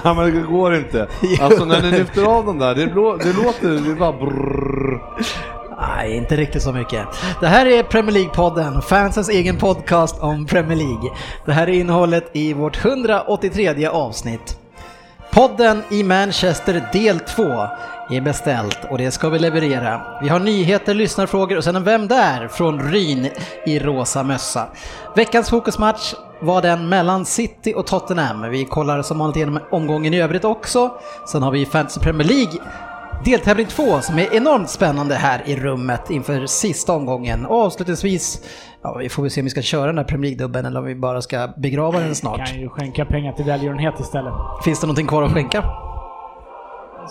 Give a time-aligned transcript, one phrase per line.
[0.04, 1.08] Ja men det går inte.
[1.40, 5.00] Alltså när ni lyfter av dem där, det, blå, det låter, det bara brrrr.
[5.80, 7.06] Nej, inte riktigt så mycket.
[7.40, 11.10] Det här är Premier League-podden, fansens egen podcast om Premier League.
[11.46, 14.58] Det här är innehållet i vårt 183 avsnitt.
[15.30, 17.68] Podden i Manchester del 2
[18.10, 20.00] är beställt och det ska vi leverera.
[20.22, 22.48] Vi har nyheter, lyssnarfrågor och sen en Vem där?
[22.48, 23.28] från Ryn
[23.66, 24.68] i rosa mössa.
[25.16, 28.50] Veckans fokusmatch var den mellan City och Tottenham.
[28.50, 30.90] Vi kollar som vanligt igenom omgången i övrigt också.
[31.32, 32.60] Sen har vi Fantasy Premier League
[33.24, 37.46] deltävling 2 som är enormt spännande här i rummet inför sista omgången.
[37.46, 38.42] Och avslutningsvis,
[38.82, 40.86] ja, vi får väl se om vi ska köra den där Premier League-dubben eller om
[40.86, 42.48] vi bara ska begrava den snart.
[42.48, 44.32] kan ju skänka pengar till välgörenhet istället.
[44.64, 45.64] Finns det någonting kvar att skänka?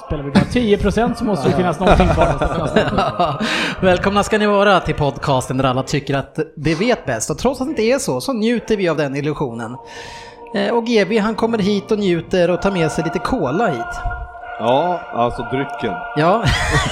[0.06, 3.44] Spelar vi bara 10% så måste det finnas någonting kvar.
[3.81, 7.62] Välkomna ska ni vara till podcasten där alla tycker att de vet bäst och trots
[7.62, 9.75] att det inte är så så njuter vi av den illusionen.
[10.53, 14.27] Eh, och GB han kommer hit och njuter och tar med sig lite cola hit.
[14.59, 15.94] Ja, alltså drycken.
[16.16, 16.44] Ja,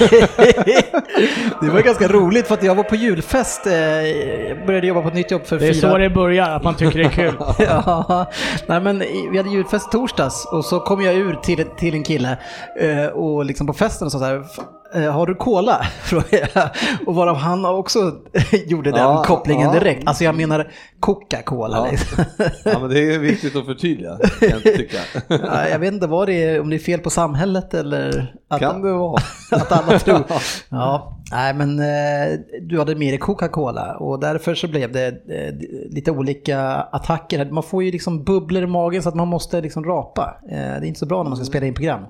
[1.60, 5.08] det var ganska roligt för att jag var på julfest, eh, jag började jobba på
[5.08, 5.90] ett nytt jobb för Det är fyra...
[5.90, 7.34] så det börjar, att man tycker det är kul.
[7.58, 8.26] ja,
[8.66, 8.98] nej men
[9.32, 12.38] vi hade julfest torsdags och så kom jag ur till, till en kille
[12.80, 15.82] eh, och liksom på festen och sa så här, "F- eh, har du cola?
[16.02, 16.68] Frågade jag.
[17.06, 17.98] Och varav han också
[18.66, 19.72] gjorde den Ja, kopplingen ja.
[19.72, 20.08] direkt.
[20.08, 21.76] Alltså jag menar Coca-Cola.
[21.76, 21.90] Ja.
[21.90, 22.24] Liksom.
[22.64, 24.98] Ja men det är viktigt att förtydliga, jag tycka.
[25.28, 28.60] Ja, jag vet inte vad det är, om det är fel på samhället eller att,
[28.60, 29.22] Kan det vara.
[29.50, 30.22] att alla tror.
[30.68, 35.54] Ja, nej men eh, du hade med dig Coca-Cola och därför så blev det eh,
[35.90, 36.60] lite olika
[36.92, 37.50] attacker.
[37.50, 40.36] Man får ju liksom bubblor i magen så att man måste liksom rapa.
[40.50, 42.00] Eh, det är inte så bra när man ska spela in program.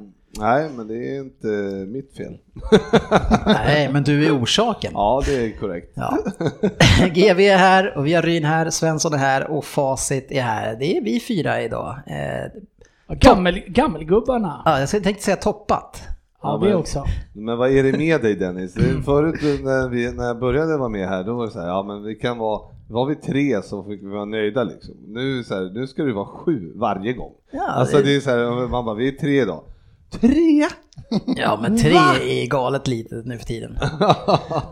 [0.41, 1.47] Nej, men det är inte
[1.93, 2.39] mitt fel.
[3.47, 4.91] Nej, men du är orsaken.
[4.95, 5.93] Ja, det är korrekt.
[5.95, 6.19] Ja.
[7.15, 10.77] GV är här och vi har Ryn här, Svensson är här och Facit är här.
[10.79, 11.97] Det är vi fyra idag.
[12.07, 14.63] Eh, Gammel, gammelgubbarna.
[14.65, 16.03] ja, jag tänkte säga toppat.
[16.43, 17.05] Ja, men- det också.
[17.33, 18.75] Men vad är det med dig Dennis?
[18.75, 21.69] Det- Förut när, vi, när jag började vara med här, då var det så här,
[21.69, 22.61] ja men vi kan vara,
[22.91, 24.95] var vi tre så fick vi vara nöjda liksom.
[25.07, 27.33] Nu, så här, nu ska det vara sju varje gång.
[27.51, 29.63] Ja, alltså det- det är så här, man bara, vi är tre idag.
[30.11, 30.69] Tre?
[31.37, 31.97] Ja, men tre
[32.43, 33.79] är galet litet nu för tiden.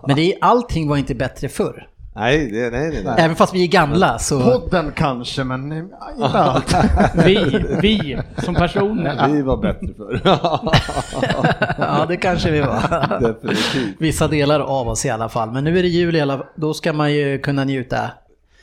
[0.07, 1.89] Men det är, allting var inte bättre förr.
[2.17, 3.15] Nej, det, nej, nej, nej.
[3.19, 4.41] Även fast vi är gamla så...
[4.41, 5.97] Podden kanske, men inte
[6.39, 6.75] allt.
[7.27, 9.29] Vi, vi som personer.
[9.29, 10.21] Vi var bättre förr.
[11.79, 13.21] Ja, det kanske vi var.
[13.21, 13.97] Definitivt.
[13.99, 15.51] Vissa delar av oss i alla fall.
[15.51, 18.11] Men nu är det jul i alla Då ska man ju kunna njuta.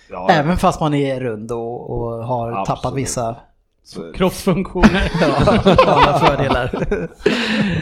[0.10, 2.66] Ja, Även fast man är rund och, och har Absolut.
[2.66, 3.36] tappat vissa
[3.84, 5.12] så- Kroppsfunktioner.
[5.88, 6.88] alla fördelar.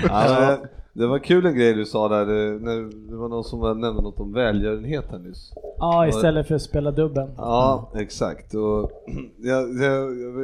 [0.08, 3.60] Men det var kul en grej du sa där, det- när det var någon som
[3.82, 5.54] nämnde något om välgörenhet här nyss.
[5.78, 7.30] Ja, istället för att spela dubben.
[7.38, 8.54] Ja, exakt.
[8.54, 8.92] Och,
[9.38, 9.86] ja, det,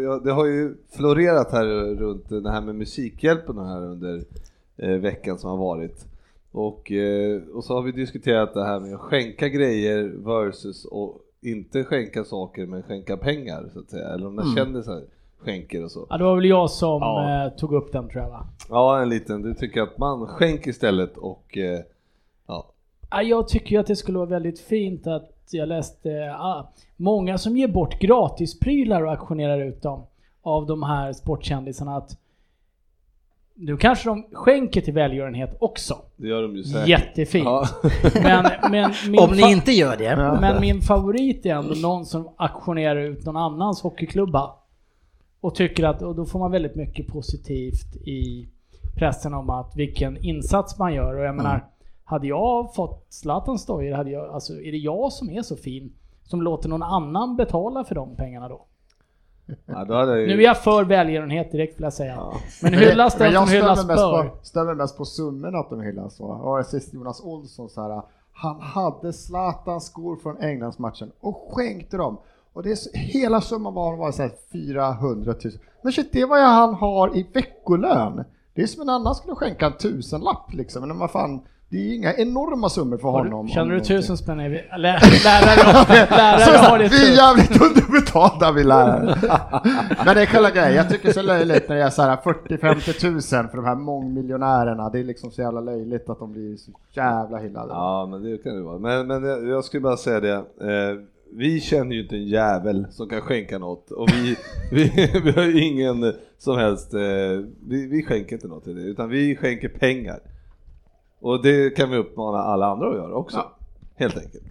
[0.03, 4.21] ja, det har ju florerat här runt det här med Musikhjälpen här under
[4.77, 6.05] eh, veckan som har varit.
[6.51, 11.21] Och, eh, och så har vi diskuterat det här med att skänka grejer versus och
[11.41, 14.07] inte skänka saker men skänka pengar så att säga.
[14.07, 15.01] Eller om när kändisar
[15.45, 16.07] skänker och så.
[16.09, 17.45] Ja, det var väl jag som Ja.
[17.45, 18.47] eh, tog upp den tror jag va?
[18.69, 19.41] Ja, en liten.
[19.41, 21.79] Du tycker att man skänker istället och eh,
[22.47, 22.65] ja.
[23.11, 27.37] Ja, jag tycker ju att det skulle vara väldigt fint att jag läste ah, många
[27.37, 30.03] som ger bort gratisprylar och auktionerar ut dem
[30.41, 32.17] av de här sportkändisarna att
[33.57, 35.97] nu kanske de skänker till välgörenhet också.
[36.15, 36.87] Det gör de ju säkert.
[36.87, 37.45] Jättefint.
[37.45, 37.67] Ja.
[38.23, 40.37] Men, men, min Om ni inte gör det.
[40.41, 44.51] men min favorit är ändå någon som auktionerar ut någon annans hockeyklubba.
[45.45, 48.47] Och tycker att, och då får man väldigt mycket positivt i
[48.95, 51.15] pressen om att vilken insats man gör.
[51.15, 51.65] Och jag menar,
[52.03, 55.93] hade jag fått Zlatans dojor, hade jag, alltså är det jag som är så fin
[56.23, 58.65] som låter någon annan betala för de pengarna då?
[59.65, 60.27] Ja, då hade jag ju...
[60.27, 62.15] Nu är jag för välgörenhet direkt vill jag säga.
[62.15, 62.33] Ja.
[62.61, 64.23] Men hyllas den jag som hyllas bör.
[64.23, 66.19] på, stämmer mest på summorna att de hyllas.
[66.19, 66.35] Va?
[66.35, 68.01] Och jag sist Jonas Olsson så här,
[68.31, 72.17] han hade Zlatans skor från Englandsmatchen och skänkte dem.
[72.55, 75.53] Och det är så, hela summan var, var så här 400 000.
[75.83, 78.23] Men shit, det är vad han har i veckolön.
[78.55, 80.87] Det är som en annan skulle skänka en tusenlapp liksom.
[80.87, 83.45] Men vad fan, Det är ju inga enorma summor för honom.
[83.45, 87.61] du, känner du tusen spänn är vi, lä, lärare, lärare har det vi är jävligt
[87.61, 89.15] underbetalda vi lärare.
[90.05, 92.01] Men det är själva grejen, jag tycker det är så löjligt när det är så
[92.01, 94.89] här 40-50 tusen för de här mångmiljonärerna.
[94.89, 97.73] Det är liksom så jävla löjligt att de blir så jävla hyllade.
[97.73, 98.79] Ja, men det kan det vara.
[98.79, 100.43] Men, men jag, jag skulle bara säga det.
[101.37, 104.35] Vi känner ju inte en jävel som kan skänka något och vi,
[104.71, 106.99] vi, vi har ju ingen som helst, eh,
[107.67, 110.19] vi, vi skänker inte något till det utan vi skänker pengar.
[111.21, 113.43] Och det kan vi uppmana alla andra att göra också.
[113.95, 114.43] Helt enkelt.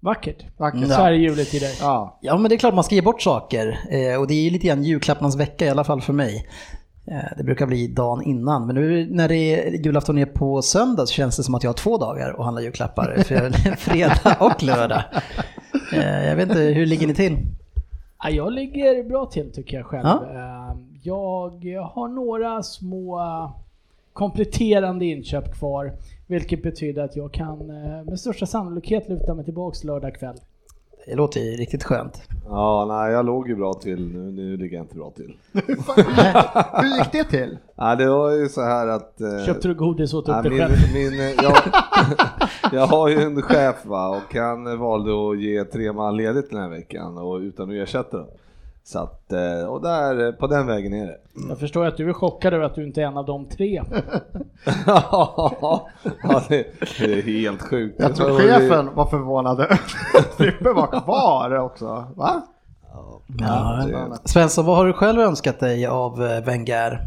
[0.00, 0.44] Vackert.
[0.56, 0.86] Vackert.
[0.88, 1.76] Så här är julet till dig.
[1.80, 2.18] Ja.
[2.22, 4.50] Ja men det är klart man ska ge bort saker eh, och det är ju
[4.50, 6.48] lite grann julklapparnas vecka i alla fall för mig.
[7.10, 11.06] Eh, Det brukar bli dagen innan men nu när det är julafton är på söndag
[11.06, 13.22] så känns det som att jag har två dagar att handla julklappar.
[13.26, 15.02] För fredag och lördag.
[15.92, 17.36] Eh, Jag vet inte, hur ligger ni till?
[18.22, 20.06] Ja, jag ligger bra till tycker jag själv.
[20.06, 20.24] Ja.
[20.70, 23.20] Eh, Jag har några små
[24.12, 25.92] kompletterande inköp kvar.
[26.26, 30.36] Vilket betyder att jag kan eh, med största sannolikhet luta mig tillbaks lördag kväll.
[31.06, 32.22] Det låter ju riktigt skönt.
[32.48, 35.36] Ja, nej, jag låg ju bra till nu, nu ligger jag inte bra till.
[36.82, 37.58] Hur gick det till?
[37.78, 39.20] Nej, det var ju så här att...
[39.20, 40.72] eh, Köpte du godis åt Ja, upp dig min, själv?
[40.94, 41.56] min, eh, jag,
[42.72, 46.60] jag har ju en chef va, och han valde att ge tre man ledigt den
[46.60, 48.26] här veckan och utan att ersätta dem.
[48.86, 51.18] Så att, eh, och där, på den vägen är det.
[51.48, 53.82] Jag förstår att du är chockad över att du inte är en av de tre.
[54.86, 55.88] ja,
[56.48, 56.66] det,
[56.98, 57.96] det är helt sjukt.
[57.98, 59.58] Jag tror chefen var förvånad
[60.36, 62.06] Frippe var kvar också.
[62.16, 62.42] Va?
[63.38, 63.84] Ja.
[64.24, 67.00] Svensson, vad har du själv önskat dig av eh, Wenger?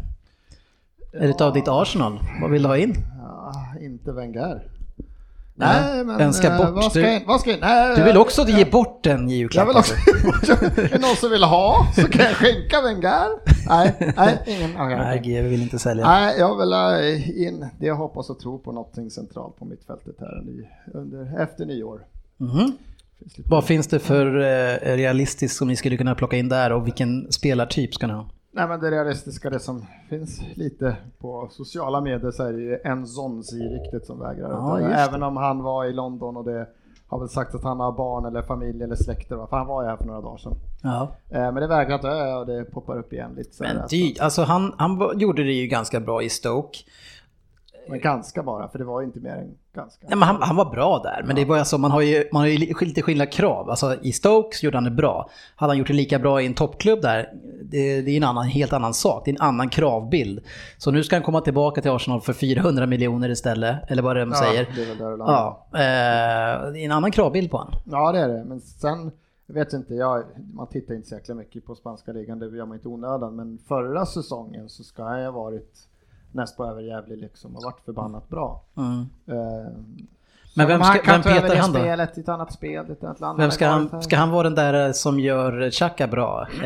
[1.12, 2.18] Är det av ditt Arsenal?
[2.42, 2.94] Vad vill du ha in?
[3.18, 4.62] Ja, inte Wenger.
[5.60, 6.74] Nej, men önska eh, bort.
[6.74, 9.28] Vad ska, Du- jag- vad ska, jag- nej, Du vill jag- också ge bort en
[9.28, 9.62] julklapp?
[9.62, 9.94] Jag vill också,
[10.80, 13.28] är det någon som vill ha så kan jag skänka Wenger.
[13.68, 14.70] Nej, nej, ingen.
[14.76, 15.18] okej, Nej.
[15.18, 16.06] GW vill inte sälja.
[16.06, 17.02] Nej, jag vill ha
[17.46, 20.42] in det jag hoppas och tror på någonting centralt på mittfältet här
[20.94, 22.00] under, efter nyår.
[23.18, 26.72] Finns lite- Vad finns det för eh, realistiskt som ni skulle kunna plocka in där
[26.72, 28.30] och vilken spelartyp ska ni ha?
[28.52, 32.78] Nej men det realistiska, det som finns lite på sociala medier så är det ju
[32.84, 34.50] en Zonzi-riktigt som vägrar.
[34.50, 34.80] Ja.
[34.80, 36.66] Även om han var i London och det
[37.06, 39.46] har väl sagt att han har barn eller familj eller släkter, va?
[39.46, 40.54] för han var ju här för några dagar sedan.
[40.82, 41.08] Ja.
[41.28, 43.74] Eh, Men det vägrar dö och det poppar upp igen lite här.
[43.74, 46.78] Men dy, alltså han, han gjorde det ju ganska bra i Stoke.
[47.88, 50.06] Men ganska bara, för det var inte mer än ganska.
[50.08, 52.40] Nej, men han, han var bra där, men det var alltså, man har ju, man
[52.42, 53.70] har ju li- lite skilda krav.
[53.70, 55.30] Alltså, I Stoke så gjorde han det bra.
[55.56, 57.28] Hade han gjort det lika bra i en toppklubb där,
[57.62, 59.22] det, det är en annan, helt annan sak.
[59.24, 60.40] Det är en annan kravbild.
[60.78, 64.20] Så nu ska han komma tillbaka till Arsenal för 400 miljoner istället, eller vad det
[64.22, 64.66] är de Ja, säger.
[64.76, 65.34] det är där det landar.
[65.34, 67.74] Ja, eh, det är en annan kravbild på honom.
[67.84, 69.10] Ja det är det, men sen
[69.46, 70.24] jag vet inte, jag,
[70.54, 73.58] man tittar inte så jäkla mycket på spanska ligan, det gör man inte onödan, men
[73.68, 75.74] förra säsongen så ska jag ha varit
[76.32, 78.62] näst på överjävlig liksom och varit förbannat bra.
[78.76, 79.00] Mm.
[79.26, 79.72] Eh,
[80.56, 81.78] Men vem ska- vem ta över petar han då?
[81.78, 83.38] spelet ett annat spel, ett annat land.
[83.40, 86.48] Vem ska har han, ska han vara den där som gör Xhaka bra?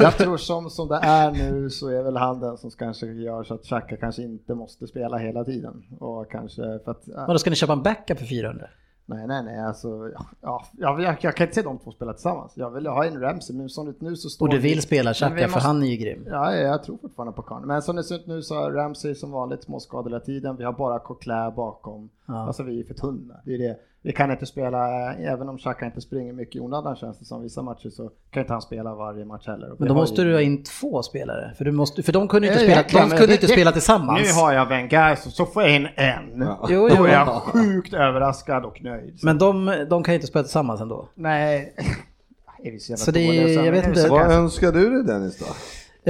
[0.00, 3.44] Jag tror som, som det är nu så är väl han den som kanske gör
[3.44, 5.82] så att Xhaka kanske inte måste spela hela tiden.
[6.00, 7.02] Och kanske för att...
[7.06, 8.66] Vadå, ska ni köpa en backup för 400?
[9.06, 12.12] Nej, nej, nej, alltså, ja, ja, jag, jag, jag kan inte se de två spela
[12.12, 12.52] tillsammans.
[12.56, 14.82] Jag vill ha en Ramsey, men som det nu så står Och du vi- vill
[14.82, 16.26] spela Men Xhaka vi för han är ju grym.
[16.30, 17.62] Ja, jag tror fortfarande på Kahn.
[17.66, 20.56] Men som det ser ut nu så har Ramsey som vanligt småskadad hela tiden.
[20.56, 22.10] Vi har bara Coquelin bakom.
[22.26, 22.34] Ja.
[22.46, 23.34] Alltså vi är för tunna.
[23.44, 23.76] Det är det.
[24.04, 27.42] Vi kan inte spela, även om Xhaka inte springer mycket i onödan känns det som
[27.42, 29.72] vissa matcher så kan inte han spela varje match heller.
[29.78, 31.52] Men då måste ju- du ha in två spelare.
[31.58, 33.72] För, du måste, för de kunde inte Ja, spela, de kunde det- inte det- spela
[33.72, 34.20] tillsammans.
[34.22, 36.40] Nu har jag Wenger så, så får jag in en.
[36.40, 36.66] Ja.
[36.70, 39.20] Jo, Då är jag sjukt överraskad och nöjd.
[39.20, 41.08] Så, Men de, de kan ju inte spela tillsammans ändå.
[41.14, 41.74] nej.
[42.64, 44.08] Är så Så det- dåliga så- jag vet inte.
[44.08, 45.46] Vad önskar du dig Dennis då?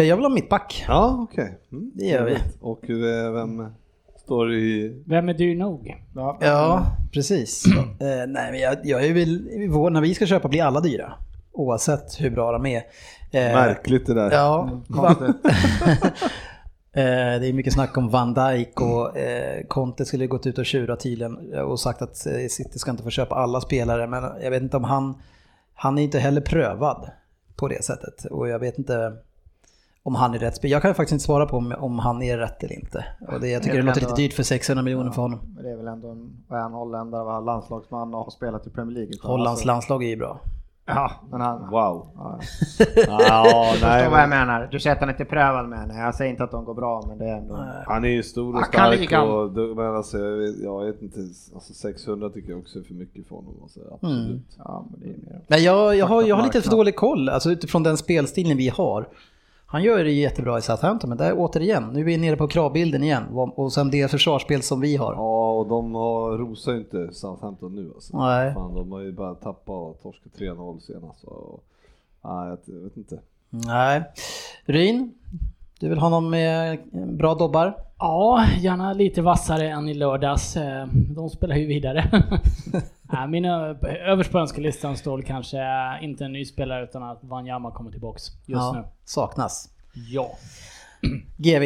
[0.01, 0.85] Eh, Jag vill ha mittback.
[0.89, 1.59] Ja, okej.
[1.73, 1.91] Mm.
[1.95, 2.37] Det gör vi.
[2.61, 3.67] Och eh, vem
[4.33, 5.03] står i...
[5.07, 6.03] Vem är dyr nog?
[6.15, 7.65] Ja, Ja, precis.
[8.01, 11.13] Eh, nej, men jag, jag är väl, vår- när vi ska köpa blir alla dyra.
[11.53, 12.77] Oavsett hur bra de är.
[13.31, 14.31] Eh, Märkligt det där.
[14.31, 15.37] Ja, konstigt.
[16.95, 20.67] Eh, Det är mycket snack om Van Dijk och eh, Conte skulle gått ut och
[20.67, 24.51] tjurat tydligen och sagt att eh, City ska inte få köpa alla spelare men jag
[24.51, 25.15] vet inte om han,
[25.75, 27.11] han är inte heller prövad
[27.57, 29.13] på det sättet och jag vet inte
[30.03, 30.73] om han är rätt spelare.
[30.75, 33.05] Jag kan faktiskt inte svara på om, om han är rätt eller inte.
[33.33, 35.23] Och det, jag tycker det Jag låter kan lite ändå- dyrt för 600 miljoner för
[35.23, 35.41] honom.
[35.55, 38.95] Men det är väl ändå en, han holländare, var landslagsman och har spelat i Premier
[38.99, 39.13] League.
[39.23, 40.41] Hollands Alltså- landslag är ju bra.
[40.87, 41.71] Ja, men han...
[41.71, 42.07] Wow.
[42.17, 42.41] Ja.
[42.97, 44.69] Ja, Förstår nej, vad jag men, menar.
[44.71, 45.99] Du säger att han inte är prövad med henne.
[45.99, 47.65] Jag säger inte att de går bra, men det är ändå...
[47.87, 51.19] han är ju stor och stark och du- men alltså, jag, vet, jag vet inte,
[51.55, 53.55] alltså 600 tycker jag också är för mycket för honom.
[53.63, 54.57] Alltså, absolut.
[54.59, 55.41] Ja, men det är mer...
[55.49, 58.69] Nej, jag, jag, har, jag har lite för dålig koll, alltså utifrån den spelstilen vi
[58.69, 59.09] har.
[59.73, 63.03] Han gör det jättebra i Southampton, men där återigen, nu är vi nere på kravbilden
[63.03, 63.25] igen.
[63.33, 65.13] Och sen det försvarsspel som vi har.
[65.13, 68.19] Ja, och de har, rosar ju inte Southampton nu alltså.
[68.19, 68.55] Nej.
[68.55, 71.25] Fan, de har ju bara tappat och torskat 3-0 senast.
[71.25, 71.65] Och,
[72.25, 73.21] nej, jag vet inte.
[73.51, 74.03] Nej.
[74.65, 75.15] Ryn,
[75.83, 77.77] du vill ha någon med bra dobbar?
[77.99, 80.57] Ja, gärna lite vassare än i lördags.
[80.57, 82.11] Eh, De spelar ju vidare.
[83.13, 85.59] Nej, Min ö- överst på önskelistan står kanske
[86.03, 88.85] inte en ny spelare utan att Wanyama kommer tillbaks just ja, nu.
[89.05, 89.69] Saknas.
[90.13, 90.31] Ja.
[91.37, 91.63] GV.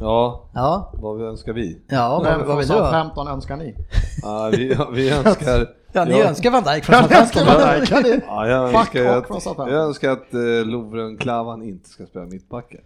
[0.00, 1.78] Ja, Ja, vad önskar vi?
[1.88, 2.80] ja Vem vad, vad vill du ha?
[2.80, 3.74] Southampton önskar ni?
[4.22, 5.66] Ja, vi, vi önskar...
[5.92, 6.24] Ja, ni Ja.
[6.28, 7.42] önskar Van Dijk från Jag Southampton.
[7.42, 8.20] önskar Van Dijk, kan ni?
[8.26, 12.80] Ja, jag, önskar att, jag önskar att eh, Lovren Klavan inte ska spela mittbackar.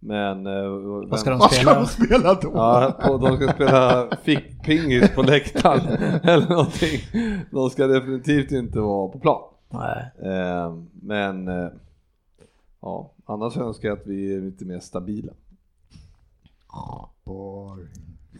[0.00, 0.46] Men...
[0.46, 0.68] Eh,
[1.08, 1.74] Vad ska de Vad ska spela?
[1.80, 2.50] de spela då?
[2.54, 7.00] Ja, på, de ska spela fickpingis på läktaren eller någonting.
[7.50, 9.42] De ska definitivt inte vara på plan.
[9.70, 10.10] Nej.
[10.32, 11.68] Eh, men eh,
[12.80, 15.32] ja, annars önskar jag att vi är lite mer stabila.
[17.24, 17.88] Boring.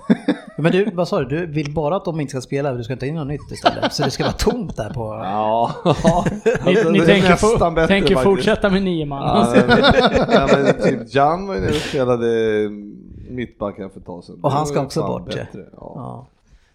[0.56, 1.24] Men du, vad sa du?
[1.24, 3.92] Du vill bara att de inte ska spela, du ska inte in något nytt istället?
[3.92, 5.00] Så det ska vara tomt där på...
[5.00, 9.22] Ja, Ni, alltså, ni det är tänker, for, bättre tänker fortsätta med nio man?
[9.22, 9.78] Ja, men,
[10.30, 12.28] ja, men typ Jan var ju nere och spelade
[13.30, 14.40] mittbacken för ett tag sedan.
[14.42, 15.36] Och han Det ska också bort, ja.
[15.36, 15.64] bättre.
[15.76, 16.26] Ja.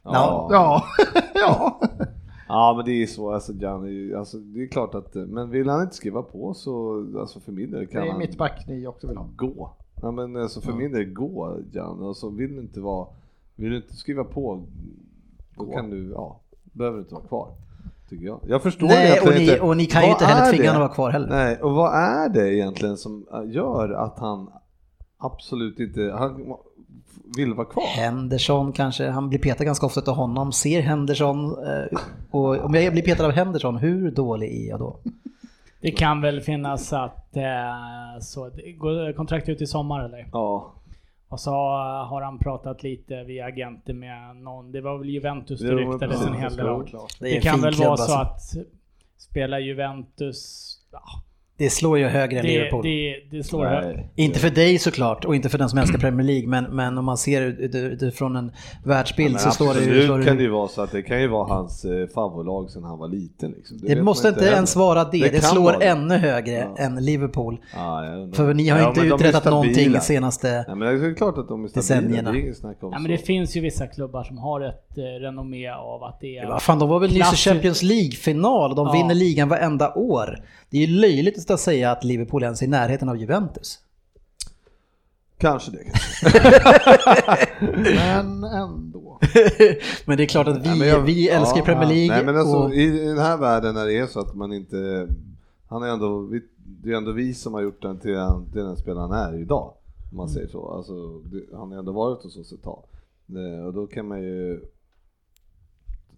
[0.04, 0.48] Ja.
[0.52, 0.84] Ja.
[1.36, 1.80] Ja,
[2.48, 2.74] ja.
[2.78, 5.70] Men det är så, alltså Jan är ju, alltså det är klart att, men vill
[5.70, 8.88] han inte skriva på så, alltså för min del Det kan är han mittback ni
[8.88, 9.30] också vill ha.
[9.36, 9.74] gå.
[10.04, 13.08] Ja men alltså för min del gå Jan, och så vill du inte vara,
[13.56, 14.62] vill du inte skriva på,
[15.58, 17.50] då kan du, ja, behöver du inte vara kvar.
[18.10, 18.40] Tycker jag.
[18.48, 19.60] Jag förstår Nej, och ni, inte.
[19.60, 21.28] och ni kan ju inte heller tvinga honom att vara kvar heller.
[21.30, 24.50] Nej, och vad är det egentligen som gör att han
[25.18, 26.54] absolut inte, han
[27.38, 27.84] vill vara kvar?
[27.84, 30.52] Henderson kanske, han blir petad ganska ofta av honom.
[30.52, 32.00] Ser Henderson, eh,
[32.32, 35.00] och om jag blir petad av Henderson, hur dålig är jag då?
[35.84, 40.30] Det kan väl finnas att eh, så, går kontrakt ut i sommar eller?
[40.32, 40.74] Ja,
[41.28, 45.76] Och så har han pratat lite via agenter med någon, det var väl Juventus det
[45.76, 46.86] ryktades en hel det del om.
[47.20, 48.60] Det, Det kan väl vara så alltså.
[48.60, 48.68] att
[49.18, 51.02] spela Juventus, ja,
[51.58, 52.84] Det slår ju högre än det, Liverpool.
[52.84, 54.00] det, det slår högt.
[54.16, 57.06] Inte för dig såklart och inte för den som älskar Premier League men, men om
[57.06, 58.52] man ser ut- ut- utifrån en
[58.84, 59.86] världsbild Men så slår det ju...
[59.86, 62.08] absolut Slår det, kan det ju vara så att det kan ju vara hans eh,
[62.08, 63.52] favoritlag sedan han var liten.
[63.52, 63.78] Liksom.
[63.82, 65.86] det vet måste inte ens vara det, det, kan slår det.
[65.86, 66.84] ännu högre Ja.
[66.84, 67.58] än Liverpool.
[67.74, 68.02] Ja.
[68.34, 70.00] För ni har Ja, inte de uträttat någonting stabila.
[70.00, 70.66] senaste...
[70.68, 72.32] Men det är klart att de är stabila, decennierna.
[72.32, 74.98] det är inget snack om Ja, men det finns ju vissa klubbar som har ett
[74.98, 76.48] eh, renommé av att det är...
[76.48, 77.36] Vad fan, de var väl nyss i.
[77.36, 78.94] Champions League-final de Ja.
[78.94, 80.40] vinner ligan varenda år.
[80.70, 83.80] Det är ju löjligt att säga att Liverpool ens är i närheten av Juventus.
[85.38, 85.84] Kanske det.
[87.96, 89.20] Men ändå.
[90.06, 92.16] men det är klart att vi, Nej, jag- vi älskar ja, Premier League.
[92.16, 95.08] Nej men alltså och, i den här världen när det är så att man inte,
[95.70, 96.42] han är ändå, vi,
[96.84, 99.74] det är ändå vi som har gjort den till, den- till den spelaren är idag.
[100.12, 100.68] Om man säger så.
[100.72, 102.84] Alltså, det, han har ändå varit hos oss ett tag.
[103.30, 104.62] Eh, Och då kan man ju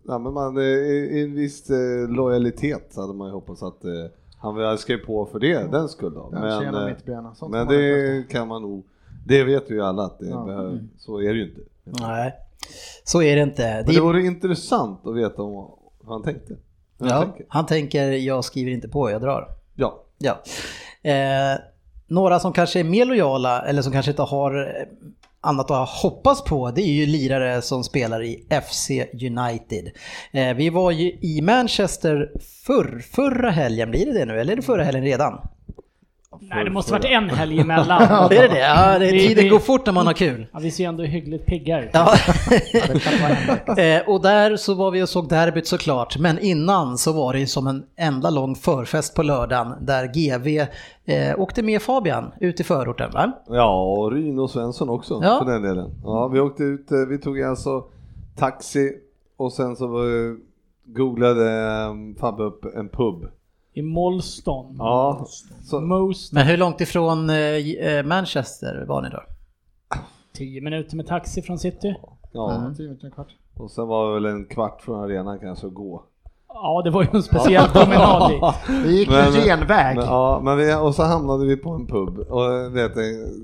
[0.08, 3.92] Ja, men man, eh, i en viss eh, lojalitet hade man ju hoppats att eh,
[4.46, 6.30] han skrev på för det, den skull då.
[6.30, 8.86] Den Men, eh, men inte det kan man nog,
[9.26, 10.44] det vet vi ju alla att det Ja.
[10.46, 11.62] behöver, så är det ju inte.
[11.84, 12.34] Nej,
[13.04, 13.62] så är det inte.
[13.64, 15.72] Men Det det vore intressant att veta om
[16.04, 16.56] hur han tänkte.
[17.00, 17.46] Han ja, tänker.
[17.50, 19.48] han tänker, jag skriver inte på, jag drar.
[19.76, 20.04] Ja.
[20.18, 20.42] Ja.
[21.12, 21.60] Eh,
[22.08, 24.86] några som kanske är mer lojala eller som kanske inte har
[25.46, 29.92] annat att hoppas på det är ju lirare som spelar i FC United.
[30.32, 32.32] Eh, vi var ju i Manchester
[32.66, 35.40] förr, förra helgen, blir det det nu eller är det förra helgen redan?
[36.42, 38.02] Nej, det måste varit en helg emellan.
[38.02, 38.60] Är det det?
[38.60, 40.48] Ja, det, Vi- tiden vi- går fort när man har kul.
[40.54, 41.90] Ja, vi ser ändå hyggligt pigga ut.
[41.94, 42.14] Ja.
[43.78, 47.48] Eh, och där så var vi och såg derbyt såklart, men innan så var det
[47.48, 50.66] som en enda lång förfest på lördagen där GV
[51.06, 53.32] eh, åkte med Fabian ut i förorten va?
[53.50, 55.40] Ja, och Ryn och Svensson också Ja.
[55.44, 55.92] för den delen.
[56.04, 57.84] Ja, vi åkte ut, eh, vi tog alltså
[58.38, 58.92] taxi
[59.38, 60.34] och sen så eh,
[60.86, 61.50] googlade
[62.20, 63.28] Fabbe upp en pub.
[63.76, 64.76] I Molston.
[64.78, 65.26] Ja,
[65.64, 69.24] så, Most Men hur långt ifrån eh, Manchester var ni då?
[70.34, 71.96] 10 minuter med taxi från city.
[72.34, 72.56] ja.
[72.56, 72.76] Mm.
[72.76, 73.36] Tio minuter, en kvart.
[73.54, 76.04] och sen var det väl en kvart från arenan kanske att gå.
[76.58, 78.42] Ja, det var ju en speciell promenad dit.
[78.86, 79.96] Vi gick Men- ju genväg.
[79.98, 82.92] Men, ja, men vi, och så hamnade vi på en pub och, vet,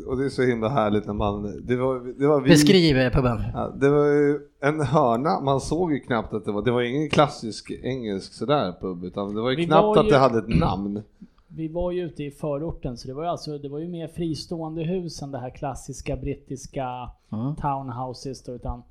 [0.08, 3.12] och det är så himla härligt när man, det var, det var vi, Beskriv eh,
[3.12, 3.44] puben.
[3.54, 6.82] Ja, det var ju en hörna, man såg ju knappt att det var, det var
[6.82, 10.18] ingen klassisk engelsk sådär pub utan det var ju Vi knappt var att ju- det
[10.18, 11.02] hade ett namn.
[11.48, 14.08] Vi var ju ute i förorten så det var ju alltså, det var ju mer
[14.08, 17.56] fristående hus än det här klassiska brittiska Mm.
[17.56, 18.84] townhouses då, utan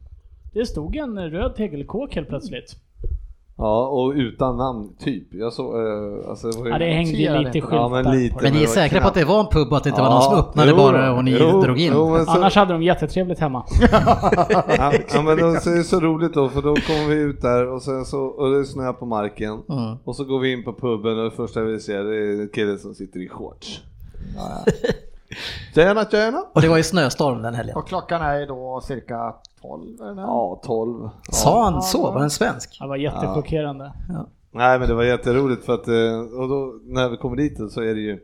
[0.53, 2.77] det stod en röd tegelkåk helt plötsligt.
[3.61, 5.35] Ja, och utan namn, typ.
[5.35, 6.73] Jag såg, eh, alltså det var ju...
[6.73, 7.59] Ja, det hängde ju lite inte.
[7.59, 8.35] Ja, skyltar men lite.
[8.35, 8.59] Men det.
[8.59, 10.23] ni är säkra på att det var en pub och att det inte var någon
[10.23, 11.93] som öppnade jo, bara och ni jo, drog in?
[11.95, 13.65] Jo, så, Annars hade de jättetrevligt hemma.
[14.77, 17.43] ja, ja, men då, så är det så roligt då, för då kommer vi ut
[17.43, 19.63] där och sen så, och det är snö på marken.
[19.69, 19.97] Mm.
[20.05, 22.49] Och så går vi in på puben och det första vi ser det är en
[22.49, 23.83] kille som sitter i shorts.
[25.75, 26.45] Tjena, tjena!
[26.53, 27.77] Och det var ju snöstorm den helgen.
[27.77, 30.23] Och klockan är ju då cirka 12 eller?
[30.23, 31.09] Ja, 12.
[31.31, 32.11] Sa han så?
[32.13, 32.79] Var den svensk?
[32.81, 33.93] Det var jättechockerande.
[34.53, 37.81] Nej men det var jätteroligt för att, eh, och då när vi kommer dit så
[37.81, 38.19] är det ju,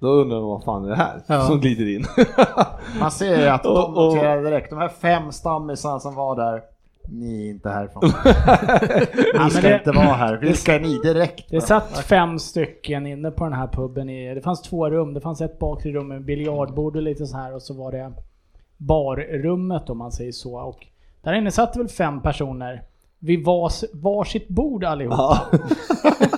[0.00, 1.46] då undrar de vad fan är det här Ja.
[1.46, 2.06] som glider in?
[3.00, 6.62] Man ser ju att de noterar direkt, de här fem stammisarna som var där,
[7.10, 8.02] ni är inte härifrån.
[9.44, 10.36] Ni ska det- inte vara här.
[10.36, 11.50] Vilka är ni direkt?
[11.50, 14.08] Det satt fem stycken inne på den här puben.
[14.08, 15.14] I, det fanns två rum.
[15.14, 18.12] Det fanns ett bakre rum med biljardbord och lite så här och så var det
[18.76, 20.58] barrummet om man säger så.
[20.60, 20.86] Och
[21.22, 22.82] där inne satt det väl fem personer
[23.18, 25.14] vid vars, varsitt bord allihop.
[25.18, 25.46] Ja.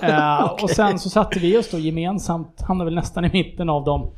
[0.03, 3.83] Eh, Och sen så satte vi oss då gemensamt, hamnade väl nästan i mitten av
[3.83, 4.11] dem.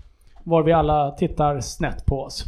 [0.44, 2.46] Var vi alla tittar snett på oss.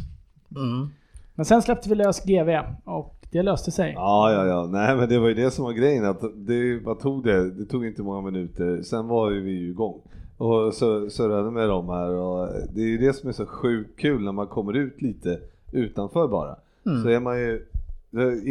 [0.56, 0.90] Mm.
[1.34, 2.50] Men sen släppte vi lös GV
[2.84, 3.92] och det löste sig.
[3.96, 4.68] Ja, ja, ja.
[4.70, 6.04] Nej, men det var ju det som var grejen.
[6.04, 7.50] Att det, vad tog det?
[7.50, 8.82] Det tog inte många minuter.
[8.82, 10.00] Sen var ju vi ju igång
[10.36, 12.10] och så surrade med dem här.
[12.10, 15.38] Och det är ju det som är så sjukt kul när man kommer ut lite
[15.72, 16.56] utanför bara.
[17.02, 17.66] Så är man ju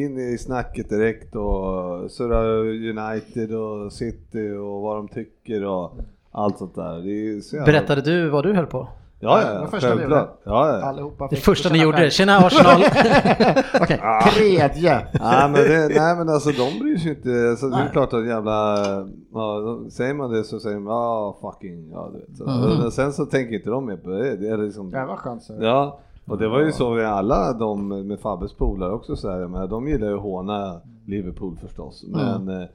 [0.06, 5.92] in i snacket direkt och surrar United och City och vad de tycker och
[6.32, 7.02] allt sånt där.
[7.42, 7.72] Så jävla...
[7.72, 8.88] Berättade du vad du höll på?
[9.26, 10.00] Ja, ja, var första.
[10.10, 10.82] Ja, ja.
[10.86, 12.82] Allihopa Det första ni gjorde, tjena Arsenal!
[13.82, 14.00] Okej,
[14.34, 15.08] tredje.
[15.14, 17.50] nej, men det, nej men alltså de bryr sig inte.
[17.50, 18.78] Alltså, det är klart att jävla,
[19.34, 22.38] ja, säger man det så säger de ja fucking, ja du vet.
[22.38, 22.50] Så.
[22.50, 22.78] Mm.
[22.80, 24.36] Men sen så tänker inte de mer på det.
[24.36, 25.44] det är liksom, Det var skönt.
[25.44, 25.54] Så.
[25.60, 29.48] ja, och det var ju så med alla de med Fabbes polare också så här,
[29.48, 32.06] men de gillar ju att håna Liverpool förstås.
[32.08, 32.68] Men, eh,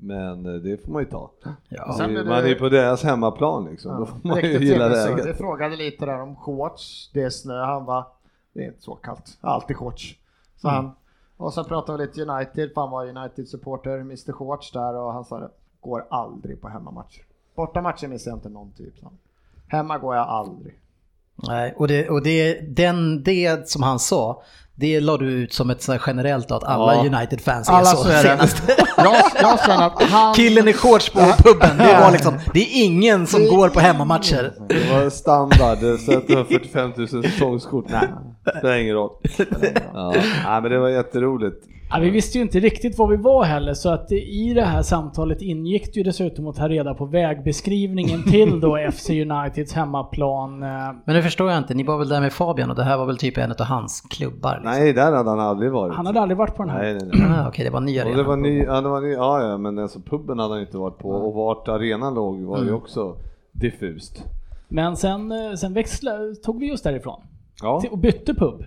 [0.00, 1.30] men eh, det får man ju ta.
[1.68, 1.94] Ja.
[1.96, 3.96] Sen blev det- Man är ju på deras hemmaplan liksom.
[4.00, 5.38] Då får man ju gilla läget.
[5.38, 7.10] frågade lite där om shorts.
[7.14, 7.64] Det är snö.
[7.64, 8.06] Han var
[8.52, 9.38] det är inte så kallt.
[9.40, 10.16] Alltid shorts.
[10.56, 10.90] Så han.
[11.36, 12.70] Och så pratade vi lite United.
[12.76, 15.50] Han var United-supporter, Mr Shorts där och han sa det.
[15.80, 17.22] Går aldrig på hemmamatcher.
[17.54, 18.94] Bortamatcher missar jag inte någon typ.
[19.68, 20.80] Hemma går jag aldrig.
[21.48, 24.42] Nej, och det, och det, den, det som han sa,
[24.80, 27.00] det la du ut som ett så generellt att alla Ja.
[27.18, 28.22] United-fans är Alla så är det.
[28.22, 28.62] senast.
[28.96, 30.34] Jag, jag känner att han...
[30.34, 34.52] Killen i shorts på puben, det var liksom, det är ingen som går på hemmamatcher.
[34.68, 37.84] Det var standard, så att du har 45 000 säsongskort.
[37.88, 38.08] Nej,
[38.44, 39.10] det spelar ingen roll.
[39.94, 40.12] Ja,
[40.44, 41.64] nej, men det var jätteroligt.
[41.90, 44.82] Ja, vi visste ju inte riktigt var vi var heller så att i det här
[44.82, 50.62] samtalet ingick det ju dessutom att ta reda på vägbeskrivningen till då FC Uniteds hemmaplan.
[50.62, 50.68] eh,
[51.04, 53.06] Men nu förstår jag inte, ni var väl där med Fabian och det här var
[53.06, 54.54] väl typ en av hans klubbar?
[54.54, 54.70] Liksom.
[54.70, 55.94] Nej, där hade han aldrig varit.
[55.94, 56.82] Han hade aldrig varit på den här.
[56.82, 57.26] Nej, nej, nej.
[57.38, 58.16] Ah, Okej, det var ny Och arena.
[58.16, 60.76] det var ny, ja, det var ny, ja, ja, men alltså puben hade han inte
[60.78, 63.16] varit på och vart arenan låg var ju också
[63.52, 64.24] diffust.
[64.68, 67.20] Men sen, eh, sen växlade, tog vi oss därifrån
[67.62, 68.64] Ja, till- och bytte pub.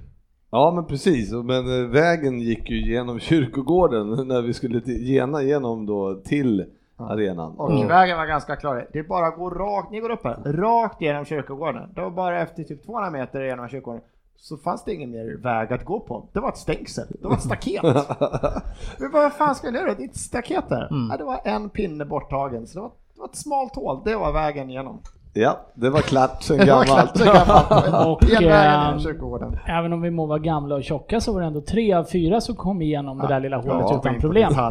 [0.51, 1.31] Ja men precis.
[1.31, 7.55] Men eh, vägen gick ju genom kyrkogården när vi skulle gena igenom då till arenan.
[7.57, 8.87] Och vägen var ganska klar.
[8.93, 11.93] Det är bara att gå rakt, ni går upp här, rakt genom kyrkogården.
[11.95, 14.03] Det var bara efter typ 200 meter genom kyrkogården
[14.41, 16.29] så fanns det ingen mer väg att gå på.
[16.33, 17.83] Det var ett stängsel, det var ett staket.
[18.99, 19.93] Men vad fan ska jag göra?
[19.93, 20.87] Det är ett staket där.
[20.91, 24.01] Nej, det var en pinne borttagen, så det var, det var ett smalt hål.
[24.05, 24.99] Det var vägen igenom.
[25.33, 27.11] Ja, det var klart sen gammalt.
[28.07, 29.57] Och, vägen ehm.
[29.67, 32.41] Även om vi må vara gamla och tjocka så var det ändå tre av fyra
[32.41, 34.53] som kom igenom det där lilla hålet Ja, utan problem.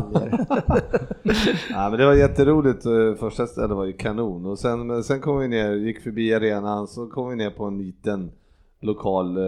[1.71, 2.87] Ja, men det var jätteroligt.
[2.87, 6.35] eh, Första stället var ju kanon och sen, men sen kom vi ner, gick förbi
[6.35, 8.31] arenan, så kom vi ner på en liten
[8.81, 9.43] lokal eh,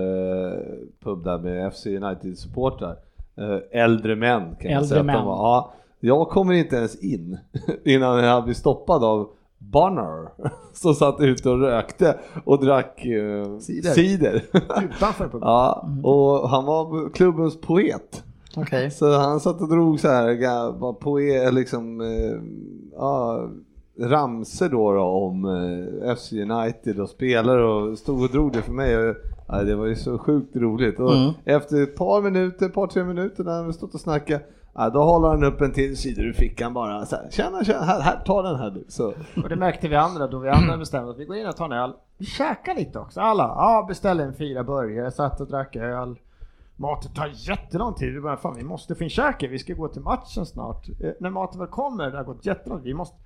[1.05, 2.96] pub där med FC United supportrar.
[3.37, 5.16] Eh, äldre män kan jag Äldre säga att män.
[5.16, 5.37] de var.
[5.37, 7.38] Ja, jag kommer inte ens in
[7.85, 9.29] innan jag blir stoppad av
[9.73, 10.29] Bonner
[10.73, 13.91] som satt ute och rökte och drack eh, Cider.
[13.91, 14.43] cider.
[14.83, 15.41] Utanför puben.
[15.43, 18.25] ja, och han var klubbens poet.
[18.57, 18.91] Okej.
[18.91, 22.41] Så han satt och drog så här, var poe, liksom, eh,
[22.97, 23.49] ja,
[24.01, 28.73] ramser då, då om eh, FC United och spelare och stod och drog det för
[28.73, 28.97] mig.
[29.11, 29.17] Och,
[29.49, 31.01] ja, det var ju så sjukt roligt.
[31.01, 31.33] Och Mm.
[31.45, 34.43] efter ett par minuter, ett par tre minuter när vi stått och snackat,
[34.75, 37.83] ja, då håller han upp en till sida ur fickan bara så här, tjena, tjena,
[37.83, 38.85] här, här, ta den här du.
[38.89, 41.57] Så, Och det märkte vi andra då vi andra bestämde att vi går in och
[41.57, 41.93] tar en öl.
[42.19, 43.43] Vi käkar lite också, alla.
[43.43, 46.19] Ja, beställde en fyra burgare, satt och drack öl.
[46.77, 48.15] Maten tar jättelång tid.
[48.15, 50.89] Vi bara, fan vi måste finkäka, vi ska gå till matchen snart.
[50.89, 53.17] Eh, när maten väl kommer, det har gått jättelång tid, vi måste...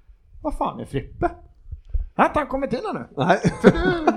[0.42, 1.30] Vad fan är Frippe?
[2.16, 3.04] Har inte han kommit in ännu?
[3.16, 3.38] nej.
[3.62, 4.15] För du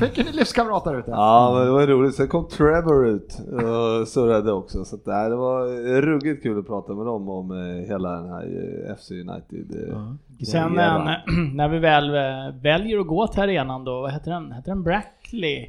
[0.00, 1.10] Fick en livskamrat där ute.
[1.10, 2.14] Ja, men det var roligt.
[2.14, 4.84] Sen kom Trevor ut och surrade också.
[4.84, 5.66] Så att, nej, det var
[6.02, 8.42] ruggigt kul att prata med dem om eh, hela den här
[8.88, 9.88] eh, FC United.
[9.90, 10.12] eh,
[10.46, 10.72] Sen
[11.54, 12.10] när, vi väl
[12.62, 14.52] väljer att gå till arenan då, vad heter den?
[14.52, 15.68] Heter den Brackley?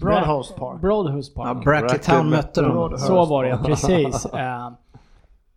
[0.00, 0.80] Broadhouse Park.
[0.80, 1.46] Broadhouse Park.
[1.48, 2.98] Ja, Brackletown mötte de.
[2.98, 4.26] Så var det precis.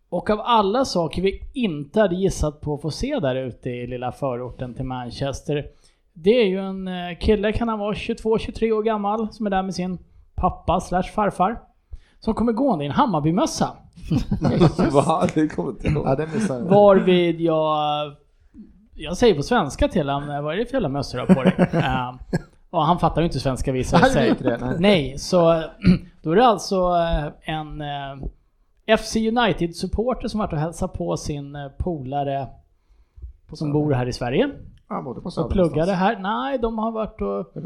[0.08, 3.86] Och av alla saker vi inte hade gissat på att få se där ute i
[3.86, 5.66] lilla förorten till Manchester.
[6.12, 9.62] Det är ju en eh, kille, kan han vara 22-23 år gammal, som är där
[9.62, 9.98] med sin
[10.34, 11.60] pappa slash farfar.
[12.18, 13.70] Som kommer gående i en Hammarbymössa.
[14.92, 15.28] Va?
[15.34, 16.06] Det kommer inte ihåg.
[16.06, 16.66] Ja, det missade jag.
[16.66, 18.12] Varvid jag...
[18.94, 21.42] Jag säger på svenska till honom, vad är det för jävla mössa du har på
[21.42, 21.68] dig?
[21.72, 22.12] Eh,
[22.70, 24.34] och han fattar ju inte svenska visar det sig.
[24.40, 24.76] nej.
[24.78, 25.62] Nej, så
[26.22, 31.56] då är det alltså eh, en eh, FC United-supporter som varit och hälsat på sin
[31.56, 32.48] eh, polare
[33.52, 34.50] som bor här i Sverige.
[34.90, 36.18] Han bodde på Söder Och pluggade här.
[36.18, 37.62] Nej, de har varit och...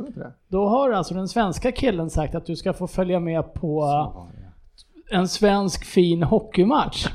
[0.49, 3.85] Då har alltså den svenska killen sagt att du ska få följa med på
[5.11, 7.07] en svensk fin hockeymatch.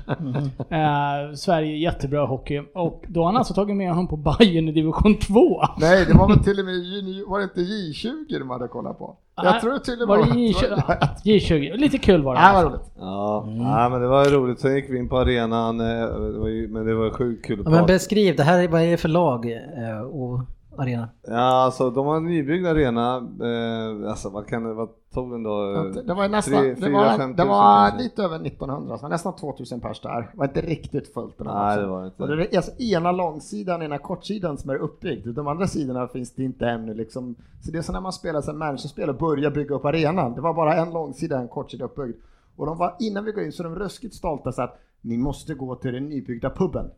[0.69, 2.61] Eh, Sverige jättebra hockey.
[2.75, 5.61] Och då har han alltså tagit med honom på Bayern i division 2.
[5.79, 6.75] Nej, det var väl till och med
[7.27, 9.15] var det inte J20 de hade kollat på?
[9.35, 10.81] Jag Nej, tror till och Var med det J20?
[11.23, 11.73] J20?
[11.77, 12.41] Lite kul var det.
[12.41, 12.81] Nej, vad roligt.
[12.99, 14.59] Ja, ja, men det var roligt.
[14.59, 17.61] Sen gick vi in på arenan, eh, det var ju, men det var sjukt kul
[17.65, 20.39] Ja, men beskriv, det här, är- vad är det för lag eh, och
[20.79, 21.09] arena?
[21.27, 23.15] Ja, alltså de har en nybyggd arena.
[23.17, 25.83] Eh, alltså vad kan det, vad tog den då?
[26.05, 29.79] Det var nästan, Tre, det fyra, var, det var lite över 1900, så nästan 2000
[29.79, 30.21] pers där.
[30.21, 32.23] Det var inte riktigt fullt den här Nej, det var det inte.
[32.23, 35.27] Och det är alltså ena långsidan, ena kortsidan som är uppbyggd.
[35.27, 37.35] De andra sidorna finns det inte ännu liksom.
[37.61, 40.33] Så det är så när man spelar som managerspel och börjar bygga upp arenan.
[40.33, 42.17] Det var bara en långsida, en kortsida uppbyggd.
[42.55, 45.17] Och de var, innan vi går in så är de ruskigt stolta så att ni
[45.17, 46.91] måste gå till den nybyggda puben.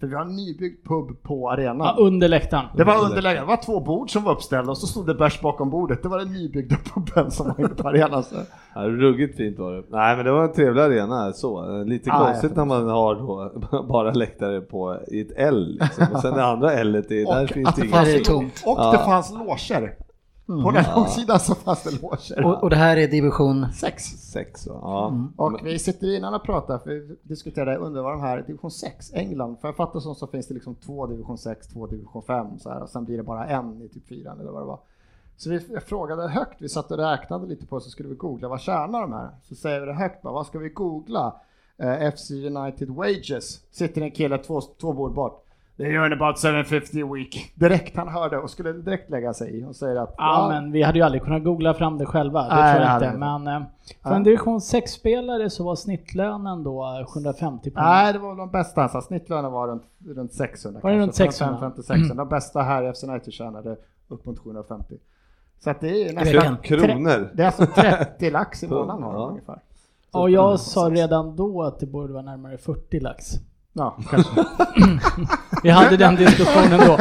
[0.00, 1.78] För vi har en nybyggd pub på arenan.
[1.96, 2.64] Ja, under läktaren.
[2.76, 3.40] Det var underläge.
[3.40, 6.02] Det var två bord som var uppställda och så stod det bärs bakom bordet.
[6.02, 8.22] Det var den nybyggda puben som var inne på arenan.
[8.24, 8.34] Så.
[8.74, 9.82] Ja, ruggigt fint var det.
[9.88, 11.82] Nej men det var en trevlig arena så.
[11.84, 13.52] Lite Ja, konstigt när man har då
[13.88, 16.06] bara läktare på i ett L liksom.
[16.14, 18.62] Och sen det andra L är, där Och finns det tomt.
[18.66, 18.92] och Ja.
[18.92, 19.92] det fanns loger.
[20.50, 22.44] På den långsidan så fanns det loger.
[22.44, 23.66] Och, och det här är division...
[23.72, 24.04] Sex.
[24.04, 24.78] Sex va?
[24.82, 25.08] Ja.
[25.08, 25.32] Mm.
[25.36, 29.12] Och vi sitter innan och pratar, för vi diskuterade under vad de här, division 6,
[29.14, 32.58] England, för jag fattar som så finns det liksom två division 6, två division 5
[32.58, 34.80] så här, och sen blir det bara en i typ 4 eller vad det var.
[35.36, 38.60] Så vi frågade högt, vi satt och räknade lite på så skulle vi googla, vad
[38.60, 39.30] tjänar de här?
[39.42, 41.40] Så säger vi det högt bara, vad ska vi googla?
[41.76, 45.49] Eh, FC United Wages, sitter en kille två, två bord bort.
[45.80, 47.52] They earn about 750 a week.
[47.54, 50.82] Direkt han hörde och skulle direkt lägga sig i och säger att Ja, men vi
[50.82, 52.42] hade ju aldrig kunnat googla fram det själva.
[52.48, 53.18] Det Nej, tror jag inte.
[53.18, 53.62] Men eh,
[54.02, 54.16] för Ja.
[54.16, 57.86] en division 6-spelare så var snittlönen då eh, 750 pund.
[57.86, 58.82] Nej, det var de bästa.
[58.82, 59.82] Alltså, snittlönen var runt,
[60.16, 60.80] runt 600.
[60.82, 61.54] Var det runt 600?
[61.58, 62.14] 550, 600.
[62.24, 63.76] De bästa här i FC United tjänade
[64.08, 64.94] upp mot 750.
[65.64, 66.56] Så att det är nästan...
[66.56, 67.30] Kronor.
[67.34, 69.28] Det är alltså 30 lax i månaden har de Ja.
[69.28, 69.58] ungefär.
[70.12, 73.26] Och jag sa redan då att det borde vara närmare 40 lax.
[73.72, 74.44] Ja, kanske.
[75.62, 76.98] Vi hade den diskussionen då.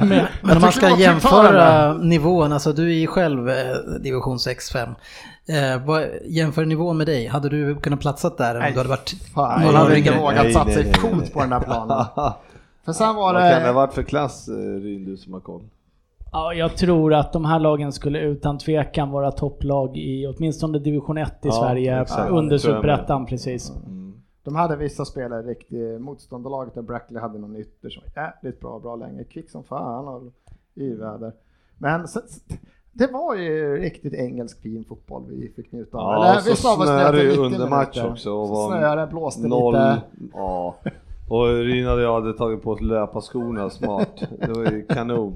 [0.00, 3.54] Men, Men om man det ska jämföra nivån, alltså du är ju själv eh,
[4.00, 4.78] division 6-5.
[5.48, 8.88] Eh, vad- jämför nivån med dig, hade du kunnat platsat där om Nej, du hade
[8.90, 12.04] varit Fan, några jag hade inte vågat nej, sig fot på den där planen.
[12.84, 13.72] För sen var Vad kan det ha det...
[13.72, 15.62] varit för klass, eh, Ryn, du som har koll?
[16.32, 21.18] ja, jag tror att de här lagen skulle utan tvekan vara topplag i åtminstone division
[21.18, 22.00] 1 i Ja, Sverige.
[22.02, 22.30] exakt.
[22.30, 23.70] Under Det superettan precis.
[23.86, 23.97] Mm.
[24.48, 28.78] De hade vissa spelare riktigt, motståndarlaget där Brackley hade någon ytter som var jävligt bra,
[28.78, 30.22] bra länge, kvick som fan och
[30.76, 31.32] yväder.
[31.78, 32.20] Men så,
[32.92, 36.12] det var ju riktigt engelsk fin fotboll vi fick njuta av.
[36.14, 39.48] Ja, Eller, så vi snöade ju 90 under match också och Så var snöade, blåste
[39.48, 40.02] Noll, lite.
[40.32, 40.76] ja.
[41.28, 44.22] Och Ryn och jag hade tagit på oss löparskorna smart.
[44.40, 45.34] Det var ju kanon.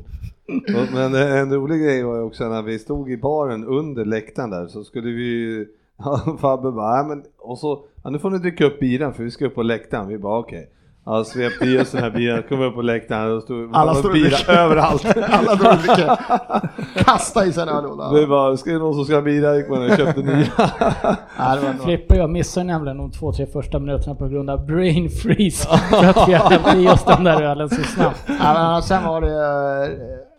[0.93, 4.67] Men en rolig grej var ju också när vi stod i baren under läktaren där
[4.67, 5.67] så skulle vi ju
[6.41, 9.47] Fabbe bara, men, och så, ja, nu får ni dricka upp biran för vi ska
[9.47, 10.09] upp på läktaren.
[10.09, 10.69] Vi bara okej.
[11.05, 13.97] Ja, svepte i oss den här biran, kom upp på läktaren och stod Alla och
[13.99, 14.53] stod och dricker.
[14.53, 15.07] överallt.
[15.31, 16.19] Alla drog mycket.
[17.07, 17.85] Kasta i sig en öl.
[18.15, 19.57] Vi bara, ska det någon som ska ha bira?
[19.57, 20.47] Gick man och köpte nya.
[21.85, 25.69] Frippe och jag missade nämligen de två, tre första minuterna på grund av brain freeze.
[25.91, 28.23] för att vi hade i oss den där ölen så snabbt.
[28.27, 30.32] Ja, men sen var det...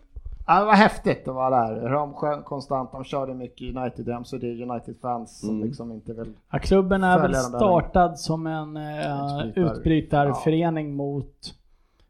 [0.46, 1.90] Ja, det var häftigt att vara där.
[1.90, 5.64] De sjöng konstant, de körde mycket United så det är United-fans som Mm.
[5.68, 6.32] liksom inte vill...
[6.50, 11.54] Ja, klubben är väl startad som en Utbrytar- utbrytarförening mot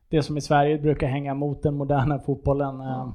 [0.08, 2.80] det som i Sverige brukar hänga mot den moderna fotbollen.
[2.80, 3.08] eh.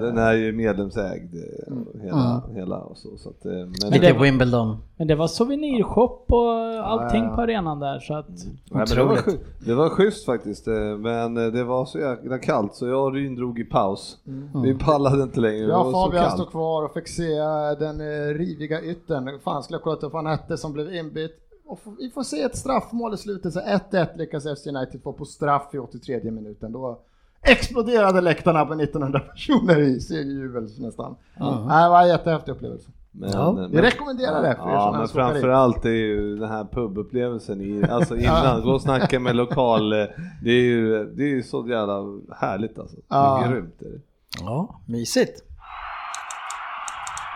[0.00, 3.16] Den är ju medlemsägd eh, hela, hela och så.
[3.16, 4.76] så att, eh, men Lite det var- Wimbledon.
[4.96, 6.50] Men det var souvenirshop och
[6.86, 7.36] allting Ja, ja.
[7.36, 8.28] på arenan där så att...
[8.28, 9.18] Nej, men det, var,
[9.66, 13.34] det var schysst faktiskt, eh, men det var så jäkla kallt så jag och Ryn
[13.34, 14.18] drog i paus.
[14.64, 17.34] Vi pallade inte längre, Ja, Fabian stod kvar och fick se
[17.78, 17.98] den
[18.34, 19.40] riviga yttern.
[19.44, 21.38] Fan skulle jag kollat upp vad han hette som blev inbytt.
[21.66, 25.24] Och vi får se ett straffmål i slutet, så 1-1 lyckas FC United få på
[25.24, 26.72] straff i 83 minuten.
[26.72, 27.00] Då
[27.42, 31.16] exploderade läktarna på 1900 personer i segerjubel nästan.
[31.40, 32.90] Nej, det var en jättehäftig upplevelse.
[33.14, 33.52] Men, Ja.
[33.52, 37.60] men- Vi rekommenderar det för er Ja, som men framförallt är ju den här pubupplevelsen
[37.60, 40.06] i, alltså innan, gå och snacka med lokal, eh,
[40.42, 41.94] det är ju, det är ju så jävla
[42.36, 42.96] härligt alltså.
[42.96, 43.44] Det Ja.
[43.44, 43.82] är grymt.
[43.82, 44.00] Är det.
[44.40, 45.42] Ja, mysigt.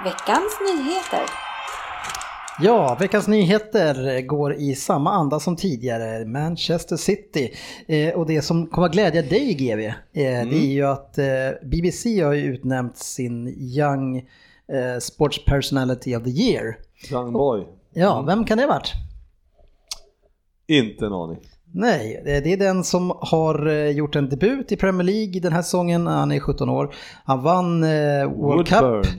[0.05, 1.25] Veckans nyheter.
[2.61, 6.25] Ja, veckans nyheter går i samma anda som tidigare.
[6.25, 7.55] Manchester City.
[7.87, 11.27] Eh, och det som kommer att glädja dig GV, eh, det är ju att eh,
[11.63, 16.77] BBC har ju utnämnt sin Young eh, Sports Personality of the Year.
[17.11, 17.67] Young boy.
[17.95, 18.93] Ja, vem kan det ha varit?
[20.67, 21.39] Inte en aning.
[21.73, 25.63] Nej, det är den som har eh, gjort en debut i Premier League den här
[25.63, 26.07] säsongen.
[26.07, 26.95] Han är 17 år.
[27.25, 27.91] Han vann eh,
[28.25, 29.03] World Woodburn.
[29.03, 29.13] Cup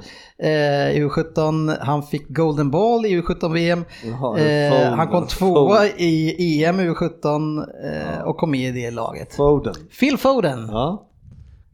[0.44, 0.50] eh,
[0.98, 1.78] i U17.
[1.82, 3.86] Han fick Golden Ball i U17-VM.
[4.06, 8.92] Jaha, Eh, han kom tvåa i EM i U17 eh, och kom med i det
[8.92, 9.36] laget.
[9.36, 9.74] Foden.
[10.00, 10.68] Phil Foden.
[10.72, 11.04] Ja.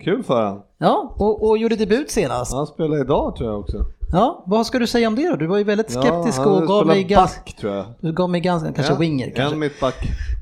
[0.04, 0.62] Kul för han.
[0.78, 2.54] Ja, och, och gjorde debut senast.
[2.54, 3.78] Han spelar idag tror jag också.
[4.14, 5.36] Ja, vad ska du säga om det då?
[5.36, 7.86] Du var ju väldigt skeptisk ja, och gav mig, gans, back tror jag.
[8.02, 9.54] du gav mig ganska, kanske Ja, winger kanske.
[9.56, 9.96] En mittback.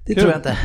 [0.08, 0.22] Det Kul.
[0.24, 0.58] tror jag inte.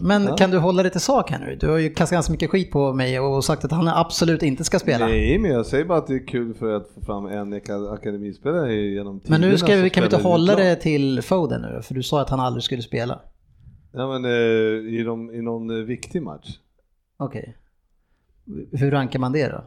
[0.00, 0.36] Men Ja.
[0.36, 1.56] kan du hålla dig till sak här nu?
[1.60, 4.64] Du har ju kastat ganska mycket skit på mig och sagt att han absolut inte
[4.64, 5.06] ska spela.
[5.06, 7.92] Nej, men jag säger bara att det är kul för att få fram en aka-
[7.94, 11.94] akademispelare genom Men nu ska vi, kan vi inte hålla det till Foden nu För
[11.94, 13.20] du sa att han aldrig skulle spela.
[13.92, 14.30] Ja men eh,
[14.94, 16.48] i, de, i någon eh, viktig match.
[17.18, 17.56] Okej.
[18.72, 19.64] Hur rankar man det då?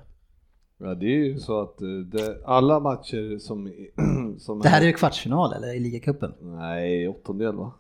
[0.84, 3.72] Ja det är ju så att eh, det, alla matcher som...
[4.40, 6.34] som Det här är ju kvartsfinal eller i ligacupen?
[6.42, 7.72] Nej, åttondel va?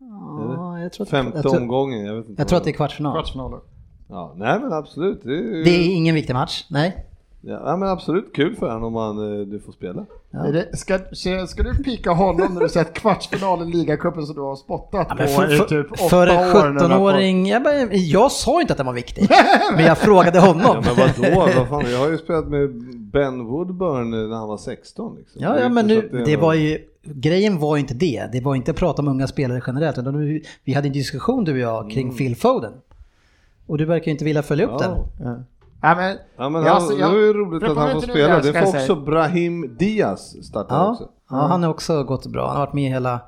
[0.00, 2.40] Ja, jag tror att, Femte jag tror, omgången, jag vet inte.
[2.42, 3.12] jag tror att det är kvartsfinal.
[3.12, 3.60] Kvartsfinaler.
[4.08, 5.22] Ja, nej men absolut.
[5.22, 7.06] Det är, ju- Det är ingen viktig match, nej.
[7.40, 10.06] Ja, men absolut kul för honom om han, eh, du får spela.
[10.30, 10.38] Ja.
[10.38, 10.98] Det, ska,
[11.46, 15.16] ska du pika honom när du sett kvartsfinal i ligacupen som du har spottat Ja,
[15.16, 16.70] på för, i för, typ åtta för en år?
[16.70, 19.28] när du har fått- 17-åring, jag, bara- jag sa inte att den var viktig.
[19.74, 20.62] men jag frågade honom.
[20.84, 24.58] Ja, men vadå, vad fan, jag har ju spelat med Ben Woodburn när han var
[24.58, 25.42] 16 liksom.
[25.42, 28.28] Ja, ja men nu, det var ju, grejen var ju inte det.
[28.32, 29.98] Det var inte att prata om unga spelare generellt.
[29.98, 32.72] Utan nu, vi hade en diskussion du och jag kring Phil Foden.
[33.66, 34.90] Och du verkar ju inte vilja följa upp den.
[34.90, 35.02] Mm.
[35.18, 35.24] Ja.
[35.24, 35.36] Ja.
[35.80, 38.00] Ja, men, Ja men han, alltså, jag- det är ju roligt att han var får
[38.00, 38.36] spela.
[38.40, 38.82] Det får säga.
[38.82, 41.08] också Brahim Diaz starta Ja, också.
[41.30, 42.46] ja, han har också gått bra.
[42.46, 43.20] Han har varit med hela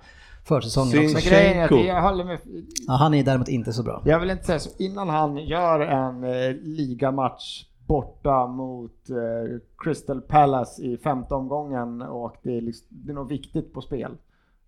[0.45, 1.15] försäsongen Sin- också.
[1.15, 2.39] men grejen är att jag håller med.
[2.87, 4.03] Ja, han är däremot inte så bra.
[4.05, 10.21] Jag vill inte säga så, innan han gör en eh, ligamatch borta mot eh, Crystal
[10.21, 14.13] Palace i femte omgången och det är, liksom, det är något viktigt på spel.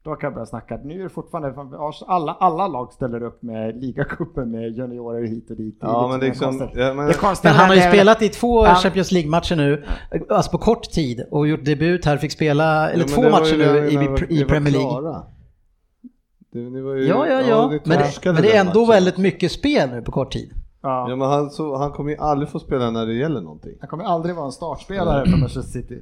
[0.04, 0.80] Då kan jag börja snacka.
[0.84, 1.54] Nu är det fortfarande,
[2.06, 5.80] alla, alla lag ställer upp med ligacupen med juniorer hit och dit.
[5.80, 8.76] Det Ja men liksom, ja, men, Det Men han har ju spelat i två Han-
[8.76, 9.84] Champions League-matcher nu,
[10.28, 13.30] alltså på kort tid, och gjort debut här, fick spela, eller Ja, men två det
[13.30, 14.90] var matcher nu i, vi- i var Premier League.
[14.90, 15.22] klara.
[16.52, 18.88] Det, ni var ju, Ja, ja, ja, ni men, det, men det är ändå matchen.
[18.88, 20.52] väldigt mycket spel nu på kort tid.
[20.82, 21.16] Ja Ja.
[21.16, 23.72] men han, så, han kommer ju aldrig få spela när det gäller någonting.
[23.80, 25.98] Han kommer aldrig vara en startspelare för Manchester City.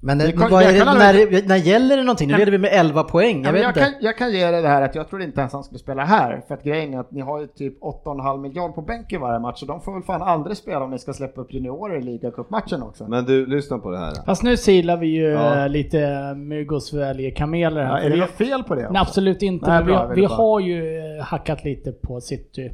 [0.00, 2.28] Men Det det, kan- vad är jag det, när, när gäller det någonting?
[2.28, 3.80] Nu leder vi med 11 poäng, Ja, jag jag, inte.
[3.80, 6.04] kan, jag kan ge dig det här att jag tror inte ens han skulle spela
[6.04, 6.42] här.
[6.48, 9.60] För att grejen är att ni har ju typ 8,5 miljard på bänken varje match.
[9.60, 12.82] Så de får väl fan aldrig spela om ni ska släppa upp juniorer i ligacupmatchen
[12.82, 13.08] också.
[13.08, 14.12] Men du, lyssna på det här.
[14.26, 15.62] Fast nu silar vi ju Ja.
[15.64, 17.90] eh, lite mygg och sväljer kameler här.
[17.92, 18.90] Ja, är det vi- något fel på det?
[18.90, 19.70] Nej, absolut inte.
[19.70, 22.70] Nej, vi, bra, vi bara- har ju eh, hackat lite på City.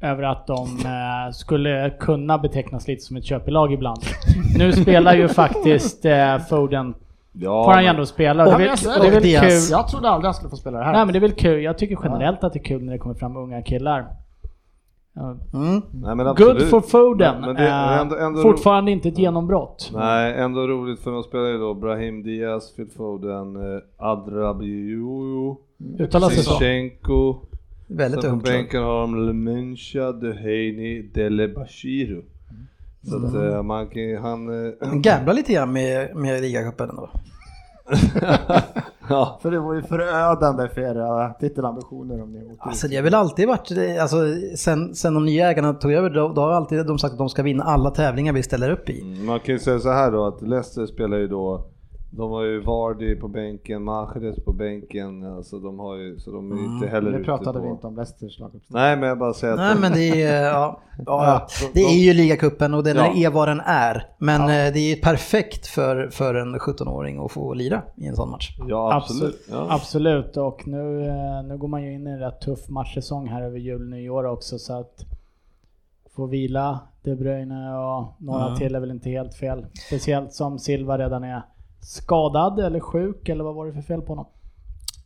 [0.00, 3.98] Över att de eh, skulle kunna betecknas lite som ett köpelag ibland.
[4.58, 6.94] nu spelar ju faktiskt eh, Foden,
[7.32, 8.58] Ja, får han ju ändå spela.
[8.58, 9.10] Det ser det är det.
[9.10, 9.68] väl Diaz.
[9.68, 9.76] kul.
[9.78, 10.92] Jag trodde aldrig han skulle få spela det här.
[10.92, 11.62] Nej men det är väl kul.
[11.62, 14.06] Jag tycker generellt att det är kul när det kommer fram unga killar.
[15.54, 15.82] Mm.
[15.92, 16.58] Nej, men absolut.
[16.58, 17.40] Good for Foden.
[17.40, 19.90] Men, men Eh, ändå, ändå Fortfarande inte ett genombrott.
[19.94, 25.56] Nej, ändå roligt för de spelar ju då Brahim Diaz, Phil Foden, eh, Adrabioyo,
[25.98, 26.32] Uttalas?
[26.32, 27.36] Zinchenko.
[27.90, 28.54] Väldigt Sen på ungt lag.
[28.54, 32.22] bänken har de Lemencha, Dehaney, Delebashiru.
[33.02, 34.66] Så att eh, man kan han...
[34.66, 37.10] eh, Han gamblar lite grann med, med ligacupen ändå.
[39.08, 39.38] ja.
[39.42, 43.14] För det var ju förödande för era titelambitioner om ni åker Alltså det har väl
[43.14, 44.16] alltid varit, alltså
[44.56, 47.28] sen, sen de nya ägarna tog över, då, då har alltid de sagt att de
[47.28, 49.00] ska vinna alla tävlingar vi ställer upp i.
[49.00, 51.66] Mm, Man kan ju säga så här då att Leicester spelar ju då
[52.12, 56.52] De har ju Vardy på bänken, Mahrez på bänken, alltså de har ju, så de
[56.52, 56.74] är Mm.
[56.74, 57.64] inte heller Nu ute pratade på...
[57.64, 58.82] vi inte om Leicesters laguppställning.
[58.82, 61.68] Nej men jag bara säger att Nej de- men det är, ja, ja, ja, Ja,
[61.74, 63.12] det är ju ligacupen och den Ja.
[63.16, 64.06] är vad den är.
[64.18, 68.30] Men eh, det är perfekt för, för en 17-åring att få lira i en sån
[68.30, 68.56] match.
[68.68, 69.46] Ja absolut.
[69.50, 69.66] Ja.
[69.70, 73.42] Absolut, och nu, eh, nu går man ju in i en rätt tuff matchsäsong här
[73.42, 75.04] över jul och nyår också så att
[76.16, 78.58] få vila De Bruyne och några Mm.
[78.58, 79.66] till är väl inte helt fel.
[79.86, 81.42] Speciellt som Silva redan är
[81.80, 84.26] skadad eller sjuk eller vad var det för fel på honom?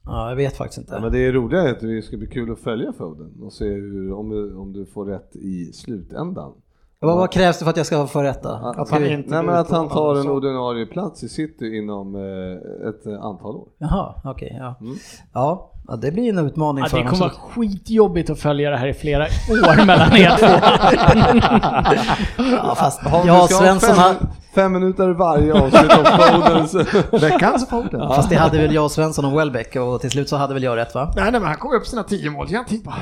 [0.05, 1.03] Ja, jag vet faktiskt Ja, inte.
[1.03, 3.65] men det är roliga är att det ska bli kul att följa Foden och se
[3.69, 6.53] hur, om, du, om du får rätt i slutändan.
[7.01, 8.49] Vad, vad krävs det för att jag ska få rätt då?
[8.49, 12.15] Att, han vi- inte nej men att han tar en ordinarie plats i city inom
[12.15, 13.69] eh, ett eh, antal år.
[13.79, 14.57] Jaha, okej.
[14.61, 14.75] ja.
[14.81, 14.95] Mm.
[15.35, 17.19] Ja, ja, det blir en utmaning Ja, för det honom.
[17.19, 20.47] kommer vara skitjobbigt att följa det här i flera år mellan er två.
[22.39, 24.15] Ja, fast Ja, ja, Svensson, fem, han,
[24.55, 26.75] fem minuter varje avsnitt om Fodens.
[27.23, 28.01] Veckans Foden.
[28.09, 30.63] fast det hade väl jag och Svensson och Welbeck och till slut så hade väl
[30.63, 31.13] jag rätt va?
[31.17, 32.95] Nej, nej, men han kom upp sina tio mål, jag tippa.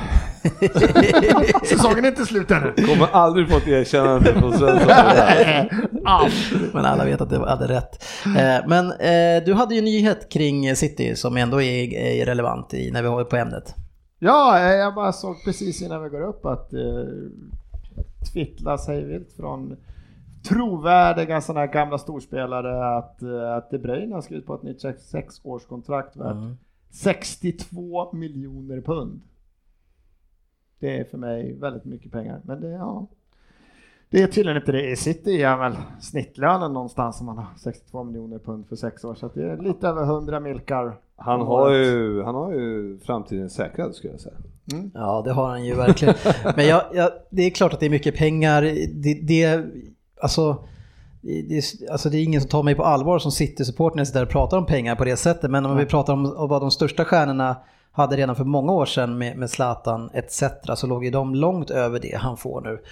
[1.65, 2.73] Säsongen är inte slut ännu.
[2.87, 4.89] Kommer aldrig få ett erkännande från Svensson.
[6.73, 8.05] Men alla vet att det hade rätt.
[8.27, 12.91] Eh, Men eh, du hade ju en nyhet kring City som ändå är, relevant i,
[12.91, 13.75] när vi har på ämnet.
[14.19, 16.81] Ja, eh, jag bara såg precis innan vi går upp att eh,
[18.33, 19.77] twittla sig vilt från
[20.43, 24.81] trovärdiga sådana här gamla storspelare att, eh, att De Bruyne har skrivit på ett nytt
[24.81, 26.57] sex, sexårskontrakt värt Mm.
[26.91, 29.21] 62 miljoner pund.
[30.79, 33.07] Det är för mig väldigt mycket pengar, men det, ja.
[34.11, 34.91] Det är tydligen inte det.
[34.91, 39.15] I City är väl snittlönen någonstans om man har 62 miljoner pund för sex år,
[39.15, 40.97] så att det är lite över 100 milkar.
[41.17, 44.35] Han har ju, han har ju framtiden säkrad skulle jag säga.
[44.95, 46.15] Ja, det har han ju verkligen.
[46.57, 48.63] Men jag, jag, det är klart att det är mycket pengar.
[48.95, 49.65] Det, det,
[50.23, 50.69] alltså,
[51.21, 54.29] det, det, alltså det är ingen som tar mig på allvar som City-supporter där och
[54.29, 55.51] pratar om pengar på det sättet.
[55.51, 57.57] Men om vi pratar om, om vad de största stjärnorna
[57.93, 60.43] hade redan för många år sedan med, med Zlatan etc.
[60.75, 62.83] så låg ju de långt över det han får nu.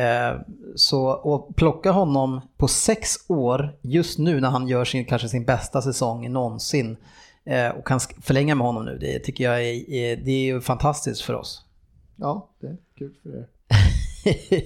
[0.00, 0.40] Eh,
[0.74, 5.44] så att plocka honom på sex år just nu när han gör sin, kanske sin
[5.44, 6.96] bästa säsong någonsin
[7.44, 10.60] eh, och kan förlänga med honom nu, det tycker jag är, är, det är ju
[10.60, 11.64] fantastiskt för oss.
[12.16, 13.46] Ja, det är kul för er.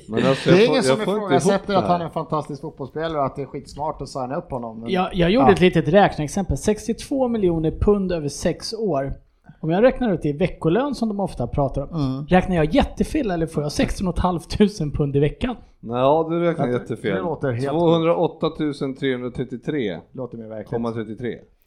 [0.09, 3.27] Men alltså, Det är jag ingen som ifrågasätter att han är en fantastisk fotbollsspelare och
[3.27, 4.81] att det är skitsmart att signa upp honom.
[4.81, 5.53] Men, Jag, jag gjorde Ja.
[5.53, 6.57] ett litet räkneexempel.
[6.57, 9.15] 62 miljoner pund över sex år.
[9.61, 11.89] Om jag räknar ut det i veckolön som de ofta pratar om.
[12.15, 12.27] Mm.
[12.27, 15.57] Räknar jag jättefel eller får jag 16 500 pund i veckan?
[15.81, 17.15] Ja, du räknar Det- jättefel.
[17.15, 19.99] det låter helt- 208 333,33.
[20.13, 20.39] låter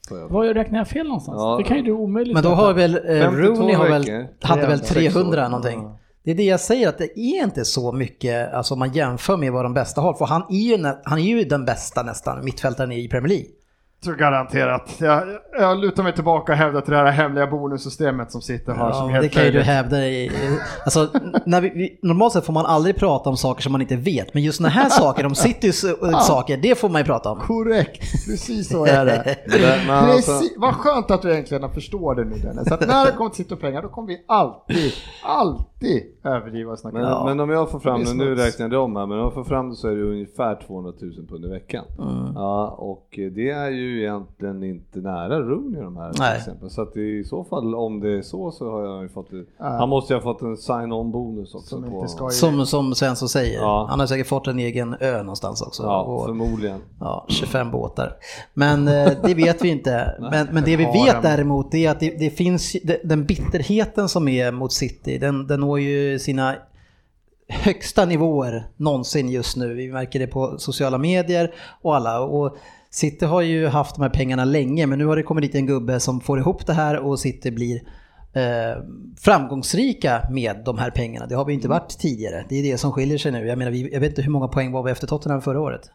[0.09, 0.29] får jag.
[0.29, 1.37] Vad räknar jag fel någonstans?
[1.39, 1.55] Ja.
[1.57, 4.67] Det kan ju du omöjligt Men då har väl eh, 52 Rooney har väl, hade
[4.67, 5.49] väl 300, 300 år.
[5.49, 5.89] någonting.
[6.23, 6.25] Ja.
[6.25, 9.37] Det är det jag säger att det är inte så mycket, alltså om man jämför
[9.37, 10.13] med vad de bästa har.
[10.13, 13.47] För han är ju, han är ju den bästa nästan, mittfältaren i Premier League.
[14.03, 14.95] tror garanterat.
[14.97, 15.23] Jag,
[15.59, 19.07] jag lutar mig tillbaka och hävdar till det här hemliga bonussystemet som sitter som Ja,
[19.07, 20.31] helt det kan ju du hävda i,
[20.85, 21.09] alltså,
[21.45, 24.33] när vi, vi, normalt sett får man aldrig prata om saker som man inte vet,
[24.33, 27.39] men just sådana här saker, om Citys äh, saker, det får man ju prata om.
[27.39, 29.37] Korrekt, precis så är det.
[29.87, 32.67] Men alltså- Precis, vad skönt att du äntligen förstår det nu Dennis.
[32.67, 34.91] Så att när det kommer till sitt och pengar då kommer vi alltid,
[35.23, 36.97] alltid överdriva och snacka.
[36.97, 37.25] Men, Ja.
[37.25, 39.43] men om jag får fram Det nu räknar jag om här, men om jag får
[39.43, 41.85] fram det så är det ungefär 200 000 pund i veckan.
[41.99, 42.33] Mm.
[42.35, 46.69] Ja, och det är ju egentligen inte nära Rooney de här till exempel.
[46.69, 49.45] Så att i så fall, om det är så, så har jag ju fått det.
[49.57, 49.65] Ja.
[49.65, 51.67] Han måste ju ha fått en sign-on bonus också.
[51.75, 53.87] Som på, ska Som, som Svensson säger, Ja.
[53.89, 55.83] han har säkert fått en egen ö någonstans också.
[55.83, 56.79] Ja, Och- förmodligen.
[56.99, 58.13] Ja, 25 båtar.
[58.53, 60.15] Men eh, det vet vi inte.
[60.31, 64.27] Men, men det vi vet däremot är att det, det finns, det, den bitterheten som
[64.27, 66.55] är mot City, den, den når ju sina
[67.49, 69.73] högsta nivåer någonsin just nu.
[69.73, 72.19] Vi märker det på sociala medier och alla.
[72.19, 72.57] Och
[72.89, 75.65] City har ju haft de här pengarna länge men nu har det kommit dit en
[75.65, 77.75] gubbe som får ihop det här och City blir
[78.33, 78.83] eh,
[79.17, 81.25] framgångsrika med de här pengarna.
[81.25, 82.45] Det har vi inte varit tidigare.
[82.49, 83.47] Det är det som skiljer sig nu.
[83.47, 85.91] Jag menar, jag vet inte hur många poäng var vi efter Tottenham förra året?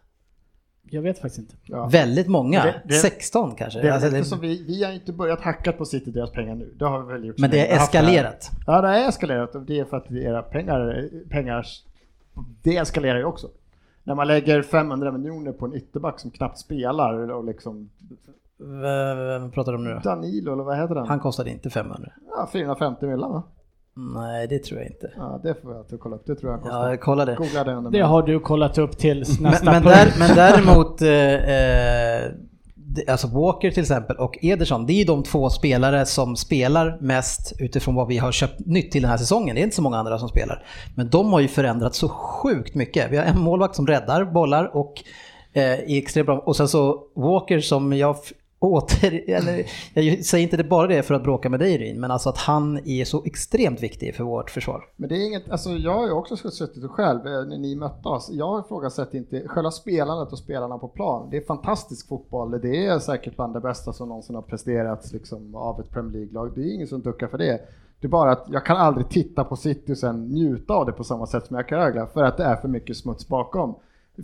[0.90, 1.55] Jag vet faktiskt inte.
[1.64, 1.87] Ja.
[1.92, 3.81] Väldigt många, Det- det- 16 kanske.
[3.81, 6.55] Det är Alltså, det, som vi, vi har inte börjat hacka på City deras pengar
[6.55, 6.74] nu.
[6.79, 7.38] Det har vi väl gjort.
[7.38, 8.51] men det är har eskalerat.
[8.66, 11.66] Ja, det är eskalerat och det är för att era pengar, pengar
[12.62, 13.48] det eskalerar ju också.
[14.05, 17.90] När man lägger 500 miljoner på en ytterback som knappt spelar och liksom
[18.61, 20.01] Vem pratar du om nu då?
[20.01, 21.07] Danilo eller vad heter den?
[21.07, 22.12] Han kostade inte 500.
[22.37, 23.42] Ja, 450 miljoner va?
[24.14, 25.11] Nej, det tror jag inte.
[25.16, 26.26] Ja, det får jag inte kolla upp.
[26.26, 26.88] Det tror jag Ja, kostar.
[26.88, 27.34] jag kollade.
[27.34, 29.94] Googla det Det har du kollat upp tills Men, nästa men, punkt.
[29.96, 32.30] där, men däremot, eh, eh,
[32.74, 36.98] det- alltså Walker till exempel och Ederson, det är ju de två spelare som spelar
[37.00, 39.54] mest utifrån vad vi har köpt nytt till den här säsongen.
[39.54, 40.64] Det är inte så många andra som spelar.
[40.96, 43.11] Men de har ju förändrat så sjukt mycket.
[43.11, 44.94] Vi har en målvakt som räddar bollar och
[45.52, 46.38] Eh, i extremt bra.
[46.38, 48.16] Och sen så Walker som jag
[48.61, 52.11] åter, eller jag säger inte det bara det för att bråka med dig Ryn, men
[52.11, 54.85] alltså att han är så extremt viktig för vårt försvar.
[54.96, 57.77] Men det är inget, alltså jag har ju också suttit och själv eh, när ni
[57.77, 58.31] mötte oss.
[58.33, 61.29] Jag ifrågasätter inte själva spelandet och spelarna på plan.
[61.31, 62.61] Det är fantastisk fotboll.
[62.61, 66.52] Det är säkert bland det bästa som någonsin har presterats liksom, av ett Premier League-lag.
[66.54, 67.61] Det är ingen som duckar för det.
[68.00, 70.92] Det är bara att jag kan aldrig titta på City och sen njuta av det
[70.92, 73.75] på samma sätt som jag kan Rögle för att det är för mycket smuts bakom.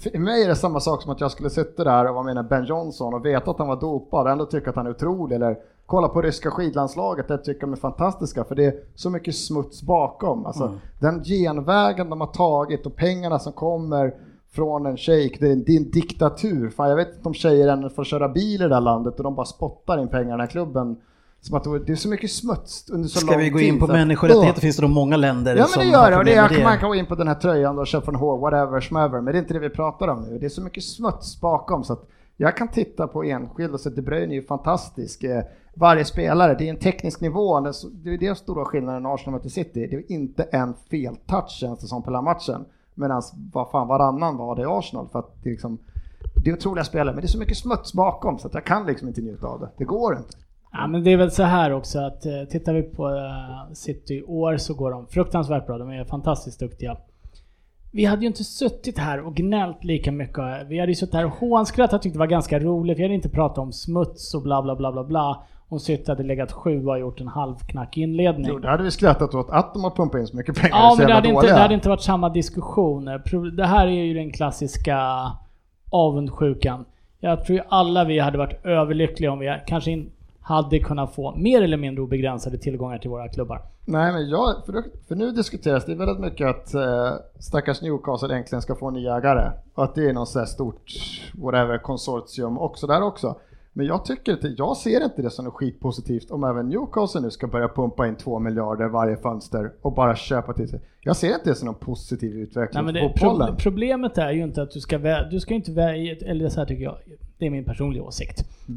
[0.01, 2.49] För mig är det samma sak som att jag skulle sitta där och vara med
[2.49, 5.37] Ben Johnson och veta att han var dopad och ändå tycka att han är otrolig.
[5.37, 9.37] Eller kolla på ryska skidlandslaget, det tycker de är fantastiska för det är så mycket
[9.37, 10.47] smuts bakom.
[10.47, 14.15] Alltså, Den genvägen de har tagit och pengarna som kommer
[14.53, 16.71] från en shejk, det det är en diktatur.
[16.71, 19.25] Fan, jag vet inte om tjejer ännu får köra bil i det där landet och
[19.25, 20.97] de bara spottar in pengarna i klubben.
[21.45, 23.69] Som att det det är så mycket smuts under så Ska lång vi gå tid,
[23.69, 26.17] in på att- människorättigheter finns det då många länder Ja som men det gör det
[26.17, 28.37] och det är, man kan gå in på den här tröjan och köpa från H,
[28.37, 30.39] whatever, smever, men det är inte det vi pratar om nu.
[30.39, 33.91] Det är så mycket smuts bakom så att jag kan titta på enskild och så
[33.91, 35.25] De Bruyne är ju fantastisk.
[35.25, 35.43] Eh,
[35.77, 37.69] Varje spelare, det är en teknisk nivå, det
[38.15, 39.87] är det stora skillnaden Arsenal möter City.
[39.91, 42.65] Det är inte en feltouch känns det som på hela matchen.
[42.95, 43.23] Medan
[43.53, 45.79] vad fan varannan var det i Arsenal för att det är liksom
[46.45, 48.87] det är otroliga spelare men det är så mycket smuts bakom så att jag kan
[48.87, 49.69] liksom inte njuta av det.
[49.77, 50.37] Det går inte.
[50.77, 54.15] Ja, men det är väl så här också att eh, tittar vi på eh, City
[54.15, 55.79] i år så går de fruktansvärt bra.
[55.79, 56.97] De är fantastiskt duktiga.
[57.93, 60.45] Vi hade ju inte suttit här och gnällt lika mycket.
[60.69, 62.99] Vi hade ju suttit här och hånskrattat och tyckt det var ganska roligt.
[62.99, 65.43] Vi hade inte pratat om smuts och bla bla bla bla bla.
[65.69, 68.47] Om City hade legat sjua och gjort en halvknackig inledning.
[68.49, 70.77] Jo, det hade vi skrattat åt att de har pumpat in så mycket pengar.
[70.77, 73.05] Ja, men det hade, inte, det hade inte varit samma diskussion.
[73.57, 74.99] Det här är ju den klassiska
[75.91, 76.85] avundsjukan.
[77.21, 80.11] Jag tror ju alla vi hade varit överlyckliga om vi kanske in,
[80.45, 83.63] hade kunnat få mer eller mindre obegränsade tillgångar till våra klubbar.
[83.85, 88.63] Nej, men jag, för, för nu diskuteras det väldigt mycket att eh, stackars Newcastle äntligen
[88.63, 89.51] ska få en ny ägare.
[89.75, 90.93] Och att det är något sådär stort,
[91.35, 93.37] whatever, konsortium också där också.
[93.73, 97.31] Men jag tycker inte, jag ser inte det som något skitpositivt om även Newcastle nu
[97.31, 100.81] ska börja pumpa in två miljarder varje fönster och bara köpa till sig.
[101.01, 103.49] Jag ser inte det som någon positiv utveckling Nej, fotbollen.
[103.49, 104.99] pro, problemet är ju inte att du ska
[105.31, 106.97] du ska inte välja, eller så här tycker jag,
[107.39, 108.45] det är min personliga åsikt.
[108.69, 108.75] Eh,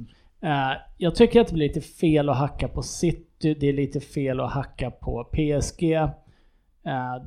[0.97, 4.39] jag tycker att det blir lite fel att hacka på City, det är lite fel
[4.39, 5.83] att hacka på PSG.
[5.93, 6.11] Eh,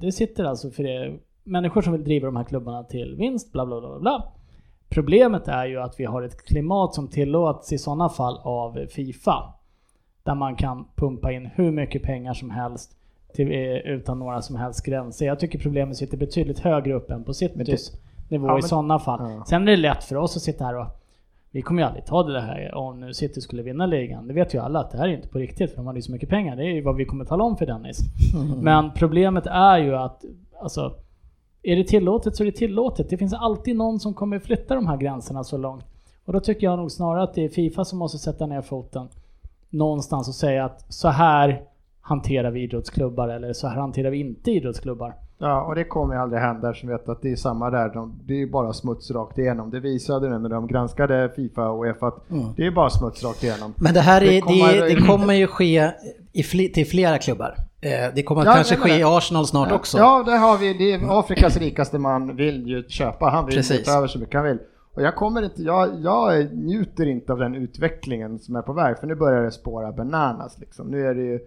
[0.00, 3.66] det sitter alltså för det, människor som vill driva de här klubbarna till vinst, bla
[3.66, 4.32] bla bla bla.
[4.88, 9.54] Problemet är ju att vi har ett klimat som tillåts i sådana fall av Fifa.
[10.22, 12.96] Där man kan pumpa in hur mycket pengar som helst
[13.34, 15.26] till, eh, utan några som helst gränser.
[15.26, 17.92] Jag tycker problemet sitter betydligt högre upp än på Citys
[18.28, 19.30] nivå Ja, i men- sådana fall.
[19.32, 19.44] Ja.
[19.48, 20.86] Sen är det lätt för oss att sitta här och
[21.52, 24.26] vi kommer ju aldrig ta det här om nu City skulle vinna ligan.
[24.26, 26.02] Det vet ju alla att det här är inte på riktigt för de hade ju
[26.02, 26.56] så mycket pengar.
[26.56, 28.00] Det är ju vad vi kommer tala om för Dennis.
[28.62, 30.24] Men problemet är ju att
[30.60, 30.94] alltså,
[31.62, 33.10] är det tillåtet så är det tillåtet.
[33.10, 35.84] Det finns alltid någon som kommer flytta de här gränserna så långt.
[36.24, 39.08] Och då tycker jag nog snarare att det är Fifa som måste sätta ner foten
[39.70, 41.62] någonstans och säga att så här
[42.00, 45.14] hanterar vi idrottsklubbar eller så här hanterar vi inte idrottsklubbar.
[45.42, 47.88] Ja, och det kommer ju aldrig hända eftersom vi vet att det är samma där.
[47.94, 49.70] De, det är ju bara smuts rakt igenom.
[49.70, 52.18] Det visade nu när de granskade Fifa och Uefa att
[52.56, 53.74] det är bara smuts rakt igenom.
[53.76, 55.90] Men det här är, Det det, kommer- det, kommer ju ske
[56.32, 57.54] i fli, till flera klubbar.
[57.80, 59.04] Eh, Det kommer Ja, kanske ske i det.
[59.16, 59.98] Arsenal snart också.
[59.98, 60.92] Ja, där har vi det.
[60.92, 63.26] är Afrikas rikaste man vill ju köpa.
[63.30, 63.80] Han vill Precis.
[63.80, 64.58] ju ta över så mycket han vill.
[64.94, 68.98] Och jag kommer inte, jag, jag njuter inte av den utvecklingen som är på väg.
[68.98, 70.86] För nu börjar det spåra bananas liksom.
[70.86, 71.40] Nu är det ju,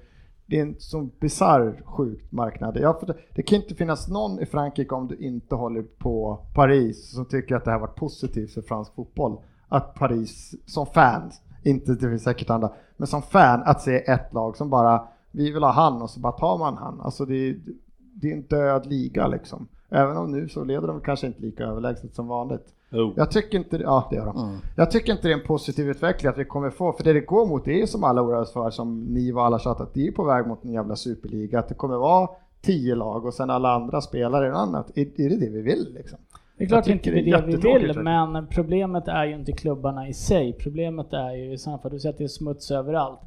[0.46, 2.78] det är en sån bisarr sjuk marknad.
[2.78, 7.12] Jag, det, det kan inte finnas någon i Frankrike om du inte håller på Paris
[7.12, 9.38] som tycker att det här varit positivt för fransk fotboll.
[9.68, 11.32] Att Paris som fan,
[11.64, 15.52] inte det finns säkert andra, men som fan att se ett lag som bara vi
[15.52, 17.02] vill ha han och så bara tar man han.
[17.02, 17.60] Alltså det är,
[17.98, 19.68] det är en död liga liksom.
[19.90, 22.74] Även om nu så leder de kanske inte lika överlägset som vanligt.
[22.94, 23.14] Oh.
[23.16, 24.38] Jag tycker inte, ja det gör de.
[24.38, 24.58] Mm.
[24.76, 27.20] Jag tycker inte det är en positiv utveckling att vi kommer få, för det det
[27.20, 30.12] går mot det är som alla oroar för, som ni och alla tjatat, det är
[30.12, 32.30] på väg mot en jävla superliga, att det kommer vara
[32.62, 34.98] tio lag och sen alla andra spelare i något annat.
[34.98, 36.20] Är, är det det vi vill liksom?
[36.58, 39.36] Det är klart inte det det är är det vi vill, men problemet är ju
[39.36, 40.54] inte klubbarna i sig.
[40.54, 43.20] Problemet är ju i sådana fall, du säger att det är smuts överallt.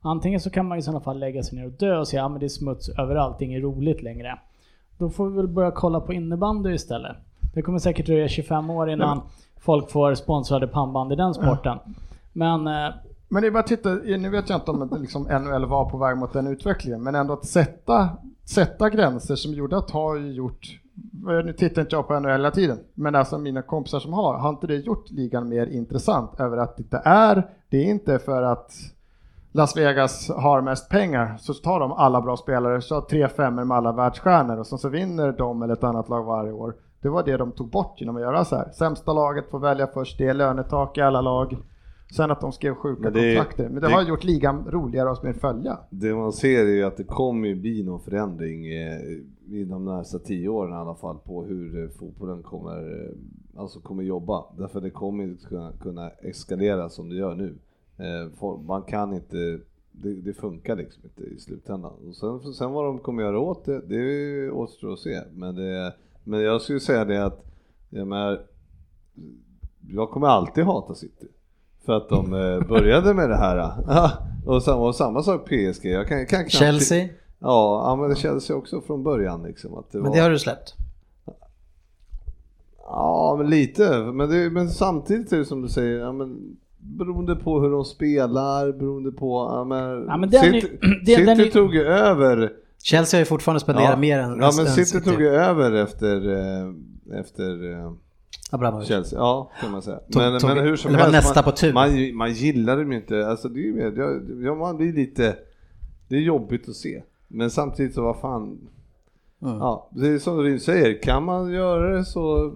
[0.00, 2.32] Antingen så kan man i sådana fall lägga sig ner och dö och säga att
[2.32, 4.38] ja, det är smuts överallt, det är inget roligt längre.
[4.98, 7.16] Då får vi väl börja kolla på innebandy istället.
[7.54, 9.20] Det kommer säkert dröja 25 år innan
[9.60, 11.78] folk får sponsrade pannband i den sporten.
[12.32, 12.90] Men eh,
[13.28, 15.98] Men det är bara att titta, nu vet jag inte om liksom NHL var på
[15.98, 18.08] väg mot den utvecklingen, men ändå att sätta,
[18.44, 20.80] sätta gränser som gjorde att har ju gjort,
[21.44, 24.50] nu tittar inte jag på NHL hela tiden, men alltså mina kompisar som har, har
[24.50, 28.42] inte det gjort ligan mer intressant över att det inte är, det är inte för
[28.42, 28.72] att
[29.52, 33.64] Las Vegas har mest pengar så tar de alla bra spelare, så har tre femmor
[33.64, 36.74] med alla världsstjärnor och sen så vinner de eller ett annat lag varje år.
[37.02, 38.70] Det var det de tog bort genom att göra så här.
[38.70, 41.56] Sämsta laget får välja först, det är lönetak i alla lag.
[42.16, 43.64] Sen att de skrev sjuka Men det- kontrakter.
[43.64, 45.78] Men det, det- har gjort ligan roligare att mer följa.
[45.90, 49.00] Det man ser är ju att det kommer ju bli någon förändring eh,
[49.48, 52.76] i de närmsta tio åren i alla fall på hur eh, fotbollen kommer,
[53.06, 54.44] eh, alltså kommer jobba.
[54.58, 57.54] Därför det kommer inte kunna, kunna eskalera som det gör nu.
[58.66, 59.36] Man kan inte,
[59.92, 61.92] det, det funkar liksom inte i slutändan.
[62.08, 65.20] Och sen, sen vad de kommer göra åt det, det återstår att se.
[65.34, 65.94] Men, det,
[66.30, 67.44] men jag skulle säga det att,
[67.90, 68.40] jag menar,
[69.88, 71.26] jag kommer alltid hata City.
[71.84, 73.72] För att de eh, började med det här.
[74.46, 75.84] Och, samma, och samma sak PSG.
[75.84, 77.08] Jag kan, kan knappt, Chelsea,
[77.38, 79.74] Ja, ja, men det Chelsea också från början liksom.
[79.74, 80.74] Att det men var, det har du släppt.
[82.78, 83.98] Ja, men lite.
[83.98, 87.84] Men, det, men samtidigt är det som du säger, ja, men, beroende på hur de
[87.84, 89.48] spelar, beroende på...
[89.52, 92.52] Ja, men, Ja, men City, den- City är- tog ju över.
[92.82, 95.72] Chelsea har ju fortfarande spenderat Ja, mer än ja, men än City tog ju över
[95.72, 97.92] efter, eh, efter eh,
[98.50, 98.88] Abramovic.
[98.88, 99.96] Chelsea, ja kan man säga.
[99.96, 101.72] Tog- men, tog- men hur som helst, nästa man, på tur.
[101.72, 104.92] Man, man gillar dem ju inte, alltså det är ju med, ja, ja, man blir
[104.92, 105.36] lite,
[106.08, 107.02] det är jobbigt att se.
[107.28, 108.58] Men samtidigt så vad fan,
[109.42, 109.58] Mm.
[109.58, 112.54] ja det är som du säger, kan man göra det så,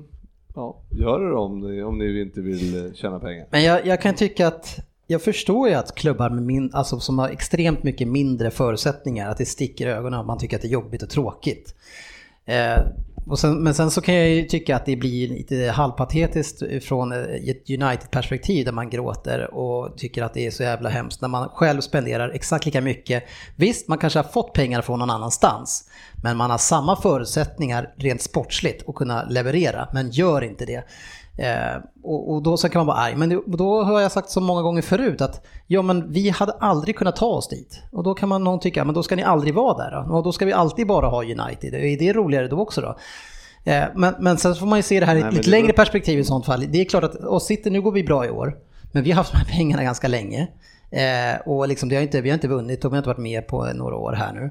[0.54, 3.46] ja gör det om ni, om ni inte vill eh, tjäna pengar.
[3.50, 7.18] Men jag, jag kan tycka att jag förstår ju att klubbar med min, alltså som
[7.18, 10.68] har extremt mycket mindre förutsättningar, att det sticker i ögonen och man tycker att det
[10.68, 11.74] är jobbigt och tråkigt.
[12.46, 12.78] Eh,
[13.26, 17.12] och sen, men sen så kan jag ju tycka att det blir lite halvpatetiskt från
[17.12, 21.28] eh, ett United-perspektiv där man gråter och tycker att det är så jävla hemskt när
[21.28, 23.24] man själv spenderar exakt lika mycket.
[23.56, 25.90] Visst, man kanske har fått pengar från någon annanstans,
[26.22, 30.84] men man har samma förutsättningar rent sportsligt att kunna leverera, men gör inte det.
[31.38, 33.16] Eh, och, och då så kan man vara arg.
[33.16, 36.52] Men det, då har jag sagt så många gånger förut att ja, men vi hade
[36.52, 37.82] aldrig kunnat ta oss dit.
[37.92, 40.16] Och då kan man någon tycka, men då ska ni aldrig vara där då.
[40.16, 41.74] Och då ska vi alltid bara ha United.
[41.74, 42.96] Är det roligare då också då?
[43.64, 46.18] Eh, men, men sen får man ju se det här i ett lite längre perspektiv
[46.18, 46.64] i sånt fall.
[46.68, 48.56] Det är klart att, och City, nu går vi bra i år.
[48.92, 50.48] Men vi har haft de här pengarna ganska länge.
[50.90, 53.18] Eh, och liksom, det har inte, vi har inte vunnit och vi har inte varit
[53.18, 54.50] med på några år här nu.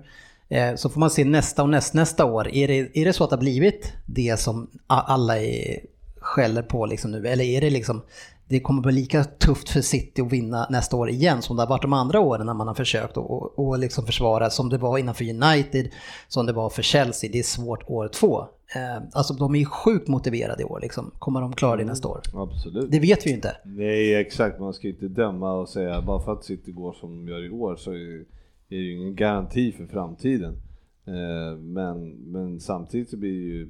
[0.58, 2.48] Eh, så får man se nästa och näst, nästa år.
[2.48, 5.80] Är det, är det så att det har blivit det som alla är,
[6.24, 7.28] skäller på liksom nu?
[7.28, 8.02] Eller är det liksom,
[8.48, 11.70] det kommer bli lika tufft för City att vinna nästa år igen som det har
[11.70, 13.26] varit de andra åren när man har försökt att
[13.58, 15.90] och, liksom försvara som det var innanför United,
[16.28, 17.30] som det var för Chelsea.
[17.34, 18.42] Det är svårt år två.
[18.76, 21.12] Eh, alltså de är ju sjukt motiverade i år liksom.
[21.20, 22.22] Kommer de klara det nästa år?
[22.34, 22.92] Absolut.
[22.92, 23.58] Det vet vi ju inte.
[23.66, 27.32] Nej exakt, man ska inte döma och säga bara för att City går som de
[27.32, 28.26] gör i år så är
[28.70, 30.54] är det ju ingen garanti för framtiden.
[31.08, 33.70] Eh, Men, men samtidigt så blir det ju,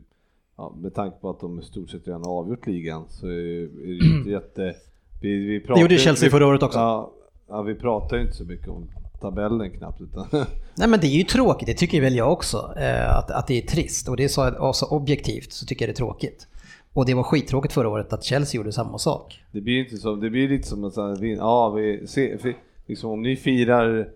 [0.64, 3.32] ja, med tanke på att de i stort sett redan har avgjort ligan så är
[3.32, 4.76] är det ju inte jätte...
[5.22, 6.80] Vi, vi pratar, Det gjorde Chelsea förra året också.
[6.80, 7.12] Ja,
[7.48, 8.90] ja, vi pratar ju inte så mycket om
[9.22, 10.28] tabellen knappt utan
[10.78, 12.74] Nej men det är ju tråkigt, det tycker väl jag också.
[12.78, 15.90] Eh, att, att det är trist och det är så alltså, objektivt så tycker jag
[15.90, 16.48] det är tråkigt.
[16.94, 19.44] Och det var skittråkigt förra året att Chelsea gjorde samma sak.
[19.52, 20.98] Det blir inte så, det blir lite som att
[21.38, 22.38] ja, vi, se,
[22.86, 24.10] liksom om ni firar,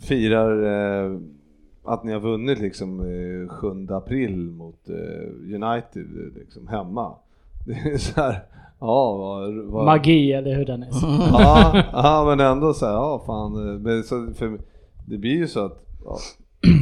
[0.00, 1.18] firar eh,
[1.86, 7.14] att ni har vunnit liksom eh, 7 april mot eh, United liksom hemma.
[7.66, 8.42] Det är så här,
[8.80, 10.88] ja vad, vad Magi eller hur den är.
[11.32, 13.68] Ja, ja men ändå så här, ja fan.
[13.74, 14.58] eh, Men så, för,
[15.06, 16.18] det blir ju så att, ja,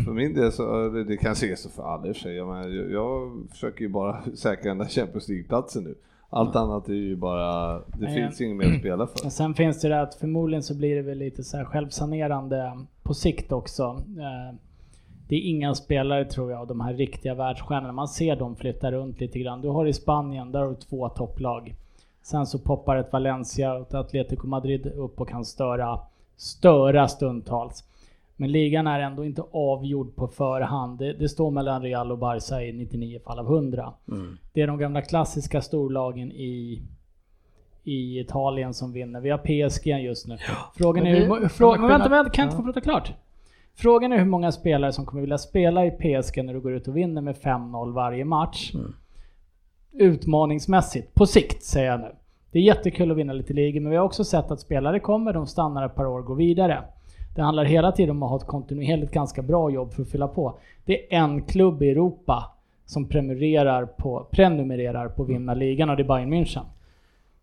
[0.05, 2.36] för min del så, det, kanske är så för alla i och för sig.
[2.36, 5.94] Jag, menar, jag, jag försöker ju bara säkra den där Champions League-platsen nu.
[6.30, 9.18] Allt annat är ju bara, det Nej, finns inget mer att spela för.
[9.30, 13.14] Sen finns det det att förmodligen så blir det väl lite så här självsanerande på
[13.14, 13.82] sikt också.
[14.18, 14.57] Eh,
[15.28, 17.92] Det är inga spelare tror jag av de här riktiga världsstjärnorna.
[17.92, 19.60] Man ser dem flytta runt lite grann.
[19.62, 21.74] Du har i Spanien, där har du två topplag.
[22.22, 25.98] Sen så poppar ett Valencia och ett Atletico Madrid upp och kan störa,
[26.36, 27.84] störa stundtals.
[28.36, 30.98] Men ligan är ändå inte avgjord på förhand.
[30.98, 33.92] Det, det står mellan Real och Barca i 99 fall av 100.
[34.52, 36.82] Det är de gamla klassiska storlagen i,
[37.84, 39.20] i Italien som vinner.
[39.20, 40.38] Vi har PSG just nu.
[40.76, 41.40] Frågan är Men hur...
[41.40, 42.60] det- men vänta, vänta, kan jag inte ja.
[42.62, 43.12] få prata klart?
[43.76, 46.88] Frågan är hur många spelare som kommer vilja spela i PSG när du går ut
[46.88, 48.72] och vinner med 5-0 varje match.
[49.92, 52.14] Utmaningsmässigt, på sikt säger jag nu.
[52.52, 55.32] Det är jättekul att vinna lite ligor, men vi har också sett att spelare kommer,
[55.32, 56.84] de stannar ett par år och går vidare.
[57.34, 60.28] Det handlar hela tiden om att ha ett kontinuerligt ganska bra jobb för att fylla
[60.28, 60.58] på.
[60.84, 62.50] Det är en klubb i Europa
[62.84, 66.64] som prenumererar på, prenumererar på att vinna ligan och det är Bayern München.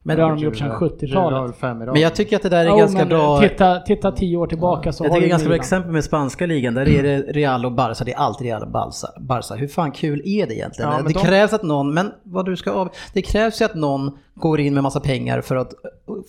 [0.03, 1.43] Men det har de gjort sedan Juve har 70-talet.
[1.49, 1.93] väl fem i rad.
[1.93, 3.39] Men jag tycker att det där är Jo, ganska men bra.
[3.41, 6.45] Titta, titta tio år tillbaka så Jag tycker det är ganska bra exempel med spanska
[6.45, 9.07] ligan, där är det Real och Barca, det är alltid Real och Barca.
[9.19, 9.55] Barca.
[9.55, 10.91] Hur fan kul är det egentligen?
[10.91, 13.75] Ja, det de- krävs att någon, men vad du ska av, det krävs ju att
[13.75, 15.73] någon går in med massa pengar för att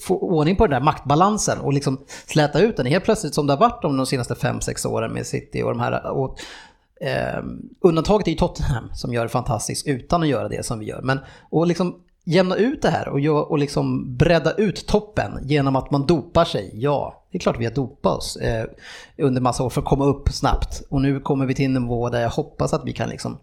[0.00, 2.86] få ordning på den där maktbalansen och liksom släta ut den.
[2.86, 5.80] Helt plötsligt som det har varit de, de senaste 5-6 åren med City och de
[5.80, 6.36] här, och
[7.00, 7.42] Eh,
[7.80, 11.00] undantaget är ju Tottenham som gör det fantastiskt utan att göra det som vi gör.
[11.02, 11.18] Men
[11.52, 11.94] att liksom
[12.24, 16.44] jämna ut det här och, gör, och liksom bredda ut toppen genom att man dopar
[16.44, 18.66] sig, ja, det är klart vi har dopat oss eh,
[19.18, 20.82] under massa år för att komma upp snabbt.
[20.88, 23.38] Och nu kommer vi till en nivå där jag hoppas att vi kan liksom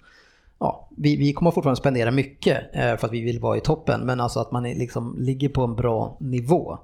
[0.60, 4.02] Ja, vi, vi kommer fortfarande spendera mycket eh, för att vi vill vara i toppen,
[4.02, 6.78] men alltså att man är, liksom ligger på en bra nivå.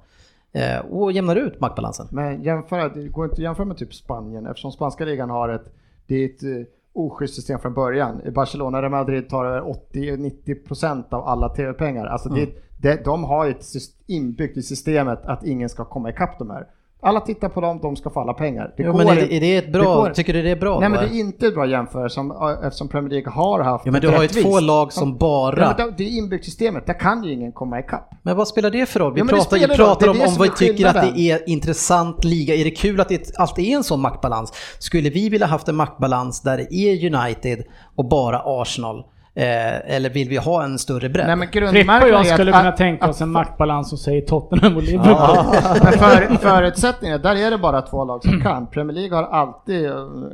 [0.52, 2.06] Eh, och jämnar ut maktbalansen.
[2.10, 5.74] Men jämföra, det går inte att jämföra med typ Spanien eftersom spanska ligan har ett,
[6.06, 8.20] det är ett eh, oschysst system från början.
[8.24, 12.06] I Barcelona, Real Madrid tar över 80-90% av alla tv-pengar.
[12.06, 12.40] Alltså Mm.
[12.40, 13.64] det, det, de har ett
[14.06, 16.66] inbyggt i systemet att ingen ska komma ikapp de här.
[17.02, 18.74] Alla tittar på dem, de ska få alla pengar.
[18.76, 20.50] Det Jo, går men är det, är det ett det bra, går- tycker du det
[20.50, 20.80] är bra?
[20.80, 21.06] Nej men då?
[21.08, 24.08] det är inte ett bra jämförelse som, eftersom Premier League har haft Ja, men du
[24.08, 25.60] har ju två lag som bara...
[25.60, 28.10] Ja, men det- det är inbyggt systemet, där kan ju ingen komma ikapp.
[28.22, 29.12] Men vad spelar det för roll?
[29.14, 31.14] Vi Ja, men det pratar, vi pratar Det om det om som vi tycker att
[31.14, 32.54] det är intressant liga.
[32.54, 34.52] Är det kul att det alltid är en sån maktbalans?
[34.78, 37.64] Skulle vi vilja haft en maktbalans där det är United
[37.96, 39.04] och bara Arsenal?
[39.38, 41.26] Eh, eller vill vi ha en större bredd?
[41.26, 43.98] Nej men Frippe och jag är skulle att- kunna att- tänka oss en maktbalans som
[43.98, 45.36] säger Tottenham och Liverpool.
[45.82, 48.66] Men för, förutsättningen, där är det bara två lag som kan.
[48.66, 49.92] Premier League har alltid, eh,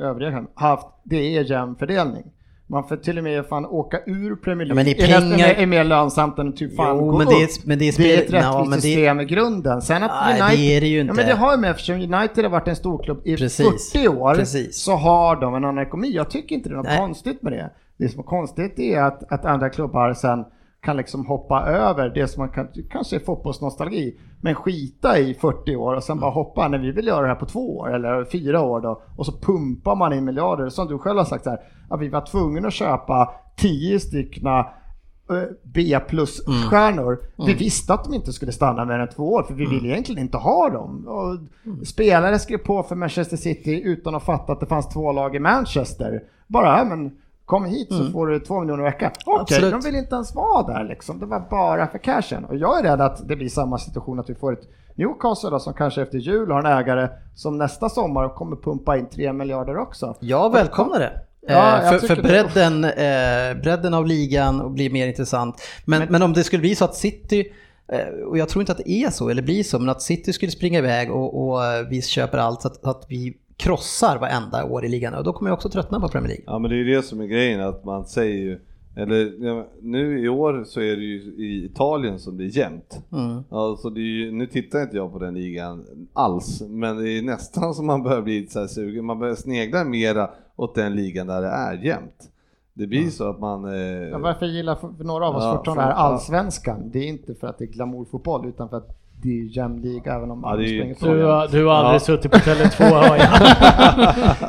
[0.09, 2.23] övriga haft, det är jämn fördelning.
[2.67, 5.05] Man får till och med fan åka ur Premier Ja, men League.
[5.07, 7.65] i är, pengar- är mer lönsamt än typ fan Jo, gå men det är- upp.
[7.65, 9.81] men det är det är ett spel- ja, rättvist men det- system i grunden.
[9.81, 11.13] Sen att Nej, United, det är det ju Ja, inte.
[11.13, 13.91] men det har ju med eftersom United har varit en storklubb i Precis.
[13.93, 14.83] 40 år Precis.
[14.83, 16.11] så har de en annan ekonomi.
[16.15, 16.97] Jag tycker inte det är något Nej.
[16.97, 17.69] konstigt med det.
[17.97, 20.45] Det som är konstigt är att, att andra klubbar sen
[20.83, 25.75] kan liksom hoppa över det som man kan, kanske är fotbollsnostalgi, men skita i 40
[25.75, 28.25] år och sen bara hoppa, när vi vill göra det här på två år eller
[28.25, 31.59] fyra år då, och så pumpar man in miljarder, som du själv har sagt här,
[31.89, 34.59] att vi var tvungna att köpa 10 styckna
[35.29, 37.19] eh, B plus-stjärnor.
[37.45, 40.21] Vi visste att de inte skulle stanna mer än två år, för vi ville egentligen
[40.21, 41.07] inte ha dem.
[41.07, 41.37] Och
[41.87, 45.39] spelare skrev på för Manchester City utan att fatta att det fanns två lag i
[45.39, 46.23] Manchester.
[46.47, 49.11] Bara, men kom hit så får du två miljoner i veckan.
[49.25, 49.71] Okej, Absolut.
[49.71, 51.19] de vill inte ens vara där liksom.
[51.19, 52.45] Det var bara för cashen.
[52.45, 55.59] Och jag är rädd att det blir samma situation att vi får ett Newcastle då,
[55.59, 59.77] som kanske efter jul har en ägare som nästa sommar kommer pumpa in 3 miljarder
[59.77, 60.15] också.
[60.19, 61.19] Jag välkomnar det.
[61.47, 65.61] Ja, Eh, för för bredden, eh, bredden av ligan och blir mer intressant.
[65.85, 67.51] Men, men, om det skulle bli så att City,
[67.91, 70.33] eh, och jag tror inte att det är så eller blir så, men att City
[70.33, 74.65] skulle springa iväg och, och eh, vi köper allt så att, att vi krossar varenda
[74.65, 75.13] år i ligan.
[75.13, 76.43] Och då kommer jag också tröttna på Premier League.
[76.47, 78.59] Ja men det är ju det som är grejen, att man säger ju,
[78.95, 79.33] eller
[79.81, 83.01] nu i år så är det ju i Italien som det är jämnt.
[83.11, 83.43] Mm.
[83.49, 87.21] Alltså det är ju, nu tittar inte jag på den ligan alls, men det är
[87.21, 91.27] nästan som man börjar bli så här sugen, man börjar snegla mera åt den ligan
[91.27, 92.29] där det är jämnt.
[92.73, 93.65] Det blir så att man...
[93.65, 96.89] Eh, Ja, varför gillar för, för några av oss Ja, fortfarande för- här allsvenskan?
[96.93, 100.13] Det är inte för att det är glamourfotboll utan för att det är jämn liga
[100.15, 101.05] även om Ja, är ju springer på.
[101.05, 101.99] Du, har- du har aldrig Ja.
[101.99, 103.29] suttit på Tele2 hör jag.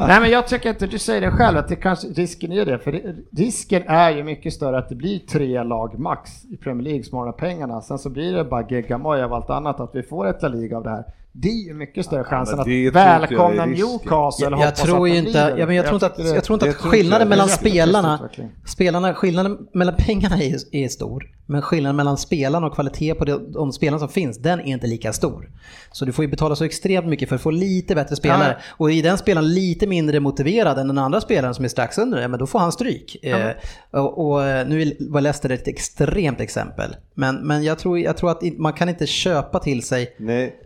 [0.08, 2.78] Nej men jag tycker inte, du säger det själv, att det kanske, risken är det.
[2.78, 6.84] För det, risken är ju mycket större att det blir tre lag max i Premier
[6.84, 7.80] League som har pengarna.
[7.80, 10.76] Sen så blir det bara geggamoj av allt annat, att vi får ett La Liga
[10.76, 11.04] av det här.
[11.36, 13.66] Det är ju mycket större chans än men att välkomna.
[13.66, 16.56] Newcastle Jag, jag tror att ju inte, ja, men jag tror inte att, jag tror
[16.56, 18.28] inte att skillnaden mellan spelarna,
[18.66, 21.30] spelarna, skillnaden mellan pengarna är, är stor.
[21.46, 24.86] Men skillnaden mellan spelarna och kvalitet på de, de spelarna som finns, den är inte
[24.86, 25.50] lika stor.
[25.92, 28.56] Så du får ju betala så extremt mycket för att få lite bättre spelare.
[28.70, 32.22] Och är den spelaren lite mindre motiverad än den andra spelaren som är strax under,
[32.22, 33.24] ja, men då får han stryk.
[33.24, 33.50] Eh,
[33.90, 36.96] och, och eh, nu var Leicester ett extremt exempel.
[37.14, 40.60] Men, men jag, tror, jag tror att man kan inte köpa till sig nej,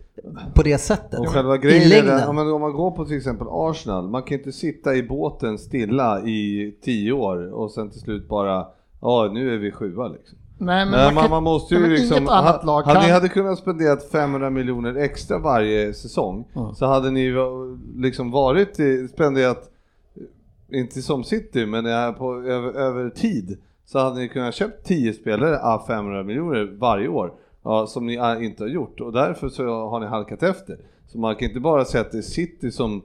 [0.55, 1.19] på det sättet.
[1.19, 4.23] och själva I grejen är om, man, om man går på till exempel Arsenal, man
[4.23, 8.67] kan inte sitta i båten stilla i tio år och sen till slut bara,
[9.01, 10.37] ja nu är vi sjua liksom.
[10.61, 13.05] Nej, men Nej, man, man, kan, man måste ju liksom, annat lag hade kan...
[13.07, 17.33] ni hade kunnat spendera 500 miljoner extra varje säsong så hade ni
[17.95, 19.69] liksom varit, i- spenderat,
[20.71, 25.59] inte som City, men på, över, över tid så hade ni kunnat köpt 10 spelare
[25.59, 27.33] av 500 miljoner varje år.
[27.69, 30.77] Ja, som ni äh, inte har gjort och därför så har ni halkat efter.
[31.07, 33.01] Så man kan inte bara säga att det är City som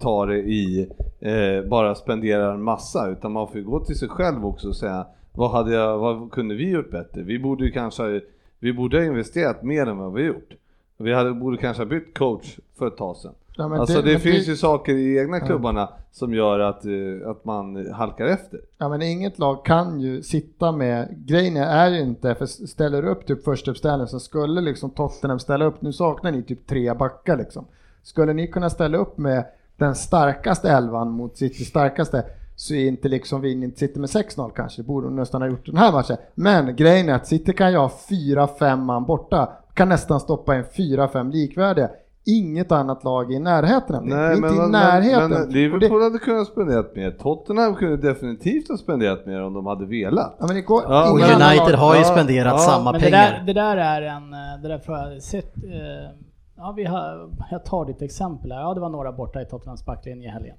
[0.00, 0.88] tar det i,
[1.20, 4.76] eh, bara spenderar en massa, utan man får ju gå till sig själv också och
[4.76, 7.22] säga vad, hade jag, vad kunde vi gjort bättre?
[7.22, 8.20] Vi borde ju kanske,
[8.58, 10.54] vi borde ha investerat mer än vad vi gjort.
[10.96, 13.34] Vi hade, borde kanske ha bytt coach för ett tag sedan.
[13.56, 17.44] Ja, alltså det, men finns ju saker i egna klubbarna som gör att, eh, att
[17.44, 18.60] man halkar efter.
[18.78, 23.08] Ja men inget lag kan ju sitta med, grejen är ju inte, för ställer du
[23.08, 26.94] upp typ första uppställning så skulle liksom Tottenham ställa upp, nu saknar ni typ tre
[26.94, 27.64] backar liksom.
[28.02, 29.44] Skulle ni kunna ställa upp med
[29.76, 32.24] den starkaste elvan mot City starkaste
[32.56, 35.48] så är inte liksom vi inte sitter med 6-0 kanske, det borde de nästan ha
[35.48, 36.16] gjort den här matchen.
[36.34, 40.64] Men grejen är att City kan ju ha 4-5 man borta, kan nästan stoppa in
[40.64, 41.90] 4-5 likvärdiga.
[42.24, 44.16] Inget annat lag i närheten av det.
[44.16, 45.30] Nej, inte men, i närheten.
[45.30, 47.10] men, Liverpool det, hade kunnat spenderat mer.
[47.10, 50.36] Tottenham kunde definitivt ha spenderat mer om de hade velat.
[50.38, 51.38] ja, men det går, Ja, Och United
[51.72, 53.30] lag- har ju Ja, spenderat ja, samma Men det pengar.
[53.30, 56.10] där, det där är en, eh, det där får jag sett, eh,
[56.56, 59.86] ja vi har, jag tar ditt exempel här, ja det var några borta i Tottenhams
[59.86, 60.56] backlinje i helgen.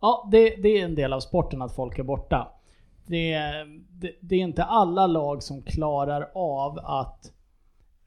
[0.00, 2.48] Ja, det, det är en del av sporten att folk är borta.
[3.06, 3.38] Det,
[4.00, 7.32] det, det är inte alla lag som klarar av att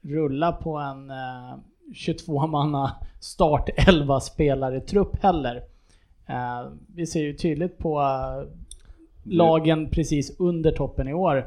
[0.02, 1.56] rulla på en eh,
[1.94, 5.62] 22-manna start 11 spelare trupp heller.
[6.26, 8.48] Eh, vi ser ju tydligt på eh,
[9.24, 11.46] lagen precis under toppen i år.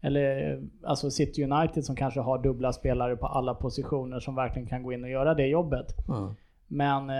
[0.00, 4.68] Eller eh, alltså City United som kanske har dubbla spelare på alla positioner som verkligen
[4.68, 6.08] kan gå in och göra det jobbet.
[6.08, 6.34] Mm.
[6.66, 7.10] Men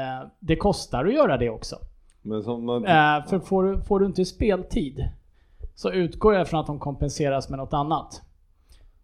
[0.41, 1.77] det kostar att göra det också.
[2.23, 2.43] Man,
[3.29, 5.09] för får du, får du inte speltid
[5.75, 8.23] så utgår jag från att de kompenseras med något annat.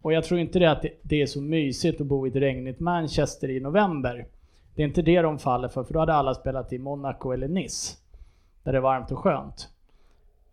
[0.01, 2.79] Och jag tror inte det att det, är så mysigt att bo i ett regnigt
[2.79, 4.25] Manchester i november.
[4.75, 7.47] Det är inte det de faller för, för då hade alla spelat i Monaco eller
[7.47, 7.97] Nice.
[8.63, 9.69] Där det är varmt och skönt.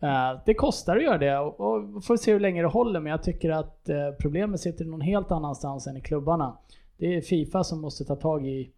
[0.01, 3.23] Eh, det kostar att göra det och, får se hur länge det håller, men jag
[3.23, 6.57] tycker att eh, problemet sitter någon helt annanstans än i klubbarna.
[6.97, 8.71] Det är Fifa som måste ta tag i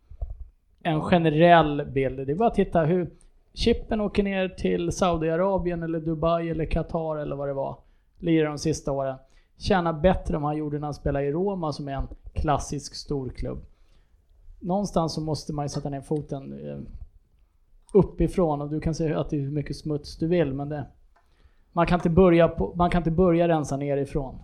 [0.83, 2.27] en generell bild.
[2.27, 3.11] Det är bara att titta hur
[3.55, 7.77] Chippen åker ner till Saudiarabien eller Dubai eller Qatar eller vad det var.
[8.19, 9.17] Lirar de sista åren.
[9.59, 12.95] Tjänar bättre än vad han gjorde när han spelade i Roma som är en klassisk
[12.95, 13.65] storklubb.
[14.61, 16.79] Någonstans så måste man ju sätta ner foten eh,
[17.93, 20.87] uppifrån och du kan säga att det är hur mycket smuts du vill men det...
[21.73, 24.39] Man kan inte börja, på, man kan inte börja rensa nerifrån.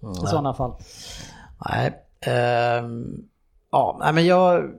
[0.00, 0.72] I sådana fall.
[1.68, 2.04] Nej.
[2.20, 3.28] ehm,
[3.70, 4.70] ja, men jag,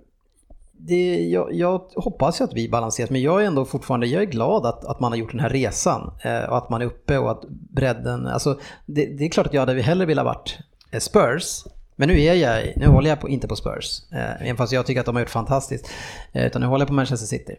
[0.87, 4.25] det, jag, jag hoppas ju att vi balanseras, men jag är ändå fortfarande jag är
[4.25, 7.17] glad att, att man har gjort den här resan eh, och att man är uppe
[7.17, 10.59] och att bredden, alltså det, det är klart att jag hade hellre velat varit
[10.91, 11.63] eh, Spurs,
[11.95, 14.85] men nu är jag, nu håller jag på, inte på Spurs, eh, även fast jag
[14.85, 15.89] tycker att de har gjort fantastiskt,
[16.31, 17.55] eh, utan nu håller jag på Manchester City.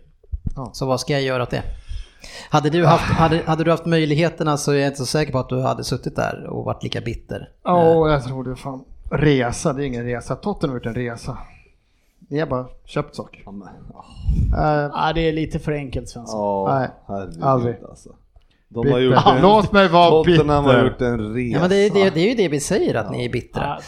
[0.56, 0.70] Ja.
[0.72, 1.62] Så vad ska jag göra åt det?
[2.50, 5.38] Hade du, haft, hade, hade du haft möjligheterna så är jag inte så säker på
[5.38, 7.48] att du hade suttit där och varit lika bitter.
[7.64, 8.56] Ja, jag tror det.
[8.56, 8.84] Fan.
[9.10, 10.36] Resa, det är ingen resa.
[10.36, 11.38] Tottenham har gjort en resa.
[12.32, 13.42] Ni har bara köpt saker.
[13.44, 14.04] ja, men, ja,
[14.52, 16.68] Uh, Ja, det är lite för enkelt Svensson.
[16.68, 17.76] Nej, herregud aldrig.
[17.88, 18.08] alltså.
[18.68, 19.36] De har gjort bitter.
[19.36, 20.84] en, Låt mig vara Tottenham har bitter.
[20.84, 21.52] gjort en resa.
[21.54, 23.78] Ja, men det, det, det är ju det vi säger, att ni är bittra.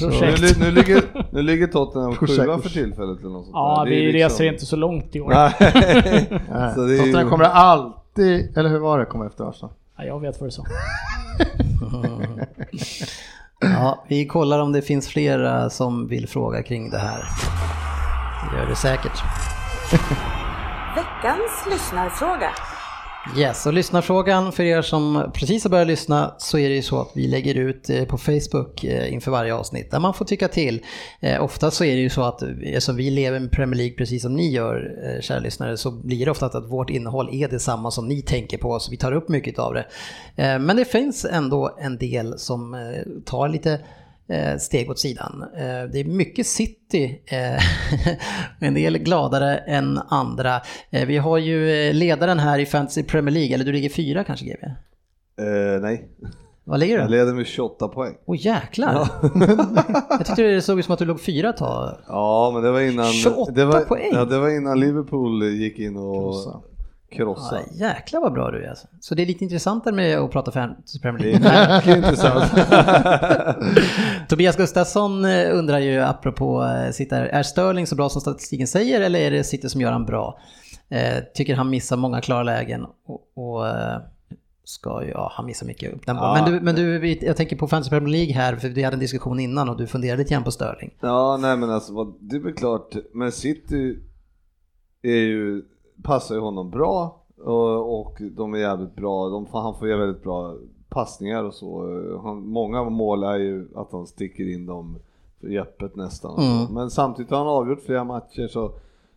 [0.00, 0.08] Ja,
[0.40, 3.96] Nu, nu, ligger, nu ligger Tottenham sjua för tillfället eller något sånt Ja, är vi
[4.12, 5.28] liksom- reser inte så långt i år.
[5.30, 5.52] Nej.
[6.50, 6.74] Nej.
[6.74, 9.72] Så det är ju- Tottenham kommer alltid, eller hur var det, komma efter Arsenal?
[9.96, 10.64] Ja, jag vet vad du sa.
[13.60, 17.24] Ja, vi kollar om det finns flera som vill fråga kring det här.
[18.50, 19.22] Det gör det säkert.
[20.96, 22.50] Veckans lyssnarfråga.
[23.36, 27.00] Yes, och lyssnarfrågan för er som precis har börjat lyssna så är det ju så
[27.00, 30.48] att vi lägger ut eh, på Facebook eh, inför varje avsnitt där man får tycka
[30.48, 30.84] till.
[31.20, 34.22] Eh, ofta så är det ju så att eftersom vi lever med Premier League precis
[34.22, 38.08] som ni gör, kära lyssnare, så blir det ofta att vårt innehåll är detsamma som
[38.08, 39.86] ni tänker på, så vi tar upp mycket av det.
[40.36, 42.76] Men det finns ändå en del som
[43.24, 43.80] tar lite
[44.58, 45.44] steg åt sidan.
[45.56, 47.62] Eh, Det är mycket City, eh,
[48.68, 50.60] en del gladare än andra.
[50.90, 54.24] Eh, Vi har ju eh, ledaren här i Fantasy Premier League, eller du ligger fyra
[54.24, 54.66] kanske GB?
[54.66, 56.08] Eh, nej,
[56.64, 57.10] Vad ligger jag du?
[57.10, 58.14] leder med 28 poäng.
[58.26, 59.08] Åh jäklar!
[60.10, 61.96] Jag tyckte det såg ut som att du låg fyra ett tag.
[62.08, 63.06] Ja, men det var innan...
[63.06, 64.10] 28 det var, poäng.
[64.12, 66.60] Ja, det var innan Liverpool gick in och Krossa.
[67.12, 67.62] Krossade.
[67.72, 68.86] Ja, jäklar vad bra du är alltså.
[69.00, 71.58] Så det är lite intressantare med att prata Fantasy Premier Det League.
[71.58, 72.52] är mycket intressant.
[74.28, 78.66] Tobias Gustafsson eh, undrar ju apropå eh, sitta här, är Sterling så bra som statistiken
[78.66, 80.38] säger eller är det City som gör han bra?
[80.88, 83.98] Eh, tycker han missar många klara lägen och, och eh,
[84.64, 86.38] ska ju, ja han missar mycket uppenbart.
[86.38, 86.44] Ja.
[86.44, 89.00] Men, du, men du, jag tänker på Fantasy Premier League här, för vi hade en
[89.00, 90.94] diskussion innan och du funderade lite grann på Sterling.
[91.00, 93.98] Ja, nej men alltså det är väl klart, men City
[95.02, 95.62] är ju,
[96.02, 100.22] passar ju honom bra och, och de är jävligt bra, de, han får ju väldigt
[100.22, 100.56] bra
[100.88, 101.82] passningar och så.
[102.22, 104.98] Han, många mål är ju att han sticker in dem
[105.40, 106.38] i öppet nästan.
[106.38, 106.74] Mm.
[106.74, 108.72] Men samtidigt har han avgjort flera matcher så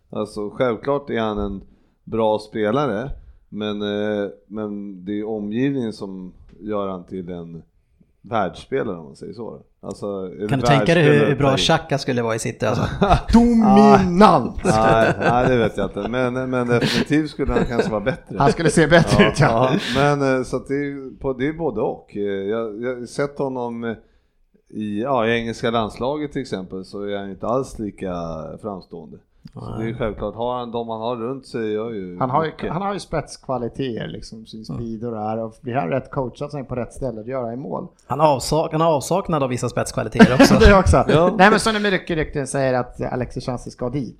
[0.10, 1.62] alltså, självklart är han en
[2.04, 3.10] bra spelare
[3.50, 7.64] men, eh, men det är omgivningen som gör han till en
[8.22, 9.60] världsspelare om man säger så.
[9.84, 12.84] Alltså, Kan du tänka dig hur, hur bra Xhaka skulle vara i City alltså?
[13.34, 14.56] Dominant!
[14.64, 16.08] nej, nej, det vet jag inte.
[16.08, 18.36] Men, men definitivt skulle han kanske vara bättre.
[18.38, 19.70] Han skulle se bättre Ja, ut ja.
[19.74, 22.18] ja, men eh, så att det är, på, det är både och.
[22.18, 23.96] Eh, Jag, jag har sett honom
[24.70, 28.14] i, ja, i engelska landslaget till exempel så är han inte alls lika
[28.62, 29.18] framstående.
[29.54, 32.30] Så det är ju självklart, har han de han har runt sig gör ju Han
[32.30, 32.72] har ju, mycket.
[32.72, 35.44] han har ju spetskvaliteter, liksom sin speed och det här.
[35.44, 37.88] Och blir han rätt coachad så är han på rätt ställe att göra i mål.
[38.08, 40.54] Han avsak, han har avsaknad av vissa spetskvaliteter också.
[40.60, 41.06] det också.
[41.08, 41.34] Ja.
[41.38, 44.20] Nej men så när mycket rykten säger att Alexis Chances ska dit.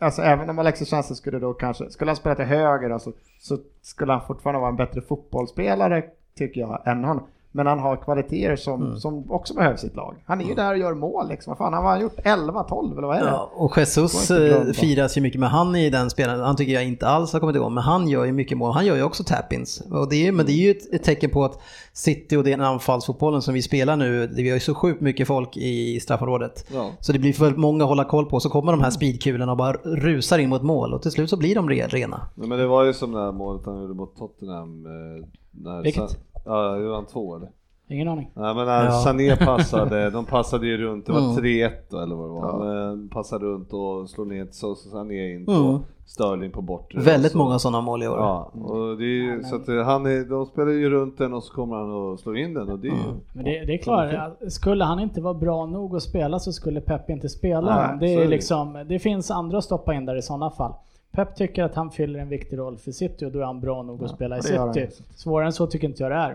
[0.00, 3.12] Alltså även om Alexis Chances skulle då kanske, skulle han spela till höger då, så,
[3.40, 6.04] så skulle han fortfarande vara en bättre fotbollsspelare
[6.38, 7.20] tycker jag än han.
[7.56, 8.96] Men han har kvaliteter som, Mm.
[8.98, 10.14] som också behövs i ett lag.
[10.26, 11.50] Han är ju där och gör mål liksom.
[11.50, 13.28] Vad fan, han har gjort 11, 12 eller vad är det?
[13.30, 16.84] Ja, och Jesus eh, firas ju mycket, men han i den spelaren, han tycker jag
[16.84, 18.72] inte alls har kommit igång, men han gör ju mycket mål.
[18.72, 19.80] Han gör ju också tap-ins.
[19.90, 21.58] Och det är, men det är ju ett, ett tecken på att
[21.92, 25.26] City och den anfallsfotbollen som vi spelar nu, det- vi har ju så sjukt mycket
[25.26, 26.66] folk i straffområdet.
[26.74, 26.90] Ja.
[27.00, 29.58] Så det blir för många att hålla koll på, så kommer de här speedkulorna och
[29.58, 32.20] bara rusar in mot mål och till slut så blir de re- rena.
[32.34, 34.86] Nej, men det var ju som det här målet han gjorde mot Tottenham.
[34.86, 36.18] eh, När Vilket?
[36.44, 37.48] Ja, gjorde han två eller?
[37.88, 38.30] Ingen aning.
[38.34, 38.90] Nej men när Ja.
[38.90, 41.36] Sané passade, de passade ju runt, det var Mm.
[41.36, 42.64] 3-1 då, eller vad det var.
[42.64, 45.78] Men Passade runt och slog ner så så Sané in på Mm.
[46.06, 47.00] Sterling på bortre.
[47.00, 48.16] Väldigt Så- många sådana mål i år.
[48.18, 51.34] Ja, och det är ju, så att eh, han är, de spelar ju runt den
[51.34, 52.98] och så kommer han och slår in den och det är ju...
[53.32, 54.14] Men det, det är klart,
[54.48, 57.98] skulle han inte vara bra nog att spela så skulle Pep inte spela Nej, honom.
[58.00, 58.28] Det, är är det.
[58.28, 60.72] liksom, det finns andra att stoppa in där i sådana fall.
[61.14, 63.82] Pep tycker att han fyller en viktig roll för City och då är han bra
[63.82, 64.42] nog att spela i.
[64.42, 64.88] City.
[65.14, 66.30] Svårare än så tycker inte jag det är.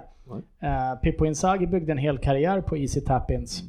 [0.63, 3.63] Uh, Pippo Inzaghi byggde en hel karriär på easy tap-ins.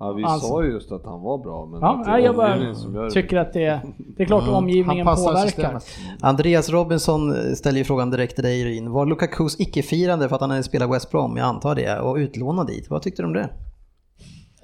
[0.00, 2.20] Ja vi Alltså- sa ju just att han var bra men Ja, att det nej,
[2.22, 3.10] är jag bara omgivningen som gör det.
[3.10, 3.80] tycker att det,
[4.16, 5.46] det är klart Han omgivningen påverkar.
[5.46, 5.84] systemet.
[6.20, 8.90] Andreas Robinson ställer ju frågan direkt till dig Ryn.
[8.90, 12.66] Var Lukakus icke-firande för att han hade spelat West Brom, jag antar det, och utlånad
[12.66, 12.90] dit?
[12.90, 13.48] Vad tyckte du om det?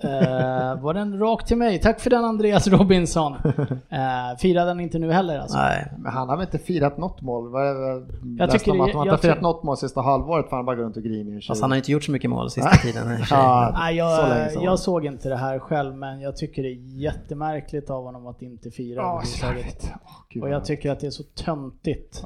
[0.05, 1.81] Eh, var den rak till mig?
[1.81, 3.33] Tack för den Andreas Robinson.
[3.35, 5.59] Uh, firade han inte nu heller alltså?
[5.59, 5.93] Nej.
[5.99, 7.53] Men han har väl inte firat något mål?
[7.53, 8.03] Jag
[8.39, 10.65] Läste tycker om att han jag inte firat ty- något mål sista halvåret för han
[10.65, 11.41] bara går runt och griner.
[11.49, 13.07] Fast han har inte gjort så mycket mål sista tiden.
[13.31, 14.63] Ja, Nej, så länge jag, sedan.
[14.63, 18.43] jag såg inte det här själv men jag tycker det är jättemärkligt av honom att
[18.43, 19.93] inte fira Ja, överhuvudtaget.
[20.29, 22.25] Gud, Och jag tycker att det är så töntigt.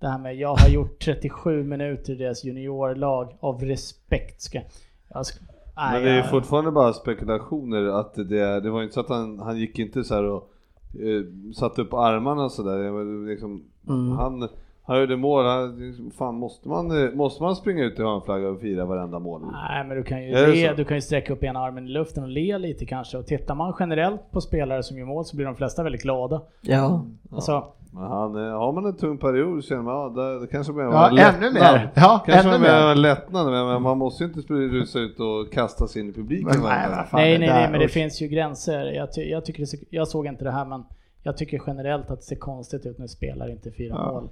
[0.00, 4.42] Det här med jag har gjort 37 minuter i deras juniorlag av respekt.
[4.42, 4.60] Ska,
[5.08, 5.44] jag ska,
[5.76, 9.38] nej, Men det är fortfarande bara spekulationer att det, det var inte så att han,
[9.38, 10.50] han gick inte så här och
[10.94, 13.26] eh, satte upp armarna sådär.
[13.28, 14.12] Liksom, Mm.
[14.12, 14.48] Han,
[14.86, 18.84] han gjorde mål, han, fan måste man, måste man springa ut i hörnflagga och fira
[18.84, 19.40] varenda mål?
[19.52, 22.22] Nej men du kan ju le, du kan ju sträcka upp ena armen i luften
[22.22, 23.18] och le lite kanske.
[23.18, 26.42] Och tittar man generellt på spelare som gör mål så blir de flesta väldigt glada.
[26.60, 27.04] Ja.
[27.32, 30.46] Alltså, Men han, eh, har man en tung period så känner man, ja, det, det
[30.46, 31.90] kanske blir Ja, ännu mer.
[31.94, 32.90] Ja, Kanske ännu mer mer.
[32.90, 36.12] en lättnad, men man måste ju inte springa- rusa ut och kasta sig in i
[36.12, 38.84] publiken Men nej, nej det nej där- nej men det finns ju gränser.
[38.92, 40.84] Jag, ty, jag, tycker det, jag såg inte det här men
[41.22, 44.12] jag tycker generellt att det ser konstigt ut när spelare inte firar Ja.
[44.12, 44.28] mål.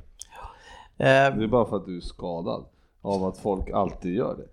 [0.99, 2.65] Eh, Det är bara för att du är skadad
[3.03, 4.47] av att folk alltid gör det.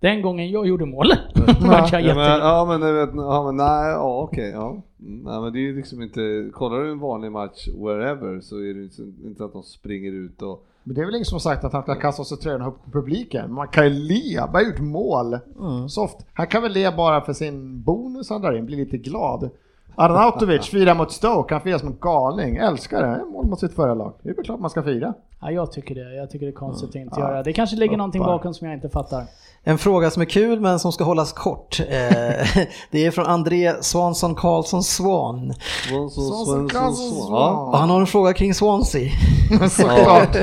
[0.00, 1.06] Den gången jag gjorde mål
[1.60, 4.82] var jag Ja men, ja, men, vet, ja, men nej, ja okej, ja.
[5.00, 8.56] Mm, Nej men det är ju liksom inte, kollar du en vanlig match wherever så
[8.56, 11.34] är det inte, inte att de springer ut och Men det är väl ingen som
[11.34, 13.52] har sagt att han ska kasta sig tröjan upp på publiken.
[13.52, 15.38] Man kan ju le, bara gjort mål.
[15.60, 15.88] Mm.
[15.88, 16.16] Soft.
[16.32, 19.50] Han kan väl le bara för sin bonus han drar in, bli lite glad.
[19.96, 22.56] Arnautovic firar mot Stoke, han firar som en galning.
[22.56, 24.12] Älskar det, mål mot sitt förra lag.
[24.22, 25.14] Det är väl klart man ska fira.
[25.40, 26.14] Ja, jag tycker det.
[26.14, 27.28] Jag tycker det är konstigt att inte Ja.
[27.28, 27.42] göra.
[27.42, 29.24] Det kanske ligger någonting bakom som jag inte fattar.
[29.68, 31.80] En fråga som är kul men som ska hållas kort.
[31.80, 31.86] Eh,
[32.90, 35.54] det är från André Svansson Karlsson Svan.
[35.88, 37.72] Svensson, Svensson, Svensson, Svensson, Ja.
[37.74, 39.10] Han har en fråga kring Swansea.
[39.70, 40.36] Såklart.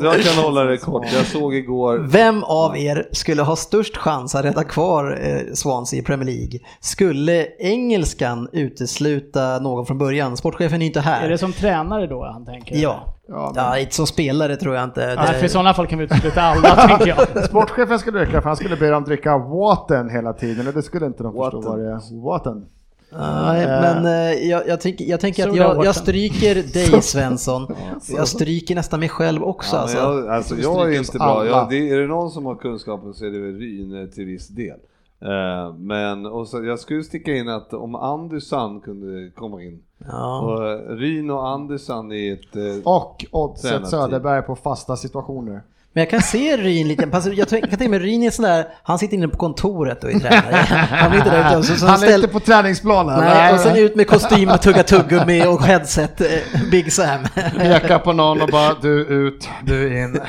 [0.00, 4.34] Jag kan hålla det kort, jag såg igår Vem av er skulle ha störst chans
[4.34, 6.60] att rädda kvar eh, Swansea i Premier League?
[6.80, 10.36] Skulle engelskan utesluta någon från början?
[10.36, 11.24] Sportchefen är inte här.
[11.24, 12.76] Är det som tränare då han tänker?
[12.76, 13.17] Ja.
[13.28, 15.14] Ja, men- ja, inte som spelare tror jag inte.
[15.16, 17.44] Nej, för i sådana fall kan vi utesluta alla, tänker jag.
[17.44, 21.06] Sportchefen skulle dricka, för han skulle be dem dricka waten hela tiden och det skulle
[21.06, 22.22] inte de förstå vad det är.
[22.24, 22.66] Waten.
[23.12, 27.74] nej, men eh, jag, jag, tänker, jag tänker att jag, jag stryker dig Svensson.
[28.16, 29.96] Jag stryker nästan mig själv också Ja, alltså.
[29.98, 31.50] jag, alltså jag är inte bra, alla.
[31.50, 34.24] jag, det, är det någon som har kunskapen så är det väl Ryn eh, till
[34.24, 34.76] viss del.
[35.22, 40.40] Eh, men och så, jag skulle sticka in att om Andersson kunde komma in, Ja.
[40.40, 42.56] och eh, Ryn och Andersson i ett...
[42.56, 43.88] eh, Och Oddset Tränartid.
[43.90, 45.60] Söderberg på fasta situationer.
[45.92, 48.98] Men jag kan se Ryn lite, jag kan tänka mig Ryn är sån där, han
[48.98, 50.54] sitter inne på kontoret och är tränare.
[50.90, 53.20] Han blir inte där ute så, så Han är ställ- inte på träningsplanen.
[53.20, 56.26] Nej, och sen ut med kostym och tugga tuggummi och headset, eh,
[56.70, 57.20] Big Sam.
[57.58, 60.20] Peka på någon och bara du ut, du in.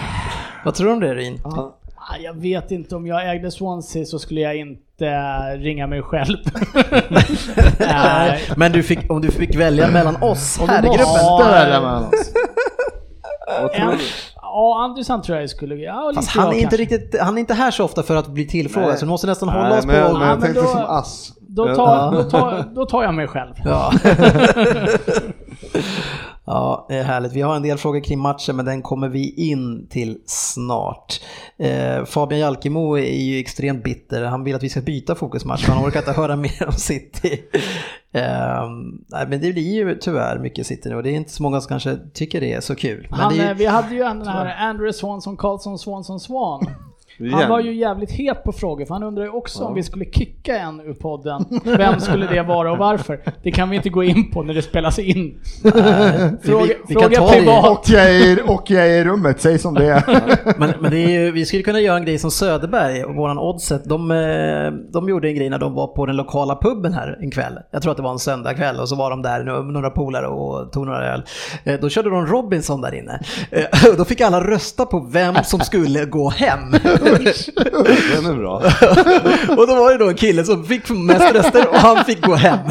[0.65, 1.39] Vad tror du om det Ryn?
[1.45, 1.63] Ah,
[2.23, 5.05] Jag vet inte, om jag ägde Swansea så skulle jag inte
[5.57, 6.37] ringa mig själv.
[7.79, 8.41] Nej.
[8.57, 11.15] Men du fick, om du fick välja mellan oss här i måste gruppen.
[11.23, 12.33] Ja, välja mellan oss.
[13.73, 13.97] du?
[14.35, 15.75] ja, Andersson tror jag skulle...
[15.75, 18.27] Ja, Fast han är, jag inte riktigt, han är inte här så ofta för att
[18.27, 18.97] bli tillfrågad, Nej.
[18.97, 20.13] så du måste nästan hålla Nej, oss men, på...
[20.13, 21.33] men Ja, jag men tänkte då- som Ass.
[21.51, 21.75] Då Ja.
[21.75, 23.53] tar, då, tar, då tar jag mig själv.
[23.65, 23.91] Ja.
[26.49, 27.33] ja, det är härligt.
[27.33, 31.21] Vi har en del frågor kring matchen men den kommer vi in till snart.
[31.57, 34.23] Eh, Fabian Jalkemo är ju extremt bitter.
[34.23, 37.43] Han vill att vi ska byta fokusmatch men han orkar inte höra mer om City.
[38.11, 38.69] Eh,
[39.07, 41.61] nej, men det blir ju tyvärr mycket City nu och det är inte så många
[41.61, 43.07] som kanske tycker det är så kul.
[43.09, 46.65] Han, är ju, Vi hade ju en den här Andrew Swanson, Karlsson, Swanson, Swan.
[47.31, 50.05] Han var ju jävligt het på frågor för han undrar ju också om vi skulle
[50.05, 51.45] kicka en ur podden.
[51.63, 53.19] Vem skulle det vara och varför?
[53.43, 55.37] Det kan vi inte gå in på när det spelas in.
[56.43, 57.69] Fråga, vi- vi kan fråga privat.
[57.79, 60.03] Och jag, är, och jag är i rummet, säg som det är.
[60.59, 63.37] men, men det är ju, vi skulle kunna göra en grej som Söderberg och våran
[63.39, 63.83] Oddset.
[63.85, 67.31] De, eh, de gjorde en grej när de var på den lokala puben här en
[67.31, 67.53] kväll.
[67.71, 70.27] Jag tror att det var en söndagkväll och så var de där med några polare
[70.27, 71.23] och tog några öl.
[71.63, 73.19] Eh, Då körde de Robinson där inne.
[73.51, 73.63] Eh,
[73.97, 76.59] Då fick alla rösta på vem som skulle gå hem.
[77.15, 78.55] Den är bra.
[79.57, 82.35] Och då var det då en kille som fick mest röster och han fick gå
[82.35, 82.59] hem.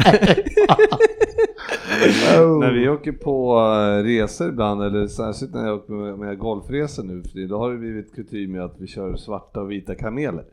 [2.59, 7.03] När vi åker på eh, resor ibland, eller särskilt när jag åker med, med golfresor
[7.03, 10.43] nu för då har det blivit kutym med att vi kör svarta och vita kameler.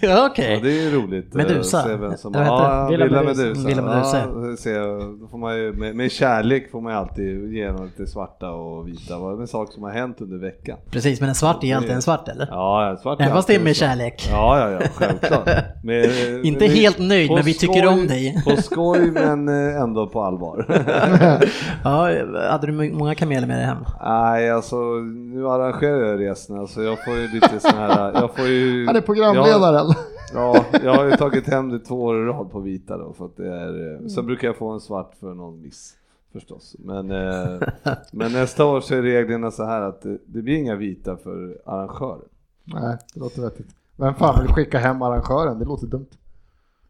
[0.00, 0.60] ja, Ja, okej.
[0.62, 1.34] det är ju roligt.
[1.34, 1.78] Medusa.
[1.78, 3.42] eh, se vem som ja, Villa Villa Medusa.
[3.42, 3.68] Medusa.
[3.68, 4.18] Villa Medusa.
[4.50, 4.78] Ja, se,
[5.20, 8.50] då får man ju, med, med kärlek får man ju alltid ge dem lite svarta
[8.50, 9.18] och vita.
[9.18, 10.78] Vad är en sak som har hänt under veckan?
[10.90, 12.46] Precis, men en svart är alltid en svart eller?
[12.50, 14.28] Ja, svart Även fast det är med kärlek.
[14.30, 15.48] Ja, ja, ja, självklart.
[15.88, 18.42] Eh, Inte helt nöjd, men vi tycker skoj- om dig.
[18.44, 20.66] På skoj, men eh, ändå på allvar.
[21.84, 22.08] Ja,
[22.50, 23.78] hade du många kameler med dig hem?
[24.02, 28.46] Nej, alltså nu arrangerar jag resorna så jag får ju lite sån här, jag får
[28.46, 28.86] ju...
[28.86, 29.94] Han är programledaren.
[30.34, 33.24] Ja, jag har ju tagit hem det två år i rad på vita då för
[33.24, 35.94] att det är, eh, sen brukar jag få en svart för någon miss
[36.32, 36.76] förstås.
[36.78, 37.68] Men, eh,
[38.12, 41.58] men nästa år så är reglerna så här att det, det blir inga vita för
[41.66, 42.28] arrangören.
[42.64, 43.68] Nej, det låter vettigt.
[43.96, 45.58] Vem fan vill skicka hem arrangören?
[45.58, 46.06] Det låter dumt.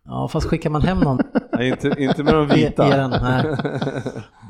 [0.05, 1.19] Ja, fast skickar man hem någon
[1.59, 2.85] Nej, inte, inte med de vita.
[2.85, 3.11] Ge- ge den,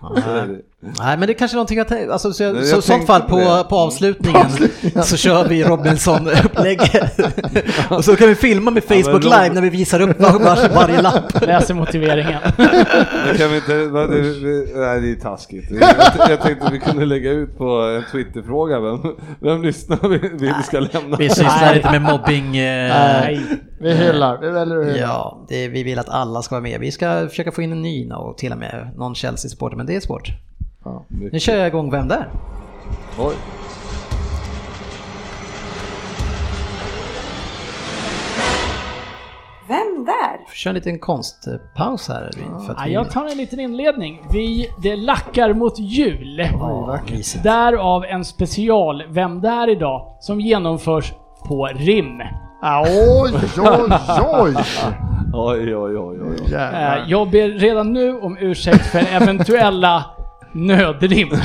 [0.03, 0.47] nej.
[0.47, 0.63] Det.
[0.97, 3.07] Men det är kanske är någonting jag tänkte, alltså så, jag, så, jag i sånt
[3.07, 3.65] fall på på, det.
[3.69, 4.47] på avslutningen
[5.03, 7.21] så kör vi Robinson-upplägget.
[7.91, 10.75] och så kan vi filma med Facebook Rob- live när vi visar upp var, var,
[10.75, 11.47] varje lapp.
[11.47, 12.39] Läser motiveringen.
[13.27, 15.71] Men kan vi inte, det, nej det är taskigt.
[15.71, 18.99] Jag, jag tänkte att vi kunde lägga ut på en Twitterfråga vem,
[19.41, 21.17] vem lyssnar vi vi ska lämna.
[21.17, 22.57] Vi sysslar inte med mobbing.
[22.57, 23.41] Eh, Nej.
[23.81, 24.99] Vi hyllar, vi väljer att hylla.
[24.99, 26.81] ja, det, vi vill att alla ska vara med.
[26.81, 29.97] Vi ska försöka få in en ny och till och med någon Chelsea-supporter, men det
[29.97, 30.33] är svårt.
[30.85, 31.05] Ja.
[31.09, 32.29] Nu kör jag igång Vem där?
[33.19, 33.35] Oj.
[39.69, 40.55] Vem där?
[40.55, 42.31] Kör en liten konstpaus här.
[42.67, 44.23] För att Ja, vi, jag tar en liten inledning.
[44.33, 46.49] Vi, det lackar mot jul.
[47.11, 47.45] Mysigt.
[47.45, 51.13] Därav en special Vem där idag som genomförs
[51.49, 52.21] på rim.
[52.63, 53.93] Ah, Oj, oj,
[54.41, 54.55] oj!
[55.33, 56.37] Oj, oj, oj, oj.
[56.45, 57.05] Eh, Jävlar.
[57.09, 60.05] Jag ber redan nu om ursäkt för eventuella
[60.53, 61.29] nödrim.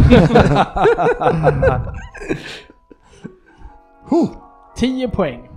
[4.75, 5.49] 10 poäng.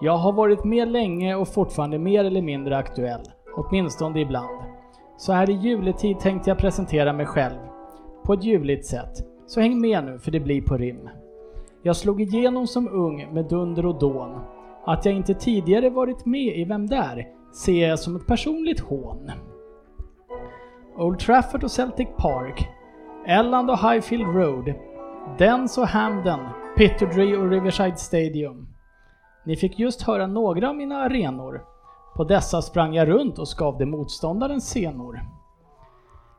[0.00, 3.20] Jag har varit med länge och fortfarande mer eller mindre aktuell.
[3.56, 4.60] Åtminstone ibland.
[5.16, 7.58] Så här i juletid tänkte jag presentera mig själv.
[8.24, 9.12] På ett juligt sätt.
[9.46, 11.08] Så häng med nu för det blir på rim.
[11.82, 14.40] Jag slog igenom som ung med dunder och dån.
[14.86, 17.26] Att jag inte tidigare varit med i Vem där?
[17.54, 19.30] ser jag som ett personligt hån.
[20.96, 22.68] Old Trafford och Celtic Park,
[23.26, 24.74] Elland och Highfield Road,
[25.38, 26.40] Dens och Hamden,
[26.76, 28.68] Pittodrie och Riverside Stadium.
[29.46, 31.62] Ni fick just höra några av mina arenor.
[32.16, 35.20] På dessa sprang jag runt och skavde motståndarens senor.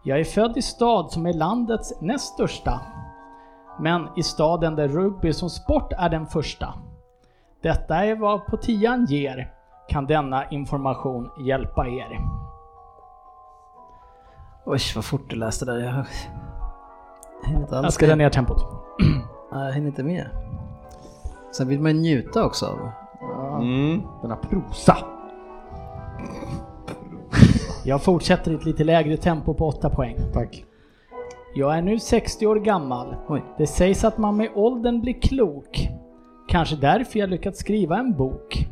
[0.03, 2.81] Jag är född i stad som är landets näst största.
[3.79, 6.73] Men i staden där rugby som sport är den första.
[7.66, 9.51] Detta är vad på tian ger.
[9.89, 12.20] Kan denna information hjälpa er?
[14.66, 15.78] Oj, vad fort du läste där.
[15.80, 16.05] Jag
[17.47, 18.66] hinner inte Jag alls ska dra ner tempot.
[19.51, 20.28] Nej, Jag hinner inte med.
[21.57, 22.66] Sen vill man ju njuta också.
[22.66, 22.89] av-
[23.22, 24.01] Ja, Mm.
[24.22, 24.97] denna prosa.
[27.86, 30.18] Jag fortsätter i ett lite lägre tempo på 8 poäng.
[30.34, 30.66] Tack.
[31.55, 33.16] Jag är nu 60 år gammal.
[33.28, 33.43] Oj.
[33.57, 35.89] Det sägs att man med åldern blir klok.
[36.47, 38.67] Kanske därför jag lyckats skriva en bok.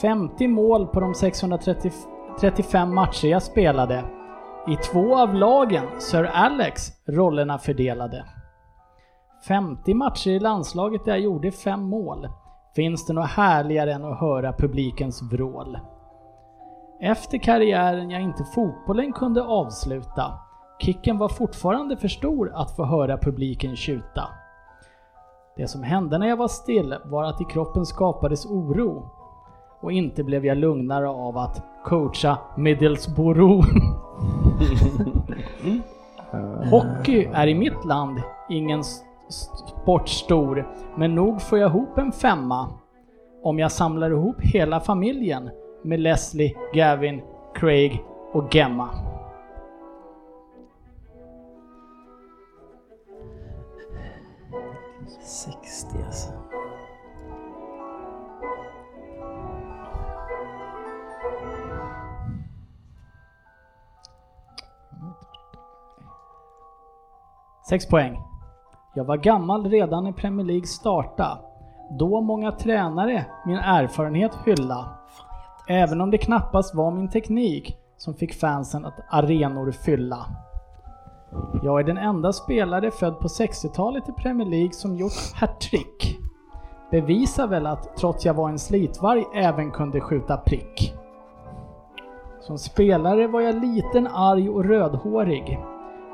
[0.00, 4.04] 50 mål på de 635 matcher jag spelade.
[4.68, 8.24] I två av lagen Sir Alex rollerna fördelade.
[9.48, 12.28] 50 matcher i landslaget där jag gjorde fem mål.
[12.76, 15.78] Finns det något härligare än att höra publikens vrål?
[17.00, 20.32] Efter karriären jag inte fotbollen kunde avsluta.
[20.80, 24.28] Kicken var fortfarande för stor att få höra publiken tjuta.
[25.58, 29.10] Det som hände när jag var still var att i kroppen skapades oro.
[29.80, 33.66] och inte blev jag lugnare av att coacha Middlesbrough.
[36.70, 38.84] Hockey är i mitt land ingen
[39.82, 42.68] sport stor, men nog får jag ihop en femma
[43.42, 45.50] om jag samlar ihop hela familjen
[45.84, 47.22] med Leslie, Gavin,
[47.54, 48.02] Craig
[48.32, 49.07] och Gemma.
[55.08, 56.32] Sextio alltså.
[67.68, 68.18] Sex poäng.
[68.94, 71.38] Jag var gammal redan när Premier League starta.
[71.98, 74.88] Då många tränare min erfarenhet hylla.
[75.68, 80.26] Även om det knappast var min teknik som fick fansen att arenor fylla.
[81.62, 86.18] Jag är den enda spelare född på 60-talet i Premier League som gjort hattrick.
[86.90, 90.94] Bevisar väl att trots jag var en slitvarg även kunde skjuta prick.
[92.40, 95.58] Som spelare var jag liten, arg och rödhårig.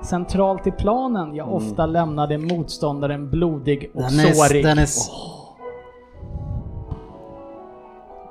[0.03, 4.65] Centralt i planen jag ofta lämnade motståndaren blodig och Den sårig.
[4.65, 4.83] är...
[4.83, 5.11] s-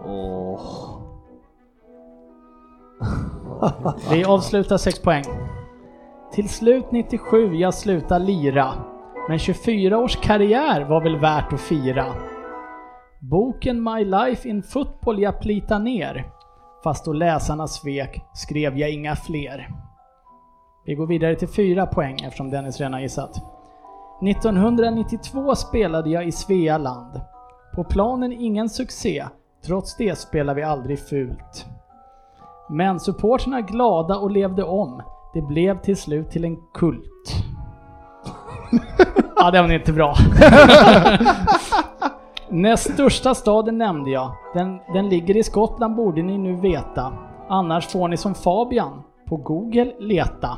[0.06, 0.62] Åh.
[4.12, 5.24] Vi avslutar 6 poäng.
[6.34, 8.74] Till slut 97 jag slutar lira.
[9.30, 12.06] Men 24 års karriär var väl värt att fira.
[13.20, 16.26] Boken My Life in Football jag plita ner.
[16.84, 19.70] Fast då läsarna svek skrev jag inga fler.
[20.86, 23.36] Vi går vidare till 4 poäng eftersom Dennis redan har gissat.
[24.28, 27.22] 1992 spelade jag i Svealand.
[27.76, 29.26] På planen ingen succé.
[29.66, 31.66] Trots det spelar vi aldrig fult.
[32.70, 35.02] Men supporterna glada och levde om.
[35.34, 37.44] Det blev till slut till en kult.
[39.36, 40.16] ja, det var inte bra.
[42.50, 44.32] Näst största staden nämnde jag.
[44.54, 47.14] Den, den ligger i Skottland borde ni nu veta.
[47.50, 50.50] Annars får ni som Fabian på Google leta.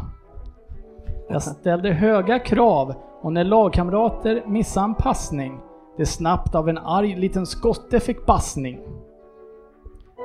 [1.29, 5.59] Jag ställde höga krav och när lagkamrater missade en passning,
[5.97, 8.79] det snabbt av en arg liten skotte fick bassning.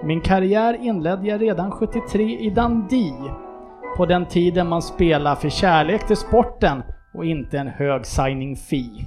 [0.04, 3.49] Min karriär inledde jag redan 73 i Dundee.
[3.96, 6.82] På den tiden man spelar för kärlek till sporten
[7.14, 9.06] och inte en hög signing fee.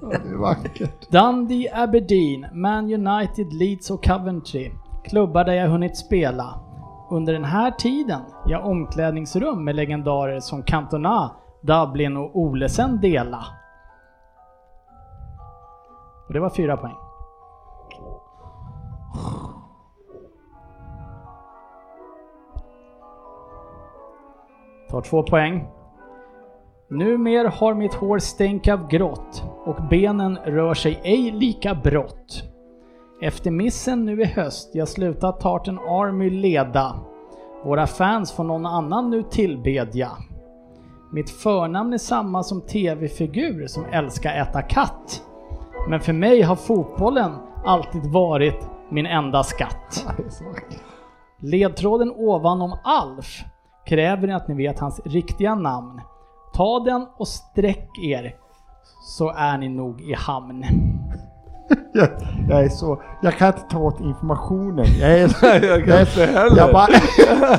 [0.00, 1.10] Ja, det är vackert.
[1.10, 4.70] Dundee, Aberdeen, Man United, Leeds och Coventry.
[5.04, 6.60] Klubbar där jag hunnit spela.
[7.10, 11.30] Under den här tiden jag omklädningsrum med legendarer som Cantona,
[11.62, 13.44] Dublin och Olesen dela.
[16.26, 16.96] Och det var fyra poäng.
[24.90, 25.66] Tar två poäng.
[26.90, 32.42] Numer har mitt hår stänk av grått och benen rör sig ej lika brått.
[33.22, 36.96] Efter missen nu i höst jag slutat Tartan Army leda.
[37.64, 40.10] Våra fans får någon annan nu tillbedja.
[41.12, 45.22] Mitt förnamn är samma som tv-figur som älskar äta katt.
[45.88, 47.32] Men för mig har fotbollen
[47.64, 50.06] alltid varit min enda skatt.
[51.42, 53.44] Ledtråden ovanom Alf
[53.90, 56.00] kräver att ni vet hans riktiga namn.
[56.54, 58.34] Ta den och sträck er
[59.06, 60.64] så är ni nog i hamn.
[61.94, 62.08] Jag,
[62.48, 64.86] jag är så, jag kan inte ta åt informationen.
[65.00, 66.56] Jag är så, Jag kan inte heller.
[66.56, 66.86] jag bara,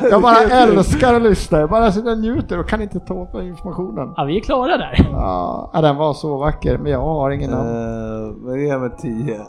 [0.10, 1.60] jag bara älskar att lyssna.
[1.60, 4.14] Jag bara sitter och njuter och kan inte ta åt mig informationen.
[4.18, 5.08] Ja, vi är klara där.
[5.12, 7.70] Ja, den var så vacker, men jag har ingen namn.
[7.70, 9.42] Eh, Men ge mig tio.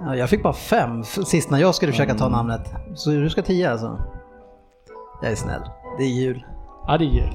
[0.00, 2.72] Ja, jag fick bara fem sist när jag skulle försöka ta namnet.
[2.94, 3.98] Så du ska tio alltså?
[5.22, 5.62] Jag är snäll.
[5.98, 6.44] Det är jul.
[6.86, 7.30] Ja, det är jul.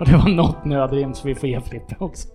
[0.00, 2.28] Och det var något nödrim så vi får ge Frippe också.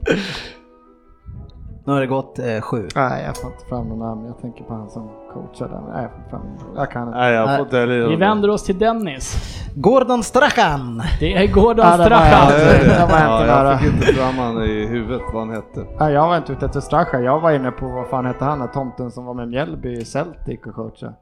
[1.85, 2.87] Nu har det gått eh, sju.
[2.95, 4.25] Nej, jag får inte fram någon namn.
[4.25, 5.83] Jag tänker på han som coachar den.
[5.93, 6.41] Nej, jag får fram
[6.75, 7.17] Jag kan inte.
[7.17, 9.35] Nej, jag får inte heller Vi vänder oss till Dennis.
[9.75, 11.01] Gordon Strachan!
[11.19, 12.51] Det är Gordon Ja, det var Strachan.
[12.51, 12.59] jag.
[12.99, 13.69] Det var Ja, inte nära.
[13.71, 15.85] jag fick inte fram han i huvudet vad han hette.
[15.99, 17.19] Nej, jag var inte ute efter Stracha.
[17.19, 20.59] Jag var inne på, vad fan hette han, tomten som var med Mjällby i Celtic
[20.67, 21.13] och coachade.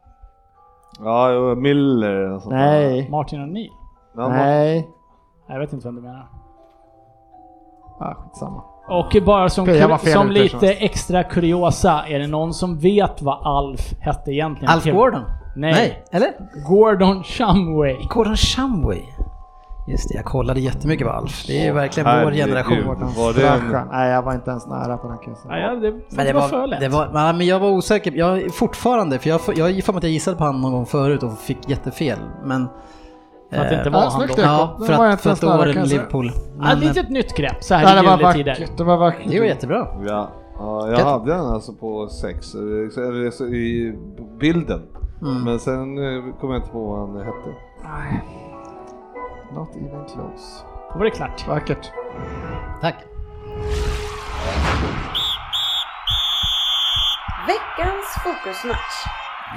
[1.04, 3.70] Ja, jo, Miller och sånt Nej, Martin O'Neill.
[4.16, 4.90] Ja, nej.
[5.48, 6.28] Jag vet inte vem du menar.
[8.00, 8.64] Ah, skitsamma.
[8.88, 13.94] Och bara som, jag som lite extra kuriosa, är det någon som vet vad Alf
[14.00, 14.74] hette egentligen?
[14.74, 15.22] Alf Gordon?
[15.56, 15.74] Nej.
[15.74, 16.30] Nej, eller?
[16.68, 17.98] Gordon Shumway.
[18.10, 19.02] Gordon Shumway.
[19.88, 21.44] Just det, jag kollade jättemycket på Alf.
[21.48, 22.46] Det är ju verkligen vår herregud.
[22.46, 23.14] generation.
[23.18, 23.88] Var det en-.
[23.92, 25.52] Nej, jag var inte ens nära på den kusen.
[25.52, 26.80] Ja, ja, det, Men det var, var, för lätt.
[26.80, 30.04] det var, men jag var osäker, jag fortfarande, för jag, jag har för mig att
[30.04, 32.20] jag gissade på honom någon gång förut och fick jättefel.
[32.44, 32.68] Men...
[33.52, 34.34] För att det inte eh, var Ja, han då.
[34.38, 35.86] Ja, för att, för att då var det.
[35.86, 36.32] Liverpool.
[36.62, 38.68] Ja, ett nytt grepp så här Nej, i juletider.
[38.78, 39.32] Det var vackert.
[39.32, 39.88] det var jättebra.
[40.08, 40.30] Ja.
[40.60, 42.62] Ja, jag hade den alltså på sex, eh,
[43.04, 43.98] eller i
[44.40, 44.82] bilden.
[45.22, 45.44] Mm.
[45.44, 47.50] Men sen eh, kommer jag inte på vad han hette.
[49.54, 50.66] Not even close.
[50.94, 51.48] Då var det klart.
[51.48, 51.92] Vackert.
[52.82, 52.96] Tack.
[57.48, 58.96] Veckans fokusmatch.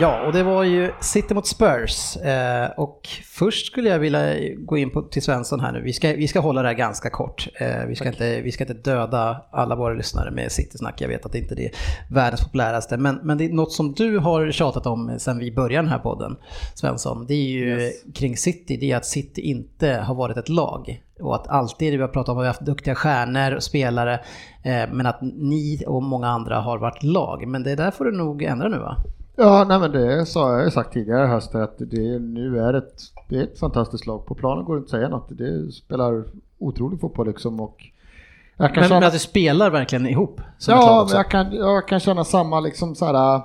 [0.01, 2.17] Ja, och det var ju City mot Spurs.
[2.17, 5.83] Eh, och först skulle jag vilja gå in på, till Svensson här nu.
[5.83, 7.49] Vi ska, vi ska hålla det här ganska kort.
[7.61, 11.01] Eh, vi, ska inte, vi ska inte döda alla våra lyssnare med City-snack.
[11.01, 11.71] Jag vet att det inte är
[12.11, 12.97] världens populäraste.
[12.97, 15.99] Men, men det är något som du har tjatat om sedan vi började den här
[15.99, 16.37] podden,
[16.75, 17.27] Svensson.
[17.27, 17.95] Det är ju Yes.
[18.15, 21.03] kring City, det är att City inte har varit ett lag.
[21.21, 24.15] Och att alltid, vi har pratat om att vi har haft duktiga stjärnor och spelare,
[24.63, 27.49] eh, men att ni och många andra har varit lag.
[27.49, 28.97] Men det där får du nog ändra nu va?
[29.37, 32.75] Ja, nej men det sa jag ju sagt tidigare i höst att det nu är
[32.75, 34.27] ett, det är ett fantastiskt lag.
[34.27, 35.29] På planen går det inte att säga något.
[35.39, 36.25] Det spelar
[36.59, 37.77] otrolig fotboll liksom och
[38.57, 42.61] Men, känna, men att du spelar verkligen ihop ja, jag kan, jag kan känna samma
[42.61, 43.37] liksom så här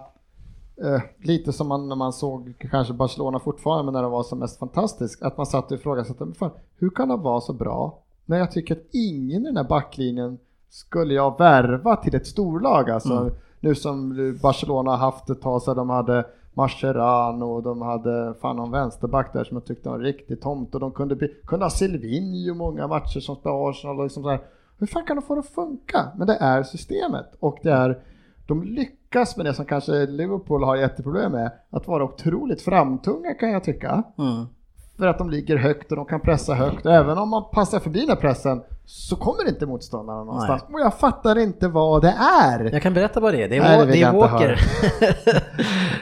[0.84, 4.40] eh, lite som man när man såg kanske Barcelona fortfarande men när det var som
[4.40, 7.99] mest fantastiskt att man satt och ifrågasatte men fan, hur kan de vara så bra
[8.26, 10.38] när jag tycker att ingen i den här backlinjen
[10.70, 15.61] skulle jag värva till ett storlag alltså Mm nu som Barcelona har haft ett tag
[15.61, 19.99] så de hade Mascherano och de hade fan någon vänsterback där som jag tyckte var
[19.99, 24.03] riktigt tomt och de kunde, bli, kunde ha Silvinho många matcher som spelade Arsenal och
[24.03, 24.40] liksom så här.
[24.77, 26.07] Hur fan kan de få det att funka?
[26.18, 28.02] Men det är systemet och det är
[28.48, 33.52] de lyckas med det som kanske Liverpool har jätteproblem med, att vara otroligt framtunga kan
[33.52, 34.03] jag tycka.
[34.18, 34.45] Mm.
[34.99, 36.85] För att de ligger högt och de kan pressa högt.
[36.85, 40.63] Och även om man passar förbi den här pressen så kommer inte motståndarna någonstans.
[40.73, 42.69] Och jag fattar inte vad det är.
[42.73, 43.49] Jag kan berätta vad det är.
[43.49, 44.59] Det är, Nej, det det är Walker.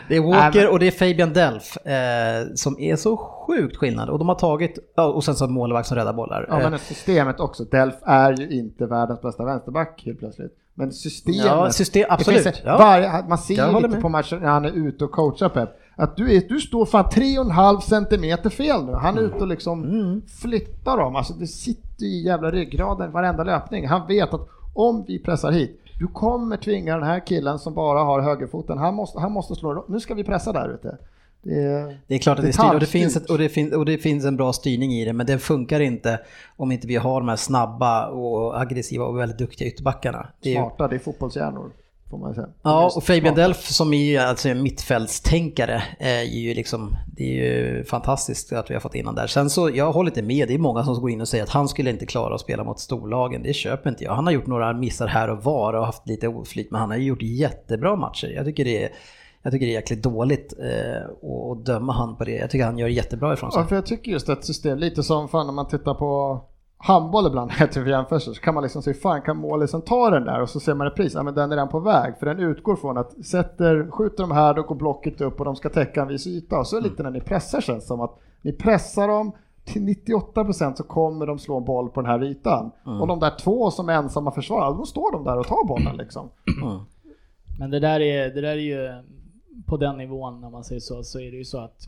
[0.08, 4.10] det är Nej, Walker och det är Fabian Delf eh, som är så sjukt skillnad.
[4.10, 6.46] Och de har tagit, och sen så målvakt som räddar bollar.
[6.50, 7.64] Ja Eh, men systemet också.
[7.64, 10.52] Delf är ju inte världens bästa vänsterback helt plötsligt.
[10.74, 11.46] Men systemet.
[11.46, 12.44] Ja, system, absolut.
[12.44, 12.78] finns- Ja.
[12.78, 15.70] varje, man ser ju lite på matchen när han är ute och coachar Pep.
[16.00, 18.92] Att du, är, du står fan 3,5 centimeter fel nu.
[18.92, 20.22] Han är ute och liksom Mm.
[20.42, 21.16] flyttar dem.
[21.16, 23.88] Alltså det sitter i jävla ryggraden varenda löpning.
[23.88, 28.00] Han vet att om vi pressar hit, du kommer tvinga den här killen som bara
[28.00, 30.98] har högerfoten, han måste, han måste slå Nu ska vi pressa där ute.
[31.44, 33.50] Det är, Det är klart att det är styrt och det, finns ett, och, det
[33.50, 36.20] finns, och det finns en bra styrning i det, men det funkar inte
[36.58, 40.28] om inte vi har de här snabba och aggressiva och väldigt duktiga ytterbackarna.
[40.42, 41.72] Det är smarta, det är fotbollshjärnor.
[42.10, 42.48] Får man säga.
[42.64, 43.36] ja, och Fabian.
[43.36, 48.70] Delf som är ju alltså en mittfältstänkare är ju liksom, det är ju fantastiskt att
[48.70, 49.28] vi har fått in honom där.
[49.28, 51.50] Sen så, jag håller inte med, det är många som går in och säger att
[51.50, 53.44] han skulle inte klara att spela mot storlagen.
[53.44, 54.14] Det köper inte jag.
[54.16, 56.98] Han har gjort några missar här och var och haft lite oflyt, men han har
[56.98, 58.28] ju gjort jättebra matcher.
[58.28, 58.90] Jag tycker det är
[59.44, 62.32] jag tycker det är jäkligt dåligt eh, att- att döma han på det.
[62.32, 63.62] Jag tycker han gör jättebra ifrån sig.
[63.62, 66.42] Ja, för jag tycker just att system, lite som fan när man tittar på
[66.78, 70.10] handboll ibland, heter det för jämförelse, så kan man liksom se, fan kan målisen ta
[70.10, 72.26] den där och så ser man repris, ja men den är redan på väg, för
[72.26, 75.70] den utgår från att sätter, skjuter de här, då går blocket upp och de ska
[75.70, 76.60] täcka en viss yta.
[76.60, 79.32] Och så lite när ni pressar känns det som att ni pressar dem,
[79.68, 82.72] till 98% så kommer de slå en boll på den här ytan.
[83.02, 85.98] Och de där två som är ensamma försvarare, då står de där och tar bollen
[85.98, 86.30] liksom.
[86.64, 86.80] Mm.
[87.60, 89.04] Men det där är, det där är ju
[89.66, 91.82] på den nivån när man säger så, så är det ju så att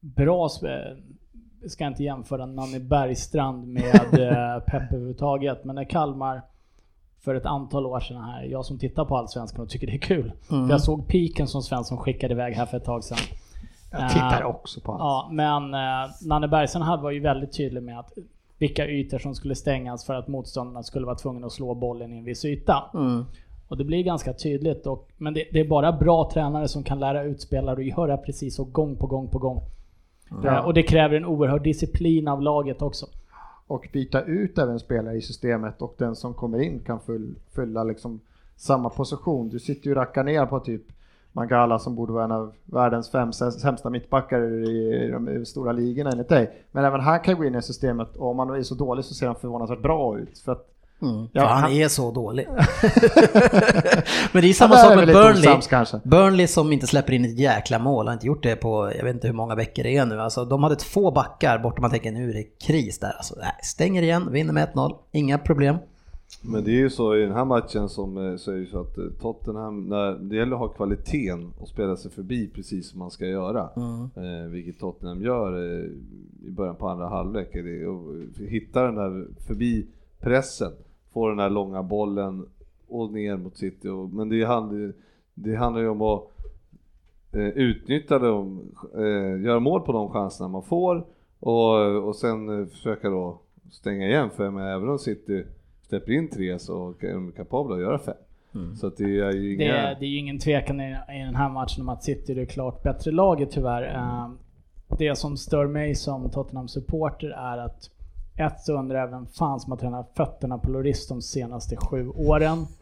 [0.00, 1.02] bra sp-
[1.68, 6.42] ska inte jämföra Nanny Bergstrand med eh, Pep överhuvudtaget, men när Kalmar
[7.20, 9.98] för ett antal år sedan här, jag som tittar på Allsvenskan och tycker det är
[9.98, 10.32] kul.
[10.50, 10.66] Mm.
[10.66, 13.18] För jag såg piken som Svensson skickade iväg här för ett tag sedan.
[13.90, 15.00] Jag tittar Eh, också på allt.
[15.00, 18.12] Ja, men eh, Nanne Bergstrand hade var ju väldigt tydlig med att
[18.58, 22.18] vilka ytor som skulle stängas för att motståndarna skulle vara tvungna att slå bollen i
[22.18, 22.84] en viss yta.
[22.94, 23.24] Mm.
[23.68, 24.86] Och det blir ganska tydligt.
[24.86, 28.16] Och, men det, det är bara bra tränare som kan lära ut spelare att göra
[28.16, 29.62] precis så gång på gång på gång.
[30.44, 33.06] Eh, och det kräver en oerhörd disciplin av laget också.
[33.66, 37.84] och byta ut även spelare i systemet och den som kommer in kan fyll, fylla
[37.84, 38.20] liksom
[38.56, 39.48] samma position.
[39.48, 40.82] Du sitter ju och rackar ner på typ
[41.32, 46.28] Mangala som borde vara en av världens fem sämsta mittbackar i de stora ligorna enligt
[46.28, 46.50] dig.
[46.72, 49.14] Men även han kan gå in i systemet och om han är så dålig så
[49.14, 50.38] ser han förvånansvärt bra ut.
[50.38, 50.66] För att,
[51.02, 51.28] Mm.
[51.32, 52.46] Ja, För han, han- är så dålig.
[54.32, 55.56] Men det är samma där sak med Burnley.
[55.58, 55.94] osams.
[56.04, 59.14] Burnley som inte släpper in ett jäkla mål, har inte gjort det på, jag vet
[59.14, 60.20] inte hur många veckor det är nu.
[60.20, 63.12] Alltså, de hade två backar borta, man tänker nu är det kris där.
[63.16, 65.76] Alltså, nej, stänger igen, vinner med 1-0, inga problem.
[66.42, 68.80] Men det är ju så i den här matchen som eh, så är det så
[68.80, 72.98] att eh, Tottenham, när det gäller att ha kvaliteten och spela sig förbi precis som
[72.98, 73.60] man ska göra.
[74.16, 75.84] Eh, vilket Tottenham gör eh,
[76.46, 77.48] i början på andra halvlek.
[78.48, 79.86] Hitta den där förbi
[80.20, 80.72] pressen,
[81.12, 82.46] få den där långa bollen
[82.88, 83.88] och ner mot City.
[83.88, 84.92] Och, men det handlar,
[85.34, 86.22] det handlar ju om att
[87.32, 88.60] eh, utnyttja dem,
[88.94, 91.04] eh, göra mål på de chanserna man får
[91.40, 93.38] och, och sen eh, försöka då
[93.70, 95.44] stänga igen för menar, även om City
[95.88, 98.14] släpper in tre så är de kapabla att göra fem.
[98.76, 99.76] Så att det är ju Det, inga...
[99.76, 102.36] är- det är ju ingen tvekan i, i den här matchen om att City är
[102.36, 103.94] det klart bättre laget tyvärr.
[103.94, 104.30] Eh,
[104.98, 107.90] Det som stör mig som Tottenham-supporter är att
[108.40, 112.08] ett så undrar jag vem fan som har tränat fötterna på Lloris de senaste sju
[112.08, 112.66] åren.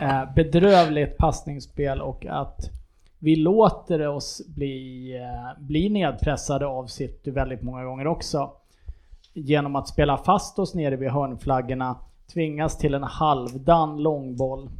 [0.00, 2.70] Eh, bedrövligt passningsspel och att
[3.18, 8.50] vi låter oss bli, eh, bli nedpressade av City väldigt många gånger också.
[9.34, 11.96] Genom att spela fast oss nere vid hörnflaggorna,
[12.32, 14.70] tvingas till en halvdan långboll.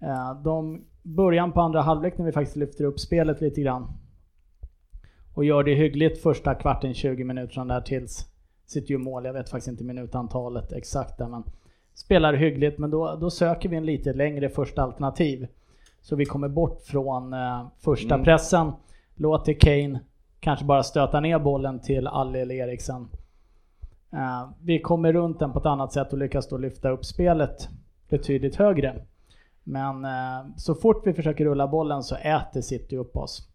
[0.00, 3.86] Eh, De, början på andra halvlek när vi faktiskt lyfter upp spelet lite grann.
[5.34, 8.26] Och gör det hyggligt första kvarten, 20 minuter där tills
[8.70, 9.24] sitter ju mål.
[9.24, 11.42] Jag vet faktiskt inte minutantalet exakt där men
[11.94, 15.46] spelar hyggligt men då, då söker vi en lite längre första alternativ.
[16.00, 18.24] Så vi kommer bort från eh, första Mm.
[18.24, 18.72] pressen.
[19.14, 20.00] Låter Kane
[20.40, 23.08] kanske bara stöta ner bollen till Ali eller Eriksen.
[24.12, 27.68] Eh, vi kommer runt den på ett annat sätt och lyckas då lyfta upp spelet
[28.08, 29.02] betydligt högre.
[29.64, 33.48] Men eh, så fort vi försöker rulla bollen så äter City upp oss.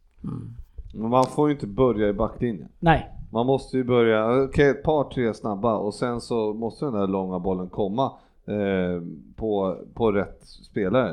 [0.94, 2.70] Men man får ju inte börja i backlinjen.
[2.80, 6.94] Nej, Man måste ju börja, okej ett par tre snabba och sen så måste den
[6.94, 8.12] där långa bollen komma
[8.46, 9.02] eh,
[9.36, 11.10] på, på rätt spelare.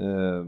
[0.00, 0.44] Eh,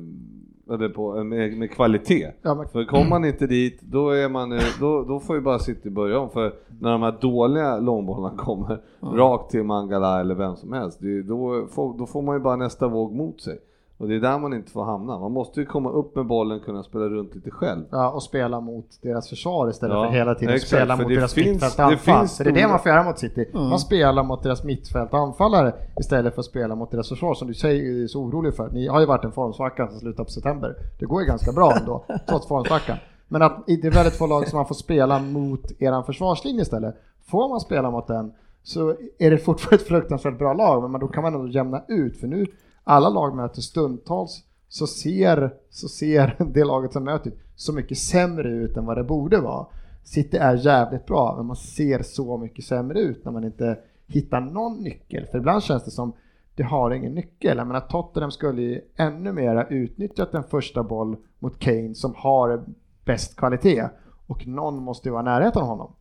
[0.75, 2.31] eller på, med, med kvalitet.
[2.43, 5.43] Ja, men- För kommer man inte dit, då, är man, eh, då, då får ju
[5.43, 6.31] bara City börja om.
[6.31, 11.23] För när de här dåliga långbollarna kommer rakt till Mangala eller vem som helst, det,
[11.23, 13.59] då, får, då får man ju bara nästa våg mot sig.
[13.99, 15.19] Och det är där man inte får hamna.
[15.19, 17.85] Man måste ju komma upp med bollen, kunna spela runt lite själv.
[17.91, 21.15] Ja, och spela mot deras försvar istället Ja, för hela tiden exakt, spela mot det
[21.15, 22.19] deras finns- mittfält det anfall.
[22.21, 23.49] finns För det är det man får göra mot City.
[23.53, 27.55] Man spelar mot deras mittfält anfallare istället för att spela mot deras försvar som du
[27.55, 28.71] säger är så orolig för.
[28.71, 30.75] Ni har ju varit en formsvacka som slutar på september.
[30.99, 32.97] Det går ju ganska bra ändå, trots formsvackan.
[33.29, 36.95] Men att det är väldigt få lag som man får spela mot eran försvarslinje istället.
[37.31, 41.09] Får man spela mot den så är det fortfarande ett fruktansvärt bra lag, men då
[41.09, 42.21] kan man ändå jämna ut.
[42.21, 42.47] För nu,
[42.89, 48.49] alla lag möter stundtals så ser, så ser det laget som möter så mycket sämre
[48.49, 49.67] ut än vad det borde vara.
[50.05, 54.41] City är jävligt bra, men man ser så mycket sämre ut när man inte hittar
[54.41, 55.27] någon nyckel.
[55.27, 56.13] För ibland känns det som
[56.55, 57.59] det har ingen nyckel.
[57.59, 62.65] Jag menar Tottenham skulle ju ännu mera utnyttjat en första boll mot Kane som har
[63.05, 63.89] bäst kvalitet.
[64.27, 65.93] Och någon måste ju vara i närheten av honom.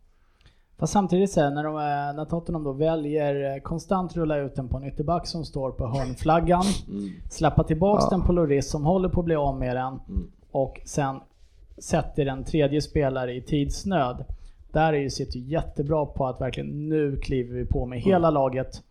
[0.79, 4.67] Fast samtidigt här, när, de, eh, när Tottenham då väljer eh, konstant rulla ut den
[4.67, 6.63] på en ytterback som står på hörnflaggan,
[7.29, 8.09] släppa tillbaks Ja.
[8.17, 10.27] den på Lloris som håller på att bli av med den Mm.
[10.51, 11.19] och sen
[11.77, 14.25] sätter en tredje spelare i tidsnöd.
[14.71, 18.83] Där är ju City jättebra på att verkligen nu kliver vi på med hela laget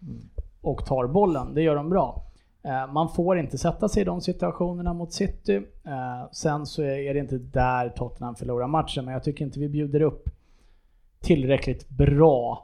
[0.61, 1.55] och tar bollen.
[1.55, 2.23] Det gör de bra.
[2.63, 5.63] Eh, Man får inte sätta sig i de situationerna mot City.
[6.33, 10.03] Sen så är det inte där Tottenham förlorar matchen, men jag tycker inte vi bjuder
[10.03, 10.29] upp
[11.21, 12.63] tillräckligt bra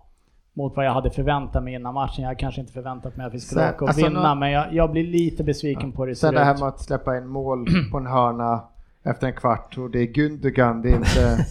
[0.55, 2.23] mot vad jag hade förväntat mig innan matchen.
[2.23, 4.41] Jag hade kanske inte förväntat mig att vi skulle Sen- åka och alltså, vinna, nå-
[4.41, 6.81] men jag, jag blir lite besviken på hur det Sen ser det här med att
[6.81, 8.61] släppa in mål på en hörna
[9.05, 11.47] efter en kvart och det är Gundogan, det är inte,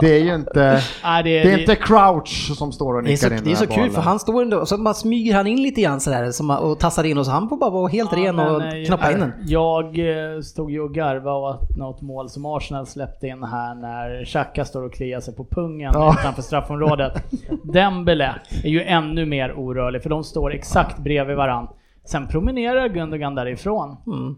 [0.00, 3.16] det är ju inte, Nej, det, det är inte Crouch som står och Det är
[3.16, 4.94] så, nickar in det är den så kul för han står ändå och så bara
[4.94, 6.30] smyger han in lite grann sådär
[6.62, 8.86] och tassar in och så han får bara vara helt ren Ja, och men, eh,
[8.86, 9.32] knappa in den.
[9.46, 14.24] Jag eh, stod ju och garvade åt något mål som Arsenal släppte in här när
[14.24, 16.16] Xhaka står och kliar sig på pungen Ja.
[16.20, 17.12] utanför straffområdet.
[17.72, 18.34] Dembele
[18.64, 21.68] är ju ännu mer orörlig för de står exakt bredvid varann.
[22.04, 23.96] Sen promenerar Gundogan därifrån.
[24.06, 24.34] Mm.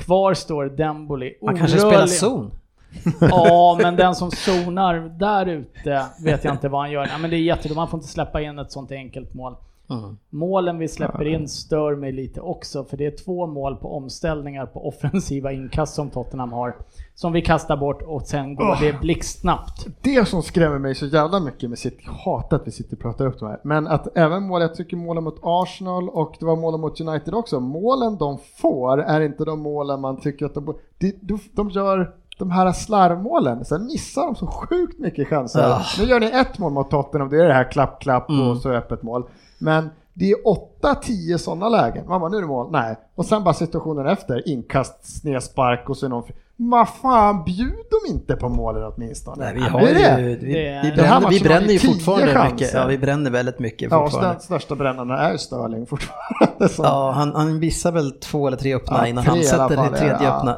[0.00, 2.50] Kvar står Dembele Han kanske spelar zon.
[3.20, 7.06] Ja, men den som zonar där ute vet jag inte vad han gör.
[7.06, 9.54] Nej, men det är jättedumt, man får inte släppa in ett sånt enkelt mål.
[9.90, 10.16] Mm.
[10.30, 14.66] Målen vi släpper in stör mig lite också, för det är två mål på omställningar
[14.66, 16.76] på offensiva inkast som Tottenham har.
[17.14, 19.86] Som vi kastar bort och sen går det blixtsnabbt.
[20.02, 23.02] Det som skrämmer mig så jävla mycket med City, jag hatar att vi sitter och
[23.02, 26.44] pratar upp de här, men att även mål, jag tycker målen mot Arsenal och det
[26.46, 30.54] var målen mot United också, målen de får är inte de målen man tycker att
[30.54, 35.60] de de, de, de gör de här slarvmålen, sen missar de så sjukt mycket chanser.
[35.60, 35.82] Ja.
[35.98, 38.48] Nu gör ni ett mål mot Tottenham, det är det här klapp-klapp Mm.
[38.48, 39.24] och så öppet mål.
[39.60, 40.36] Men det är
[40.82, 42.08] 8-10 sådana lägen.
[42.08, 42.70] Man bara, nu är det mål.
[42.70, 42.96] Nej.
[43.14, 44.48] Och sen bara situationen efter.
[44.48, 46.24] Inkast, snedspark och så är någon...
[46.62, 49.44] Vad fan, bjud dem inte på målen åtminstone.
[49.44, 50.20] Nej, vi Ja, har är det.
[50.22, 52.52] ju, vi, Det är- vi Den här bränner, vi bränner vi ju fortfarande chanser.
[52.54, 52.74] mycket.
[52.74, 54.32] Ja, vi bränner väldigt mycket Ja, och fortfarande.
[54.34, 56.68] den största brännarna är ju Störling fortfarande.
[56.68, 59.68] Som, Ja, han, han missar väl två eller tre öppna Ja, innan tre han sätter
[59.90, 60.36] det tredje ja.
[60.38, 60.56] öppna.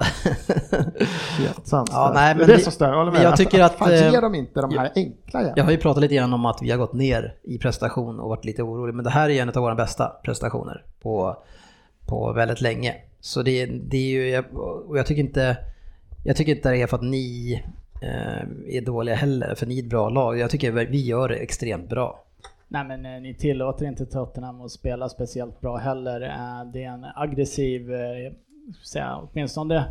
[1.92, 4.10] Ja, nej, det men är det vi- som stör, jag jag tycker att, Fan, eh,
[4.12, 5.52] ge dem inte de här enkla igen.
[5.56, 8.28] Jag har ju pratat lite grann om att vi har gått ner i prestation och
[8.28, 11.36] varit lite orolig, men det här är en av våra bästa prestationer på,
[12.08, 12.94] på väldigt länge.
[13.20, 14.42] Så det, det är ju,
[14.88, 15.56] och jag tycker inte,
[16.24, 17.52] jag tycker inte det är för att ni
[18.02, 20.38] eh, är dåliga heller, för ni är ett bra lag.
[20.38, 22.22] Jag tycker vi gör det extremt bra.
[22.68, 26.20] Nej men eh, ni tillåter inte Tottenham att spela speciellt bra heller.
[26.20, 28.32] Eh, Det är en aggressiv, eh,
[28.84, 29.84] säga, åtminstone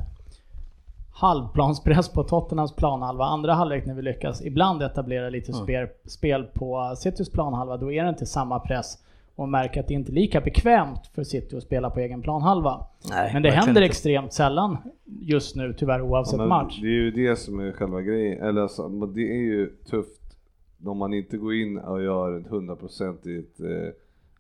[1.14, 3.26] halvplanspress på Tottenhams planhalva.
[3.26, 8.04] Andra halvlek när vi lyckas ibland etablera lite spel, spel på Citys planhalva, då är
[8.04, 8.98] det inte samma press
[9.36, 12.86] och märker att det inte är lika bekvämt för City att spela på egen planhalva.
[13.10, 13.86] Nej, Men det händer inte.
[13.86, 16.80] extremt sällan just nu tyvärr oavsett men match.
[16.82, 20.22] Det är ju det som är själva grejen, eller alltså, det är ju tufft
[20.86, 23.68] om man inte går in och gör ett hundraprocentigt eh,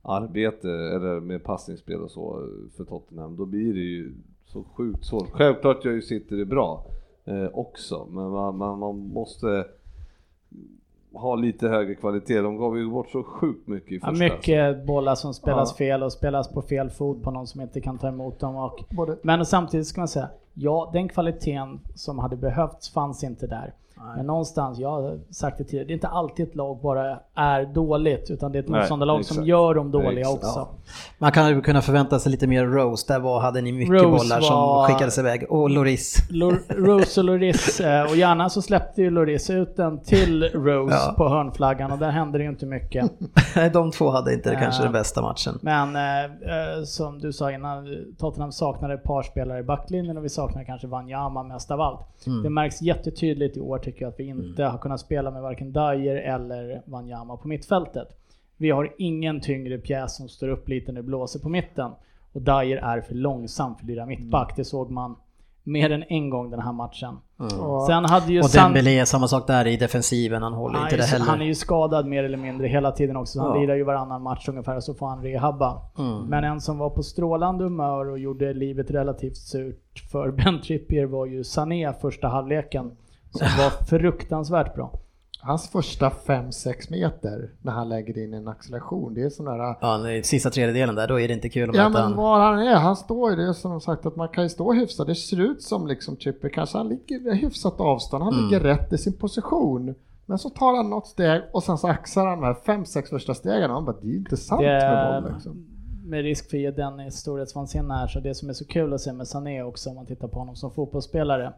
[0.01, 2.47] arbete eller med passningsspel och så
[2.77, 4.13] för Tottenham, då blir det ju
[4.45, 5.29] så sjukt svårt.
[5.31, 6.85] Självklart gör ju City det bra
[7.25, 9.65] eh, också, men man, man, man måste
[11.13, 12.41] ha lite högre kvalitet.
[12.41, 14.23] De gav ju bort så sjukt mycket i Ja, första.
[14.23, 15.77] mycket bollar som spelas Ja.
[15.85, 18.55] fel och spelas på fel fot på någon som inte kan ta emot dem.
[18.55, 23.47] Och, Både- men samtidigt ska man säga, ja den kvaliteten som hade behövts fanns inte
[23.47, 23.73] där.
[24.15, 27.65] Men någonstans, jag har sagt det tidigare, det är inte alltid ett lag bara är
[27.73, 30.43] dåligt utan det är ett motståndarlag som gör dem dåliga Exakt.
[30.43, 30.67] också.
[31.17, 34.05] Man kan ju kunna förvänta sig lite mer Rose, där var, hade ni mycket Rose
[34.07, 35.45] bollar som var- skickades iväg.
[35.51, 36.17] Och Loris.
[36.29, 40.95] Lor- Rose och Loris, eh, och gärna så släppte ju Loris ut den till Rose
[41.07, 41.13] Ja.
[41.17, 43.11] på hörnflaggan och där hände det ju inte mycket.
[43.73, 44.83] De två hade inte kanske Ja.
[44.83, 45.59] den bästa matchen.
[45.61, 50.23] Men eh, eh, som du sa innan, Tottenham saknade ett par spelare i backlinjen och
[50.25, 52.27] vi saknar kanske Wanyama mest av allt.
[52.27, 52.43] Mm.
[52.43, 55.73] Det märks jättetydligt i år tycker jag att vi inte har kunnat spela med varken
[55.73, 58.07] Dyer eller Wanyama på mittfältet.
[58.57, 61.91] Vi har ingen tyngre pjäs som står upp lite när det blåser på mitten.
[62.33, 64.49] Och Dyer är för långsam för att lira mittback.
[64.49, 64.53] Mm.
[64.57, 65.15] Det såg man
[65.63, 67.17] mer än en gång den här matchen.
[67.61, 70.95] Och- Sen hade ju Och Dembélé, samma sak där i defensiven, han håller han, inte
[70.95, 71.25] är det ju- heller.
[71.25, 73.39] han är ju skadad mer eller mindre hela tiden också.
[73.39, 73.61] så Han Ja.
[73.61, 75.81] lirar ju varannan match ungefär och så får han rehabba.
[75.97, 76.25] Mm.
[76.25, 81.05] Men en som var på strålande humör och gjorde livet relativt surt för Ben Trippier
[81.05, 82.91] var ju Sané första halvleken.
[83.31, 84.91] Som var fruktansvärt bra.
[85.43, 89.57] Hans första 5-6 meter när han lägger in en acceleration, det är sån där...
[89.81, 92.15] Ja, sista tredjedelen där, då är det inte kul att Ja men han.
[92.15, 94.73] var han är, han står ju, det är som sagt att man kan ju stå
[94.73, 98.45] hyfsat, det ser ut som liksom Trippier kanske han ligger hyfsat avstånd, han Mm.
[98.45, 99.95] ligger rätt i sin position.
[100.25, 103.33] Men så tar han något steg och sen så axar han de här 5-6 första
[103.33, 105.65] stegen och han bara, det är inte sant med Det, boll liksom.
[106.05, 109.01] med risk för att ge Dennis storhetsvansinne här, så det som är så kul att
[109.01, 111.53] se med Sané också om man tittar på honom som fotbollsspelare.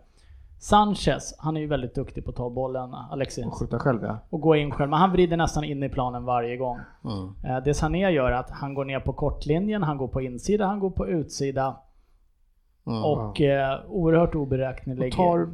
[0.64, 3.45] Sanchez, han är ju väldigt duktig på att ta bollen, Alexis.
[3.45, 4.18] Och skjuta själv ja.
[4.30, 4.90] och gå in själv.
[4.90, 6.80] Men han vrider nästan in i planen varje gång.
[7.06, 7.56] Mm.
[7.57, 10.65] Eh, Det Sané gör är att han går ner på kortlinjen, han går på insida,
[10.65, 11.76] han går på utsida.
[12.88, 13.03] Mm.
[13.03, 15.14] Och eh, oerhört Och oberäknelig.
[15.14, 15.49] tar,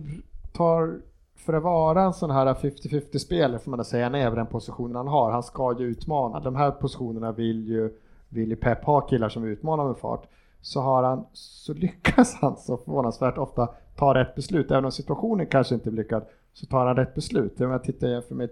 [0.53, 0.99] tar,
[1.35, 4.47] för att vara en sån här 50-50 spelare får man säga, han är över den
[4.47, 5.31] positionen han har.
[5.31, 6.39] Han ska ju utmana.
[6.39, 7.97] De här positionerna vill ju,
[8.29, 10.27] vill ju Pep ha killar som utmanar med fart.
[10.61, 13.69] Så har han, så lyckas han så förvånansvärt ofta
[13.99, 14.71] ta rätt beslut.
[14.71, 16.23] Även om situationen kanske inte är lyckad
[16.53, 17.61] så tar han rätt beslut.
[17.61, 18.49] Om jag tittar jämför med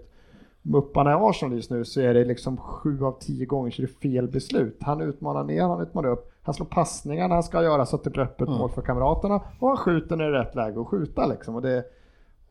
[0.62, 3.86] Mupparna i Arsenal just nu så är det liksom sju av tio gånger så är
[3.86, 4.78] det fel beslut.
[4.80, 8.04] Han utmanar ner, han utmanar upp, han slår passningar när han ska göra så att
[8.04, 10.86] det blir öppet mål för kamraterna och han skjuter när det är rätt läge att
[10.86, 11.54] skjuta liksom.
[11.54, 11.84] Och det är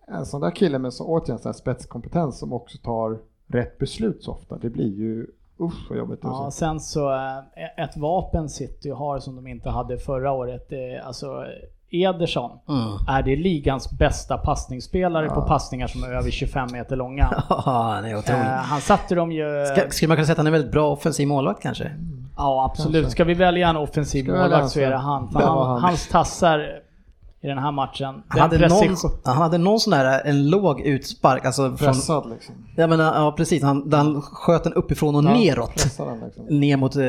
[0.08, 3.18] en sån där kille med så återigen sån här spetskompetens som också tar
[3.48, 4.58] rätt beslut så ofta.
[4.58, 5.28] Det blir ju
[5.60, 6.20] usch vad jobbigt.
[6.24, 10.94] Ja, sen så eh, ett vapen City har som de inte hade förra året, det
[10.94, 11.46] är alltså
[11.92, 12.88] Ederson Mm.
[13.08, 17.44] är det ligans bästa passningsspelare på passningar som är över 25 meter långa.
[17.50, 18.40] Ja, han är Eh, otrolig.
[18.44, 19.66] han satte dem ju...
[19.66, 21.92] Ska, skulle man kunna säga att han är en väldigt bra offensiv målvakt kanske?
[22.38, 23.12] Ja absolut.
[23.12, 25.32] Ska vi välja en offensiv Ska målvakt så är det han.
[25.32, 25.82] För han, han.
[25.82, 26.60] Hans tassar
[27.42, 28.24] i den här matchen.
[28.28, 32.30] Han hade, någon, precision- han hade någon sån där, en låg utspark, alltså från, Pressad
[32.30, 32.56] liksom.
[32.76, 35.74] ja, men, ja precis, han, han sköt den uppifrån och neråt.
[35.74, 36.46] Pressad han liksom.
[36.46, 37.06] Ner mot, eh,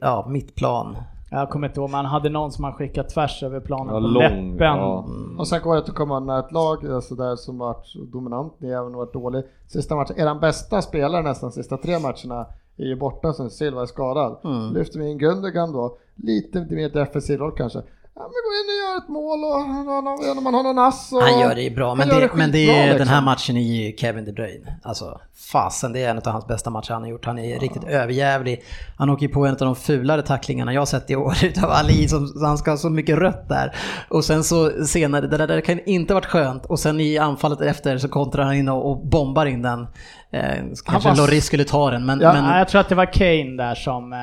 [0.00, 0.96] ja, mittplan.
[1.32, 4.00] Jag kommer inte ihåg, men han hade någon som han skickade tvärs över planen Ja,
[4.00, 4.58] på lång, läppen.
[4.66, 5.06] ja.
[5.38, 8.72] Och sen går det att komma när ett lag alltså där som varit dominant, ni
[8.72, 9.44] har även varit dålig.
[9.66, 12.46] Sista matchen, eran bästa spelare nästan sista tre matcherna
[12.76, 14.36] är ju borta sen Silva är skadad.
[14.44, 14.74] Mm.
[14.74, 17.82] Lyfter vi in Gundogan då, lite mer defensiv roll kanske.
[18.20, 21.22] Ja men gå in och gör ett mål och när man har någon ass och...
[21.22, 23.08] Han gör det ju bra, men, gör det, men det är, den liksom.
[23.08, 24.80] här matchen är ju Kevin De Bruyne.
[24.82, 25.20] Alltså
[25.52, 27.24] fasen, det är en av hans bästa matcher han har gjort.
[27.24, 28.62] Han är riktigt överjävlig.
[28.98, 31.70] Han åker ju på en av de fulare tacklingarna jag har sett i år utav
[31.70, 33.76] Ali, som, han ska ha så mycket rött där.
[34.08, 36.66] Och sen så senare, det där, det kan inte varit skönt.
[36.66, 39.86] Och sen i anfallet efter så kontrar han in och, och bombar in den.
[40.32, 40.40] Eh,
[40.84, 42.20] kanske var- Loris skulle ta den, men...
[42.20, 44.18] Ja, men jag tror att det var Kane där som äh,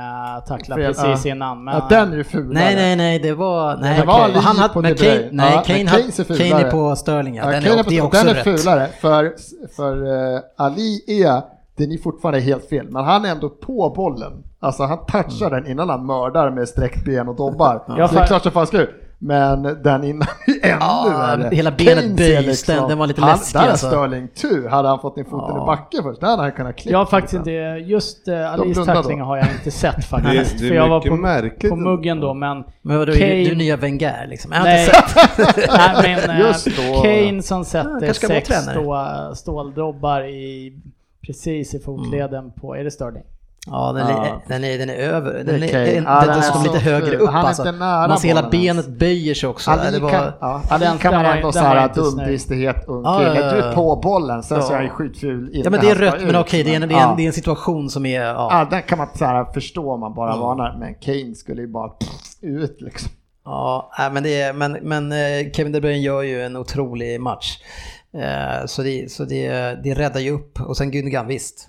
[0.48, 1.32] tacklade Fel, precis ja.
[1.32, 1.64] innan.
[1.64, 2.54] Men, Ja, den är ju fulare.
[2.54, 3.78] Nej, nej, nej, det var...
[3.78, 4.20] Nej, Det var.
[4.20, 4.96] Ali han hade, men.
[4.96, 7.46] Kane, nej, Ja, Kane, Kane ser Kane är på Sterling, ja.
[7.46, 8.62] Den, Kane är, på, det är också den är rätt.
[8.62, 9.34] fulare, för,
[9.76, 9.98] för
[10.36, 11.42] uh, Ali är,
[11.78, 14.44] den är fortfarande helt fel, men han är ändå på bollen.
[14.60, 17.84] Alltså han touchar den innan han mördar med sträckt ben och dobbar.
[17.98, 18.90] Ja, Så det är klart som fan ska ut.
[19.20, 20.28] Men den innan
[20.62, 21.06] är ännu Ja,
[21.38, 21.56] värre.
[21.56, 23.88] hela benet böjs, den- den var lite han, läskig, Där är alltså.
[23.88, 24.68] Sterling tur.
[24.70, 25.64] Hade han fått in foten Ja.
[25.64, 26.92] i backen först, där hade han kunnat klippa.
[26.92, 29.02] Jag har faktiskt inte, just uh, Alis blundar då.
[29.02, 30.60] tackling har jag inte sett faktiskt.
[30.60, 31.70] det är för jag var på, märkligt.
[31.70, 34.52] på muggen då, men Men vadå, Kane- är du, du är nya Wenger liksom?
[34.52, 34.86] Jag har Nej.
[34.86, 35.58] inte sett.
[35.78, 37.02] Nej, men eh, Just då.
[37.02, 38.50] Kane som Ja, sätter vara sex
[39.30, 40.74] stå, ståldrobbar i,
[41.28, 43.24] precis i fotleden på, är det Sterling?
[43.72, 44.26] Ja, den, Ja.
[44.26, 45.34] Är, den, är, den är över.
[45.34, 47.68] Det Den är den, Ja, den, den är står lite högre upp Han är alltså.
[47.68, 49.72] inte nära Man ser hela benet böjer sig också.
[49.72, 53.40] Ali det var, kan, ja, Ali Den- kan man ändå såhär dumdristighet, ung Ja, kille.
[53.46, 56.16] ja, Du är på bollen, sen så är han skitful ja men det är rött,
[56.26, 58.22] men okej, det, är en- men- det, är en- det är en situation som är...
[58.22, 60.42] Ja, Ja, den kan man såhär förstå om man bara Mm.
[60.42, 62.10] varnar, men Kane skulle ju bara pff,
[62.42, 63.12] ut liksom.
[63.46, 67.22] Ja, nej, men, det är, men, men eh, Kevin De Bruyne gör ju en otrolig
[67.22, 67.58] match.
[68.14, 69.50] Eh, Så, det, så det,
[69.84, 70.62] det räddar ju upp.
[70.62, 71.68] Och sen Gundogan, visst.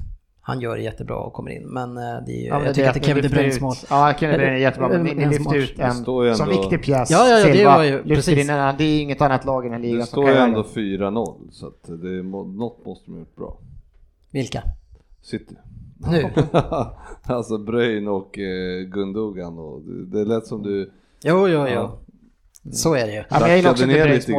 [0.49, 1.63] Han gör det jättebra och kommer in.
[1.69, 3.75] Men eh, det är ju, jag tycker att det Kevin De Bruynes mål.
[3.91, 6.27] Ja, Kevin De Bruyne är jättebra, men ni, ni Hans lyfter ut Det en står
[6.27, 7.11] ju som ändå- viktig pjäs.
[7.11, 8.39] Ja, ja, ja, det var ju- precis.
[8.39, 10.49] in det är inget annat lag i den ligan Det som står kan ju göra
[10.49, 10.81] ändå det.
[10.81, 12.23] 4-0 så att det är,
[12.59, 13.59] något måste de ha gjort bra.
[14.33, 14.63] Vilka?
[15.23, 15.55] City.
[16.11, 16.31] Nu?
[17.23, 20.91] alltså Bröjn och eh, Gundogan och det, det lät som du...
[21.25, 21.67] Jo, jo, jo.
[21.69, 21.99] Ja.
[22.73, 23.19] Så är det ju.
[23.31, 23.93] Ja, men jag gillar också De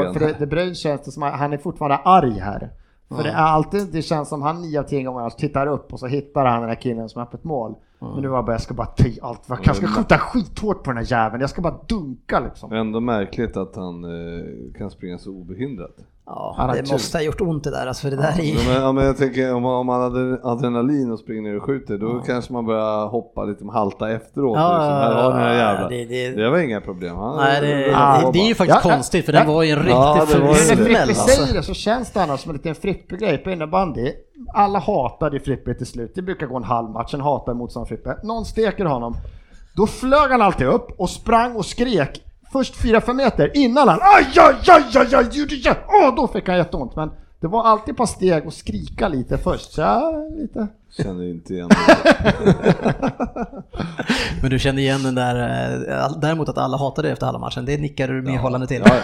[0.04, 0.14] grann.
[0.14, 2.70] för det- De Bruyne känns det som att han är fortfarande arg här.
[3.10, 6.00] För det är alltid, det känns som han nio av tio gånger tittar upp och
[6.00, 7.76] så hittar han den här killen som har öppet mål.
[8.00, 10.84] Men nu var jag bara, jag ska bara ta allt, jag kanske ska skjuta skithårt
[10.84, 12.74] på den här jäveln, jag ska bara dunka liksom.
[12.74, 15.96] Ändå märkligt att han eh, kan springa så obehindrat.
[16.32, 18.82] Ja, det måste ha gjort ont det där alltså, för det där är Ja, men,
[18.82, 21.98] ja, men jag tänker om man, om man hade adrenalin och springer ner och skjuter
[21.98, 24.58] då kanske man börjar hoppa lite med halta efteråt.
[24.58, 24.94] Ja, liksom.
[24.94, 25.90] Här har den här jävla.
[25.90, 27.16] det- Det, det- var inga problem.
[27.16, 29.54] Han, Nej, det, Ja, det, det är ju faktiskt Ja, ja, konstigt för den ja.
[29.54, 30.56] var ju en riktig Ja, det När det.
[30.56, 31.28] smäll alltså.
[31.28, 34.12] säger det så känns det annars som en liten Frippe-grej på innebandy.
[34.54, 38.16] Alla hatade Frippe till slut, det brukar gå en halv match, en hatar motståndaren Frippe.
[38.24, 39.16] Någon steker honom.
[39.76, 44.26] Då flög han alltid upp och sprang och skrek först 4-5 meter innan han aj,
[44.38, 45.76] aj, aj, aj, aj, aj, aj.
[45.88, 46.96] Åh, då fick han jätteont.
[46.96, 47.12] Men
[47.42, 49.72] det var alltid ett par steg och skrika lite först.
[49.72, 50.68] Så ja, lite.
[50.98, 51.70] Känner inte igen.
[54.42, 55.36] Men du kände igen den där,
[55.90, 58.82] eh, däremot att alla hatade det efter alla matchen, det nickar du medhållande till.
[58.86, 59.02] Ja, ja.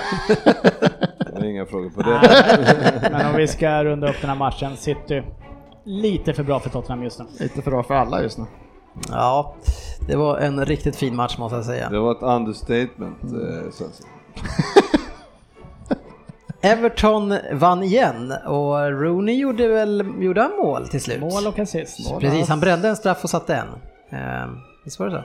[1.33, 2.19] Jag har inga frågor på det.
[3.11, 5.23] Men om vi ska runda upp den här matchen, City
[5.83, 7.25] lite för bra för Tottenham just nu.
[7.39, 8.45] Lite för bra för alla just nu.
[9.09, 9.55] Ja,
[10.07, 11.89] det var en riktigt fin match måste jag säga.
[11.89, 13.23] Det var ett understatement.
[13.23, 13.89] Eh.
[16.71, 21.19] Everton vann igen och Rooney gjorde väl gjorde han mål till slut?
[21.21, 22.19] Mål och assist.
[22.19, 23.67] Precis, han brände en straff och satte en.
[24.19, 24.47] Eh,
[24.83, 25.23] Visst var det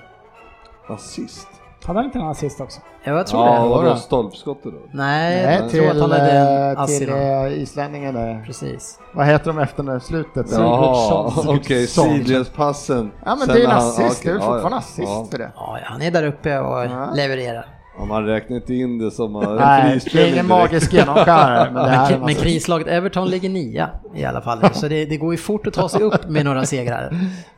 [0.87, 0.93] så?
[0.95, 1.49] Assist?
[1.85, 2.81] Hade han inte en assist också?
[3.05, 3.69] Ja, jag tror Ja, det.
[3.69, 3.97] vadå då.
[3.97, 4.79] stolpskottet då?
[4.93, 8.43] Nej, Nej, jag tror att till, han hade en eh, ass till eh, islänningen där.
[8.47, 8.99] Precis.
[9.15, 10.47] Vad heter de efter det slutet?
[10.53, 13.11] Ja, okej, sidledspassen.
[13.25, 14.79] Ja men Sen det är en assist, det är väl ja, fortfarande ja.
[14.79, 15.51] assist för det.
[15.57, 17.11] Ja, ja, han är där uppe och Ja.
[17.15, 17.67] levererar.
[17.99, 21.71] Ja, man räknar inte in det som en Nej, det är ingen magisk genomskärare.
[21.71, 22.41] Men, det Men, assist.
[22.43, 24.59] krislaget Everton ligger nia i alla fall.
[24.73, 27.11] Så det, det går ju fort att ta sig upp med några segrar.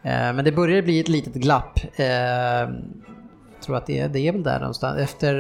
[0.03, 1.81] Eh, men det börjar bli ett litet glapp.
[3.62, 4.98] Tror att det är, det är väl där någonstans.
[4.98, 5.34] Efter,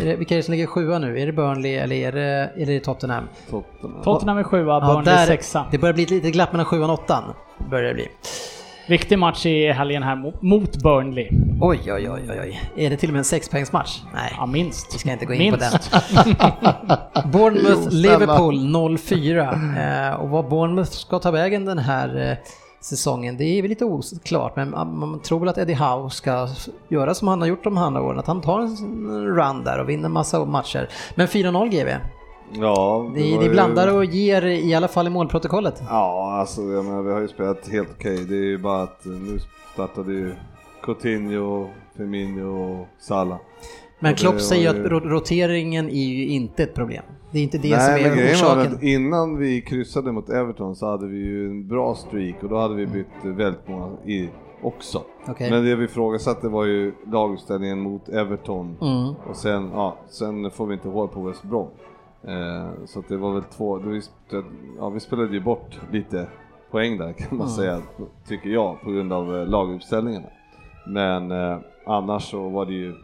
[0.00, 1.20] är det, vilka är det som ligger sjua nu?
[1.20, 3.24] Är det Burnley eller är det, eller är det Tottenham?
[3.50, 4.02] Tottenham.
[4.04, 5.66] Tottenham är sjua, Ja, Burnley där- sexa.
[5.70, 7.24] Det börjar bli ett litet glapp mellan sjuan och åttan.
[7.70, 8.08] Börjar det bli.
[8.88, 11.28] Viktig match i helgen här mo- mot Burnley.
[11.60, 12.60] Oj, oj, oj, oj, oj.
[12.76, 13.98] Är det till och med en sexpoängsmatch?
[14.14, 14.32] Nej.
[14.36, 14.94] Ja, minst.
[14.94, 15.90] Vi ska inte gå in på Minst.
[15.92, 16.34] den.
[17.32, 18.18] Bournemouth, Jo, snälla.
[18.18, 20.08] Liverpool 0-4.
[20.08, 22.36] Eh, och vad Bournemouth ska ta vägen den här eh,
[22.80, 24.56] säsongen, det är väl lite oklart.
[24.56, 26.48] Men man, tror väl att Eddie Howe ska
[26.88, 29.88] göra som han har gjort de andra åren, att han tar en run där och
[29.88, 30.88] vinner massa matcher.
[31.14, 31.88] Men 4-0 GV,
[32.52, 35.82] Ja, det, det ju- blandar och ger i alla fall i målprotokollet.
[35.88, 38.24] Ja, alltså jag menar, vi har ju spelat helt okej.
[38.24, 39.38] Det är ju bara att eh, nu
[39.74, 40.34] startade ju
[40.82, 43.38] Coutinho, Firmino och Salah.
[44.00, 47.02] Men Klopp säger ju- att ro- roteringen är ju inte ett problem.
[47.30, 48.72] Det är inte det Nej, som men är grejen var orsaken.
[48.74, 52.56] att innan vi kryssade mot Everton så hade vi ju en bra streak och då
[52.58, 54.28] hade vi bytt väldigt många i
[54.62, 55.02] också.
[55.28, 55.50] Okej.
[55.50, 59.14] Men det vi ifrågasatte var ju laguppställningen mot Everton Mm.
[59.30, 61.68] och sen, ja, sen får vi inte hål på West Brom.
[62.24, 64.00] Eh, så det var väl två, vi,
[64.78, 66.26] ja, vi spelade ju bort lite
[66.70, 67.56] poäng där kan man Mm.
[67.56, 67.82] säga,
[68.28, 70.26] tycker jag, på grund av eh, laguppställningarna.
[70.86, 72.94] Men eh, annars så var det ju,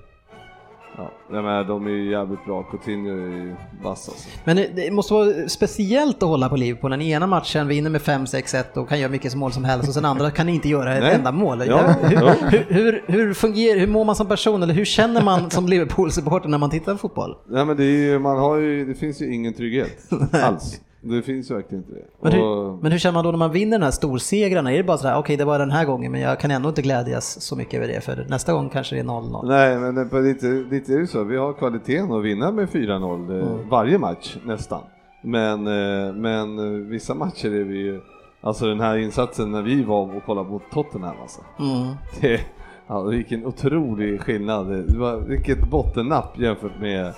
[0.96, 4.28] ja, jag menar, de är ju jävligt bra, Coutinho är ju vass alltså.
[4.44, 6.90] Men det- måste vara speciellt att hålla på Liverpool.
[6.90, 10.04] Den ena matchen vinner med 5-6-1 och kan göra mycket mål som helst och sen
[10.04, 11.14] andra kan inte göra ett Nej.
[11.14, 11.62] enda mål.
[11.66, 15.50] Ja, hur, hur, hur, hur, fungerar, hur mår man som person eller hur känner man
[15.50, 17.36] som Liverpool-supporter när man tittar på fotboll?
[17.48, 20.80] Nej men det, är ju, man har ju, det finns ju ingen trygghet alls.
[21.04, 22.04] Det finns ju verkligen inte det.
[22.20, 24.72] Men hur, Och- men hur känner man då när man vinner de här storsegrarna?
[24.72, 26.82] Är det bara sådär, okej det var den här gången men jag kan ändå inte
[26.82, 29.48] glädjas så mycket över det för nästa gång kanske det är 0-0.
[29.48, 31.24] Nej, men det- lite, lite är det så.
[31.24, 33.68] Vi har kvaliteten att vinna med 4-0 eh, Mm.
[33.68, 34.80] varje match nästan.
[35.22, 38.00] Men, eh, men eh, vissa matcher är vi ju,
[38.40, 41.40] alltså den här insatsen när vi var och kollade mot Tottenham alltså.
[41.58, 41.94] Mm.
[42.20, 42.40] Det,
[42.86, 44.66] ja, vilken otrolig skillnad.
[44.68, 47.12] Det var, vilket bottennapp jämfört med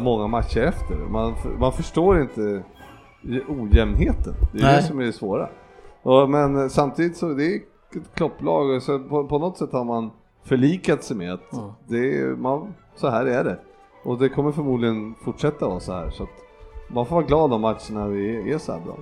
[0.00, 0.96] många matcher efter.
[1.10, 2.62] Man, man förstår inte
[3.48, 4.34] ojämnheten.
[4.52, 4.76] Det är Nej.
[4.76, 5.48] det som är det svåra.
[6.02, 10.10] Och, men samtidigt så det är ett klopplag så på, på något sätt har man
[10.44, 11.70] förlikat sig med att Mm.
[11.88, 13.58] det är, man, så här är det.
[14.04, 16.10] Och det kommer förmodligen fortsätta vara så här.
[16.10, 16.26] Så
[16.90, 18.96] man får vara glad om matcherna vi är så här bra.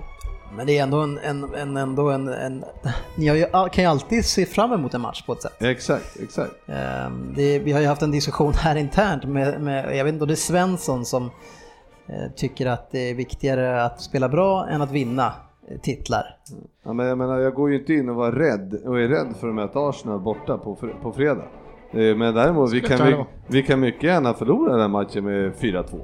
[0.57, 2.63] Men det är ändå en, en, en, ändå en, en
[3.17, 5.61] ni har ju, kan ju alltid se fram emot en match på ett sätt.
[5.63, 6.53] Exakt, exakt.
[6.67, 10.23] Ehm, Det, vi har ju haft en diskussion här internt med, med jag vet inte
[10.23, 11.29] om det är Svensson som
[12.35, 15.33] tycker att det är viktigare att spela bra än att vinna
[15.67, 16.23] eh, titlar.
[16.83, 19.35] Ja, men jag menar, jag går ju inte in och var rädd och är rädd
[19.39, 21.43] för att möta Arsenal borta på, på fredag.
[21.91, 26.01] Eh, Men däremot, vi kan, vi, kan mycket gärna förlora den här matchen med 4-2.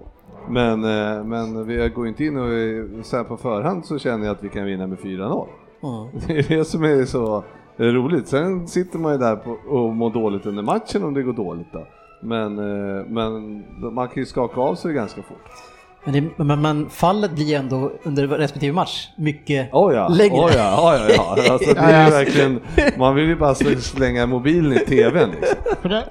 [0.49, 4.35] Men, eh, men vi går inte in och så här på förhand så känner jag
[4.35, 5.47] att vi kan vinna med 4-0.
[5.83, 6.21] Mm.
[6.27, 7.43] Det är det som är så
[7.77, 8.27] roligt.
[8.27, 11.73] Sen sitter man ju där på, och mår dåligt under matchen om det går dåligt
[11.73, 11.87] då.
[12.21, 13.63] Men, eh, men
[13.93, 15.70] man kan ju skaka av sig ganska fort.
[16.03, 20.35] Men, det, men, men fallet blir ändå under respektive match mycket Oh ja, längre.
[20.41, 21.51] oh ja, oh ja, ja.
[21.53, 22.59] Alltså, det är verkligen,
[22.97, 25.57] man vill ju bara slänga mobilen i tvn liksom.
[25.81, 26.05] För det,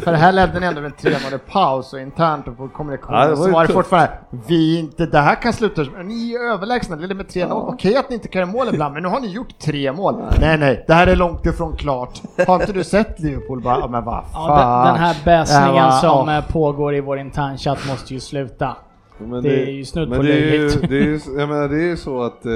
[0.00, 3.30] för det här ledde ni ändå med tre månader paus och internt och på kommunikationen
[3.30, 4.10] Ja, så var det fortfarande
[4.46, 7.50] vi inte, det här kan sluta, ni är överlägsna, det ledde med 3-0.
[7.52, 10.14] Okej att ni inte kan göra mål ibland, men nu har ni gjort tre mål.
[10.40, 12.22] Nej nej, det här är långt ifrån klart.
[12.46, 14.86] Har inte du sett Liverpool bara, ja men vad Ja, fan.
[14.86, 16.38] den, den här bäsningen Ja, som ja.
[16.38, 18.76] eh, pågår i vår internchatt måste ju sluta.
[19.18, 20.88] Men Det är ju snudd på det är ju, löjligt.
[20.88, 22.52] det är jag menar, det är ju så att eh,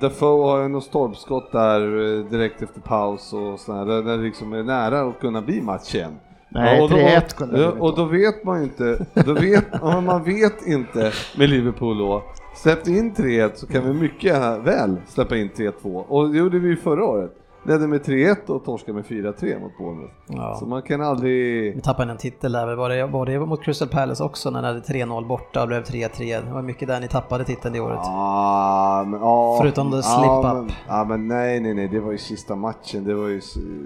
[0.00, 4.52] Defoe har ju något stolpskott där eh, direkt efter paus och sådär, där det liksom
[4.52, 6.12] är nära att kunna bli match igen.
[6.48, 8.04] Nej, och då, 3-1 kunde det ja, blivit Och då.
[8.04, 12.22] vet man ju inte, då vet, ja, man vet inte med Liverpool då.
[12.56, 15.72] Släppte in 3-1 så kan vi mycket väl släppa in 3-2
[16.08, 17.32] och det gjorde vi ju förra året.
[17.68, 20.12] Ledde med 3-1 och torskade med 4-3 mot Bournemouth.
[20.26, 20.56] Ja.
[20.60, 21.74] Så man kan aldrig...
[21.74, 24.66] Vi tappade en titel där, var det, var det mot Crystal Palace också när ni
[24.68, 26.44] hade 3-0 borta och blev 3-3?
[26.46, 27.98] Det var mycket där ni tappade titeln det året.
[28.02, 30.54] Ah, men, ja, Förutom the ja, slip-up.
[30.54, 33.40] Men, ja men nej nej nej, det var ju sista matchen, det var ju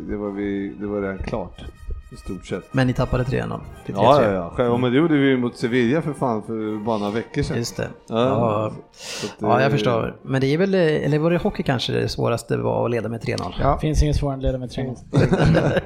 [0.08, 1.64] det var, vi, det var redan klart.
[2.12, 2.74] I stort sett.
[2.74, 3.98] Men ni tappade 3-0 till 3-3.
[4.02, 4.52] Ja, ja, ja.
[4.56, 7.56] Själv, men det gjorde vi ju mot Sevilla för fan för bara några veckor sedan.
[7.56, 7.88] Just det.
[8.08, 8.72] Ja, Ja, att,
[9.38, 10.16] ja, eh, jag förstår.
[10.22, 13.20] Men det är väl, eller var det hockey kanske det svåraste var att leda med
[13.22, 13.54] 3-0?
[13.60, 13.78] Ja.
[13.78, 14.94] Finns inget svårare än att leda med 3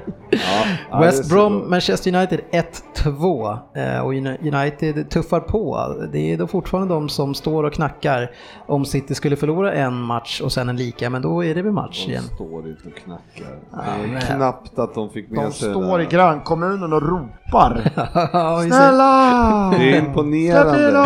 [0.91, 1.69] Ja, West det Brom.
[1.69, 5.93] Manchester United 1-2 eh, och Uni- United tuffar på.
[6.11, 8.31] Det är då fortfarande de som står och knackar
[8.67, 11.71] om City skulle förlora en match och sen en lika, men då är det väl
[11.71, 12.23] match De igen.
[12.23, 13.57] står inte och knackar.
[13.71, 13.77] Ja,
[14.11, 16.05] det är knappt att de fick med De sig står det.
[16.17, 17.81] Grannkommunen och ropar.
[18.67, 19.69] Snälla!
[19.77, 20.99] Det är imponerande.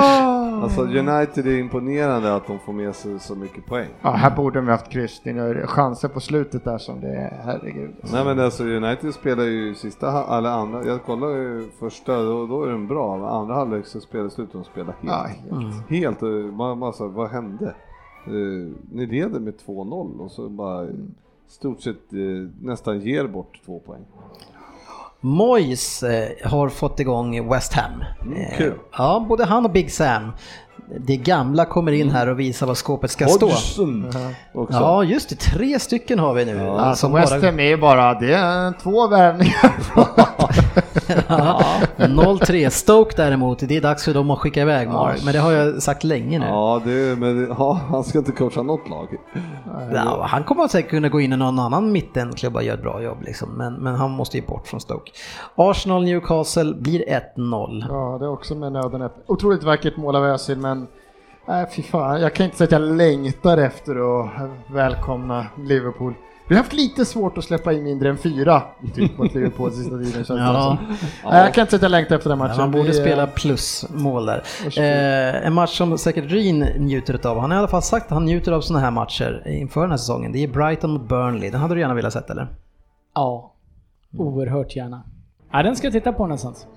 [0.63, 3.89] Alltså United är imponerande att de får med sig så mycket poäng.
[4.01, 5.21] Ja, här borde vi haft kryss.
[5.23, 7.95] Det är chanser på slutet där som det är, herregud.
[8.13, 12.63] Nej men alltså United spelar ju sista, eller andra, jag kollade ju första, då, då
[12.63, 15.51] är den bra, andra halvlek så spelar slut de spelar Ja, helt.
[15.51, 15.71] Mm.
[15.89, 17.75] Helt, eh, man, man sa, vad hände?
[18.25, 20.88] Eh, ni leder med 2-0 och så bara
[21.47, 24.05] stort sett eh, nästan ger bort två poäng.
[25.22, 27.91] Moyes eh, har fått igång West Ham.
[28.22, 28.73] Mm, Eh, kul.
[28.98, 30.31] Ja, både han och Big Sam.
[30.99, 33.45] Det gamla kommer in här och visar var skåpet ska stå.
[33.45, 34.06] Hodgson
[34.53, 34.77] också.
[34.77, 35.35] Ja, just det.
[35.35, 36.68] Tre stycken har vi nu.
[36.69, 39.72] Alltså som West bara- Ham är ju bara, det är två värvningar.
[41.27, 41.61] Ja,
[41.97, 42.69] 0-3.
[42.69, 45.21] Stoke däremot, det är dags för dem att skicka iväg Mark.
[45.25, 46.45] Men det har jag sagt länge nu.
[46.45, 49.07] Ja, det, men, ja, han ska inte coacha något lag.
[49.93, 53.01] Ja, han kommer säkert kunna gå in i någon annan mittenklubb och göra ett bra
[53.01, 53.49] jobb liksom.
[53.49, 55.11] men, men han måste ju bort från Stoke.
[55.55, 57.03] Arsenal Newcastle blir
[57.38, 57.85] 1-0.
[57.89, 59.09] Ja, det är också med nöden.
[59.27, 60.88] Otroligt vackert mål av Özil, men
[61.47, 62.21] nej, fy fan.
[62.21, 64.29] Jag kan inte säga att jag längtar efter att
[64.73, 66.13] välkomna Liverpool.
[66.52, 68.64] Vi har haft lite svårt att släppa in mindre än fyra
[68.95, 70.78] typ, mot Liverpool sista tiden känns det Ja.
[71.23, 72.57] Nej, jag kan inte säga att jag längtar efter den matchen.
[72.57, 74.44] Man borde Vi, eh, spela plusmål där.
[74.78, 77.40] Eh, en match som säkert Ryn njuter av.
[77.40, 79.90] Han har i alla fall sagt att han njuter av sådana här matcher inför den
[79.90, 80.32] här säsongen.
[80.32, 81.49] Det är Brighton mot Burnley.
[81.49, 82.48] Den hade du gärna velat sett eller?
[83.15, 83.53] Ja,
[84.18, 85.03] oerhört gärna.
[85.52, 86.68] Ja, den ska jag titta på någonstans.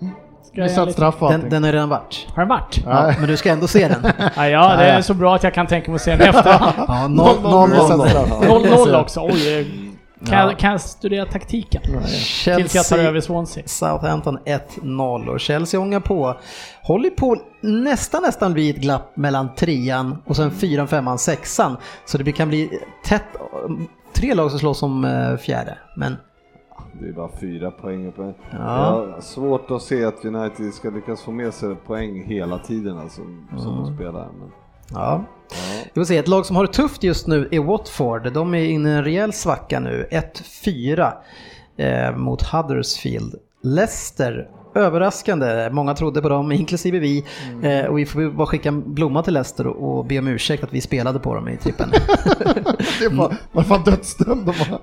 [0.45, 1.51] Ska jag Missat straff och Den, allting.
[1.51, 2.27] den har redan varit.
[2.35, 2.81] Har den varit?
[2.87, 4.12] Ja, men du ska ändå se den.
[4.37, 6.51] Ja, ja, det är så bra att jag kan tänka mig att se den efter.
[6.51, 6.73] Ja,
[7.09, 8.29] 0-0 missat straff.
[8.31, 9.65] 0-0 också, oj.
[10.27, 10.49] Kan, Ja.
[10.51, 11.83] jag, kan jag studera taktiken?
[11.83, 13.62] Tills jag tar Chelsea, över Swansea.
[13.66, 14.39] Southampton
[14.83, 16.37] 1-0 och Chelsea ångar på.
[16.83, 21.77] Håller på nästan nästan bli ett glapp mellan trean och sen fyran, femman, sexan.
[22.07, 22.71] Så det kan bli
[23.05, 23.23] tätt.
[24.16, 25.79] Tre lag som slåss om eh, fjärde.
[25.97, 26.16] Men
[27.01, 28.15] Det är bara fyra poäng upp.
[28.19, 28.35] Ja.
[28.53, 29.21] Ja.
[29.21, 33.23] svårt att se att United ska lyckas få med sig poäng hela tiden alltså,
[33.57, 34.29] som de spelar.
[34.39, 34.51] Men,
[34.91, 35.25] ja, ja.
[35.95, 38.33] Vi får se, ett lag som har det tufft just nu är Watford.
[38.33, 40.09] De är inne i en rejäl svacka nu.
[40.11, 41.12] 1-4
[41.77, 43.35] eh, mot Huddersfield.
[43.62, 45.69] Leicester, överraskande.
[45.73, 47.25] Många trodde på dem, inklusive vi.
[47.63, 50.65] Eh, och vi får bara skicka en blomma till Leicester och, och be om ursäkt
[50.65, 51.91] att vi spelade på dem i trippen.
[53.01, 54.81] Det var, var fan dödsdömd de var.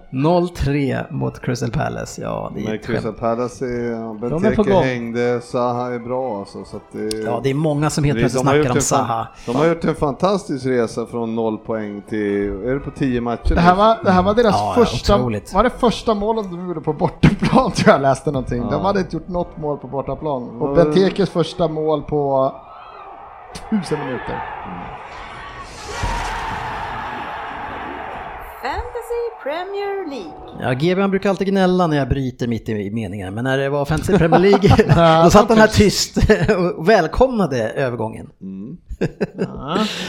[0.49, 2.21] 0-3 mot Crystal Palace.
[2.21, 3.13] Ja, det är Men Crystal.
[3.13, 4.83] Palace är, ja, på Benteke gång.
[4.83, 6.65] hängde, Zaha är bra alltså.
[6.65, 8.81] Så att det, Ja, det är många som helt plötsligt de har snackar gjort om
[8.81, 9.27] Zaha.
[9.45, 13.55] De har gjort en fantastisk resa från noll poäng till, är det på 10 matcher?
[13.55, 15.53] Det här var, det här var deras Ja, första, otroligt.
[15.53, 18.61] var det första målet de gjorde på bortaplan tror jag läste någonting.
[18.61, 18.79] De Ja.
[18.83, 20.61] hade inte gjort något mål på bortaplan.
[20.61, 20.75] Och.
[20.75, 22.51] Bentekes första mål på
[23.69, 24.41] tusen minuter.
[28.61, 30.61] Fantasy Premier League.
[30.61, 33.85] Ja, GB brukar alltid gnälla när jag bryter mitt i meningen, men när det var
[33.85, 34.69] Fantasy Premier League,
[35.23, 36.17] då satt han här tyst
[36.77, 38.29] och välkomnade övergången.
[38.41, 38.77] Mm.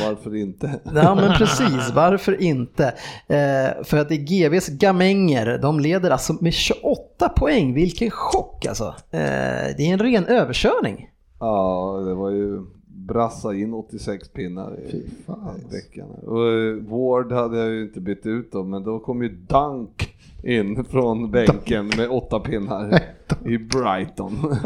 [0.03, 0.81] Varför inte?
[0.95, 2.85] Ja men precis, varför inte?
[3.27, 8.67] Eh, för att det är GVs gamänger, de leder alltså med 28 poäng, vilken chock
[8.67, 8.95] alltså.
[9.11, 9.21] Eh,
[9.77, 11.09] det är en ren överkörning.
[11.41, 15.05] Ja, det var ju brassa in 86 pinnar i, i
[15.73, 16.11] veckan.
[16.11, 20.15] Och eh, Ward hade jag ju inte bytt ut då, men då kom ju Dunk
[20.45, 23.01] in från bänken med åtta pinnar
[23.45, 24.33] i Brighton.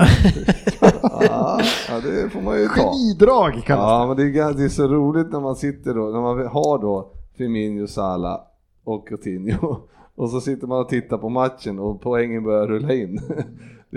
[1.02, 1.60] ja,
[2.02, 2.74] det får man ju ta.
[2.74, 6.20] Genidrag kallas Ja, men det är, det är så roligt när man sitter då, när
[6.20, 8.40] man har då Firmino, Salah
[8.84, 9.76] och Coutinho
[10.16, 13.20] och så sitter man och tittar på matchen och poängen börjar rulla in.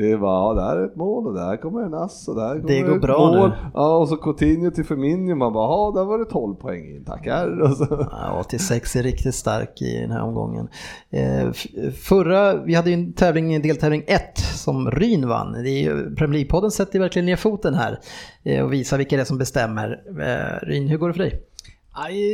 [0.02, 2.56] Det är bara, ja, där är ett mål och där kommer en ass och där
[2.62, 3.50] kommer Det går ett bra mål.
[3.50, 3.56] nu.
[3.74, 7.06] Ja, och så Coutinho till Firmino, man bara, ja, där var det 12 poäng in,
[7.06, 7.62] tackar.
[7.64, 8.08] Och så.
[8.12, 10.68] Ja, 86 är riktigt stark i den här omgången.
[11.10, 11.52] Eh,
[11.92, 15.52] förra, vi hade ju en tävling, deltävling 1 som Ryn vann.
[15.64, 18.00] Det är ju, Premier League-podden sätter verkligen ner foten här
[18.44, 20.02] eh, och visar vilka det är som bestämmer.
[20.22, 21.46] Eh, Ryn, hur går det för dig?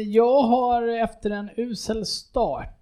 [0.05, 2.74] Jag har efter en usel start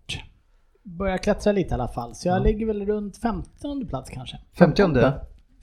[0.83, 4.39] börjat klättra lite i alla fall, så jag ligger väl runt 15 plats kanske.
[4.57, 4.83] 50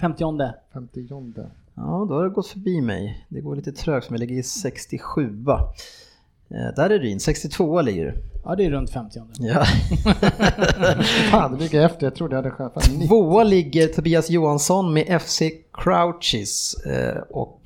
[0.01, 0.25] 50
[0.73, 1.07] 50
[1.75, 3.27] Ja, då har det gått förbi mig.
[3.29, 5.45] Det går lite trögt för jag ligger i 67.
[6.51, 8.15] Eh, där är Ryn, 62 ligger du.
[8.45, 9.65] Ja, det är runt 50 Ja.
[11.31, 12.07] Fan, det ligger efter.
[12.07, 12.73] Jag trodde jag hade chans.
[12.75, 13.09] Fan, 90.
[13.09, 15.43] Tvåa ligger Tobias Johansson med FC
[15.73, 17.61] Crouches eh, och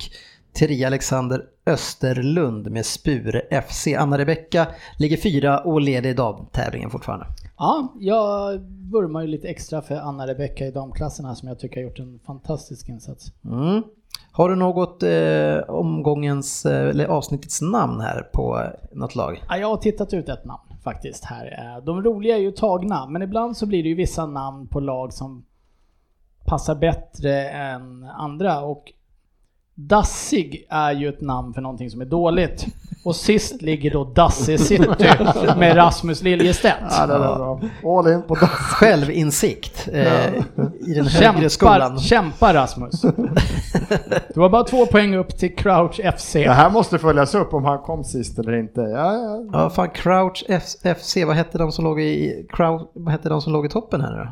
[0.53, 3.87] trea Alexander Österlund med Spure FC.
[3.87, 4.67] Anna-Rebecka
[4.99, 7.25] ligger fyra och leder i damtävlingen fortfarande.
[7.57, 8.59] Ja, jag
[8.91, 12.19] vurmar ju lite extra för Anna-Rebecka i damklassen här som jag tycker har gjort en
[12.25, 13.25] fantastisk insats.
[13.45, 13.83] Mm.
[14.31, 18.61] Har du något eh, omgångens, eh, eller avsnittets namn här på
[18.91, 19.43] något lag?
[19.49, 21.75] Ja, jag har tittat ut ett namn faktiskt här.
[21.77, 24.79] Eh, De roliga är ju tagna, men ibland så blir det ju vissa namn på
[24.79, 25.45] lag som
[26.45, 28.59] passar bättre än andra.
[28.59, 28.91] Och
[29.73, 32.65] Dassig är ju ett namn för någonting som är dåligt.
[33.05, 34.87] Och sist ligger då Dasse City
[35.57, 36.75] med Rasmus Liljestedt.
[36.89, 37.61] Ja, det bra.
[37.99, 38.49] All in på das.
[38.49, 40.33] Självinsikt eh,
[40.87, 41.99] i den högre Kämpa, skolan.
[41.99, 43.01] kämpa Rasmus!
[44.33, 46.33] Det var bara två poäng upp till Crouch FC.
[46.33, 48.81] Det här måste följas upp om han kom sist eller inte.
[48.81, 49.45] Ja, ja.
[49.53, 53.41] Ja, fan Crouch F- FC, vad hette de som låg i, Crouch, vad hette de
[53.41, 54.29] som låg i toppen här nu då?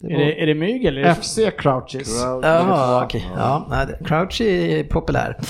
[0.00, 1.00] Det Är det, är det mygg eller?
[1.00, 1.14] Är det...
[1.14, 2.22] FC Crouches.
[2.42, 3.30] Jaha, okej.
[3.36, 5.36] Ja, nej, Crouch är populär.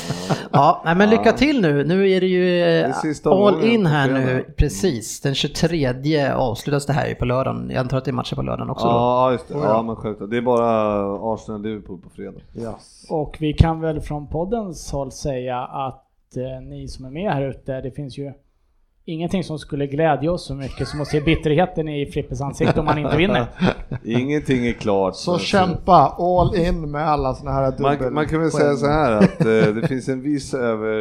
[0.52, 1.84] Ja, nej, men lycka till nu.
[1.84, 2.94] Nu är det ju eh,
[3.24, 4.44] all in här nu.
[4.56, 7.70] Precis, den 23 avslutas det här ju på lördagen.
[7.70, 8.92] Jag antar att det är matcher på lördagen också då.
[8.92, 9.54] Ja, just det.
[9.54, 10.30] Ja, men självklart.
[10.30, 11.02] Det är bara
[11.34, 12.40] Arsenal-Liverpool på fredag.
[12.56, 13.06] Yes.
[13.10, 17.42] Och vi kan väl från poddens håll säga att eh, ni som är med här
[17.42, 18.32] ute, det finns ju
[19.08, 22.86] ingenting som skulle glädja oss så mycket som att se bitterheten i Frippes ansikte om
[22.86, 23.46] man inte vinner.
[24.04, 25.16] Ingenting är klart.
[25.16, 28.86] Så kämpa all in med alla såna här dubbel Man, man kan väl säga så
[28.86, 30.96] här att eh, det finns en viss över,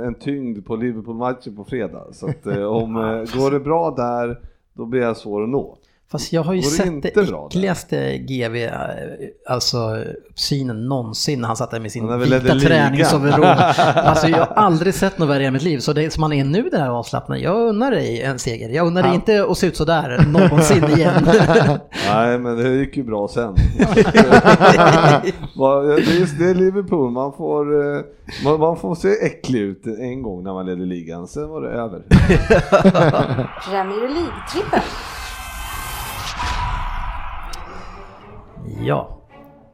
[0.00, 2.04] eh, en tyngd på Liverpool-matchen på fredag.
[2.12, 4.38] Så att eh, om, eh, går det bra där,
[4.74, 5.78] då blir jag svår att nå.
[6.14, 7.46] Fast jag har ju sett inte det bra där?
[7.46, 8.70] äckligaste GV, eh,
[9.48, 9.78] alltså
[10.30, 13.74] uppsynen någonsin när han satt där med sin Han vita träningsoverall.
[13.94, 15.78] Alltså jag har aldrig sett något värre i mitt liv.
[15.78, 18.68] Så det som man är nu det här avslappnade, jag unnar dig en seger.
[18.68, 21.28] Jag unnar dig inte att se ut sådär någonsin igen.
[22.08, 23.54] Nej, men det gick ju bra sen.
[26.38, 28.02] Det, är, Liverpool, man får, eh,
[28.44, 31.68] man, man får se äcklig ut en gång när man leder ligan, sen var det
[31.68, 32.02] över.
[33.70, 34.82] Premier League-trippen.
[38.84, 39.18] Ja,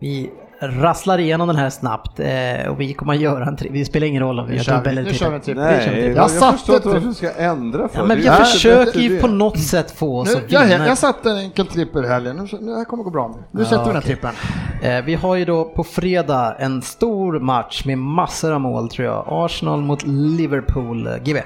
[0.00, 0.30] vi
[0.62, 4.06] rasslar igenom den här snabbt eh, och vi kommer att göra en tri- Vi spelar
[4.06, 5.62] ingen roll om vi Nu gör dubbel eller nu kör vi trippel.
[5.62, 5.92] en trippel.
[5.94, 7.98] Nej, Jag jag, förstår inte varför du ska ändra för.
[7.98, 9.20] Ja, men Det jag försöker ju det.
[9.20, 10.86] på något sätt få oss Nu, att jag, vinna.
[10.86, 13.42] jag satte en enkel trippel i helgen, nu, nu det här kommer gå bra nu.
[13.50, 14.14] Nu Ja, sätter vi den här okej.
[14.14, 14.34] trippeln.
[14.82, 19.06] Eh, Vi har ju då på fredag en stor match med massor av mål tror
[19.08, 19.24] jag.
[19.28, 21.06] Arsenal mot Liverpool.
[21.06, 21.38] Eh, GB.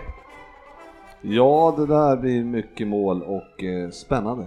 [1.23, 4.45] Ja, det där blir mycket mål och eh, spännande.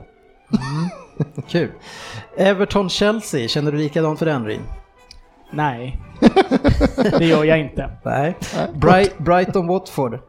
[1.48, 1.72] Kul.
[2.38, 4.62] Everton-Chelsea, känner du likadant för den Rin?
[5.52, 6.02] Nej,
[7.20, 7.90] det gör jag inte.
[8.06, 8.38] Nej.
[8.74, 10.20] Bright, Brighton-Watford.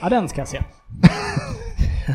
[0.00, 0.60] Ja, den ska jag se.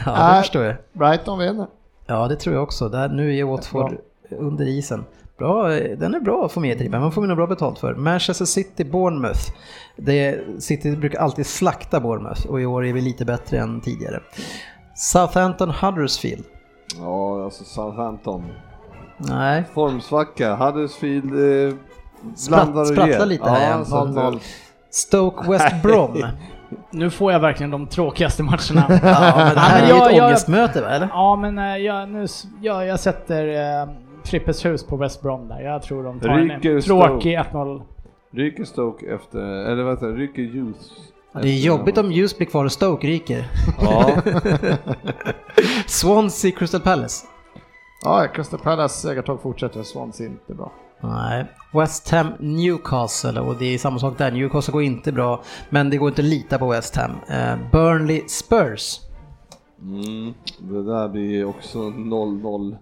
[0.06, 0.42] Ja, det Nej.
[0.42, 0.76] förstår jag.
[0.94, 1.68] Brighton vinner.
[2.06, 2.90] Ja, det tror jag också.
[2.90, 3.98] Där, nu är Watford
[4.30, 5.06] under isen.
[5.38, 7.96] Bra, den är bra att få med i trippen, man får nog bra betalt för.
[7.96, 9.40] Manchester City, Bournemouth.
[9.96, 14.20] Det, City brukar alltid slakta Bournemouth och i år är vi lite bättre än tidigare.
[14.96, 16.44] Southampton, Huddersfield.
[16.98, 18.44] Ja, alltså Southampton.
[19.18, 21.76] Nej, Formsvacka, Huddersfield eh,
[22.36, 24.40] Spratt- blandar och sprattlar lite här ja, eh, 0-0.
[24.92, 26.24] Stoke, West Brom.
[26.92, 28.86] Nu får jag verkligen de tråkigaste matcherna.
[29.04, 31.08] Ja, men det här är ju ett jag- ångestmöte va, eller?
[31.14, 32.26] Ja, men eh, jag, nu,
[32.62, 33.48] jag, jag sätter
[33.82, 33.90] eh,
[34.24, 35.60] Frippes hus på West Brom där.
[35.62, 37.82] Jag tror de tar Ryker en tråkig 1-0.
[38.32, 40.80] Ryker Stoke efter, eller det, ryker Youth.
[41.34, 43.48] Det är jobbigt om Ljus blir kvar och Stoke ryker.
[43.82, 44.16] Ja,
[45.88, 47.26] Swansea, Crystal Palace.
[48.04, 50.72] Ja, Crystal Palace segertåg fortsätter, Swans inte bra.
[51.02, 51.46] Nej.
[51.74, 54.32] West Ham, Newcastle och det är samma sak där.
[54.32, 57.12] Newcastle går inte bra, men det går inte att lita på West Ham.
[57.30, 59.00] Eh, Burnley, Spurs.
[59.82, 62.78] mm, det där blir också 0-0.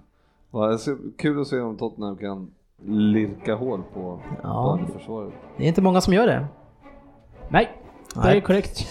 [0.52, 2.52] Ja, det ska- Kul att se om Tottenham kan
[2.86, 4.80] lirka hål på Ja.
[4.88, 5.00] ja.
[5.00, 5.34] försvaret.
[5.58, 6.46] Det är inte många som gör det.
[7.50, 7.70] Nej,
[8.22, 8.38] det Nej.
[8.38, 8.88] är korrekt.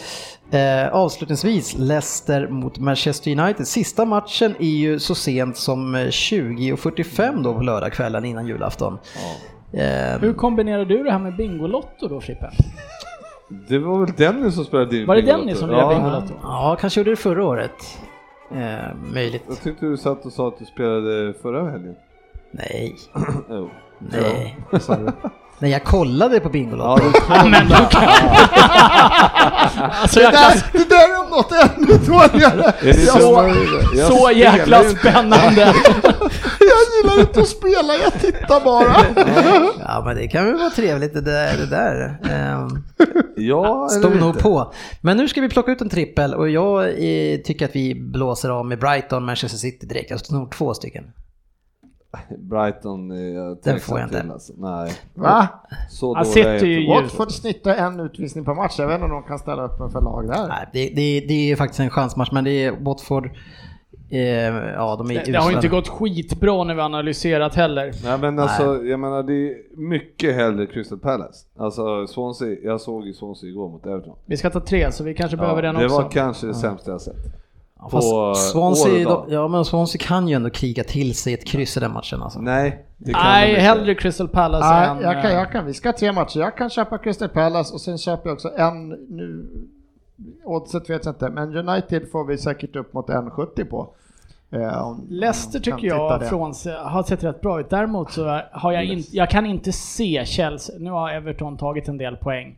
[0.50, 3.66] Eh, avslutningsvis, Leicester mot Manchester United.
[3.68, 8.98] Sista matchen är ju så sent som eh, 20.45 då på lördagskvällen innan julafton.
[9.72, 12.50] Eh, Hur kombinerar du det här med Bingolotto då Frippe?
[13.68, 15.44] Det var väl Dennis som spelade in Var det Bingolotto?
[15.46, 15.76] Dennis som ja.
[15.76, 16.34] lirade Bingolotto?
[16.42, 17.98] ja, kanske gjorde det förra året.
[18.54, 19.44] Eh, möjligt.
[19.48, 21.94] Jag tyckte du satt och sa att du spelade förra helgen.
[22.52, 22.96] Nej,
[23.50, 23.70] Jo.
[23.98, 24.56] nej.
[25.58, 27.04] Nej, jag kollade på Bingolotto.
[27.28, 28.08] Ja, men du kan...
[30.02, 30.32] alltså kan...
[30.32, 32.72] Där, det där är om något ännu dåligare!
[32.80, 33.54] Är det Så- så,
[33.96, 35.74] jag Så jäkla spännande!
[36.60, 38.96] Jag gillar inte att spela, jag tittar bara!
[39.80, 41.56] Ja, men det kan väl vara trevligt det där.
[41.56, 42.18] Det där.
[42.30, 42.84] Ehm,
[43.36, 44.42] Ja, Stod nog inte.
[44.42, 44.72] på.
[45.00, 48.50] Men nu ska vi plocka ut en trippel och jag eh, tycker att vi blåser
[48.50, 50.10] av med Brighton, Manchester City direkt.
[50.10, 51.04] Jag står nog två stycken.
[52.38, 54.20] Brighton jag Den får jag inte.
[54.20, 54.52] till, Alltså.
[54.56, 55.48] Nej, Va?
[55.90, 56.88] så Han sitter ju ljus.
[56.88, 59.90] Watford snittar en utvisning per match, jag vet inte om de kan ställa upp en
[59.90, 60.48] för lag där.
[60.48, 63.30] Nej, det, det, det är ju faktiskt en chansmatch, men det är Watford.
[64.10, 67.92] Eh, ja, de är Det, det har inte gått skitbra när vi analyserat heller.
[68.04, 71.46] Nej men alltså, jag menar det är mycket hellre Crystal Palace.
[71.58, 74.16] Alltså Swansea, jag såg ju Swansea igår mot Everton.
[74.26, 75.96] Vi ska ta tre så vi kanske behöver den det också.
[75.96, 77.45] var kanske det sämsta jag sett.
[77.90, 79.26] På fast Swansea, då.
[79.28, 82.40] ja, men Swansea kan ju ändå kriga till sig ett kryss i den matchen alltså.
[82.40, 85.00] Nej, det kan Nej, hellre Crystal Palace Nej, än...
[85.00, 86.40] jag kan, eh, jag kan, vi ska ha tre matcher.
[86.40, 89.46] Jag kan köpa Crystal Palace och sen köper jag också en nu.
[90.44, 93.88] Oddset vet jag inte, men United får vi säkert upp mot 1,70 på.
[94.50, 96.54] Eh, om- Leicester tycker jag från,
[96.84, 97.70] har sett rätt bra ut.
[97.70, 100.76] Däremot så har jag inte, jag kan inte se Chelsea.
[100.78, 102.56] Nu har Everton tagit en del poäng.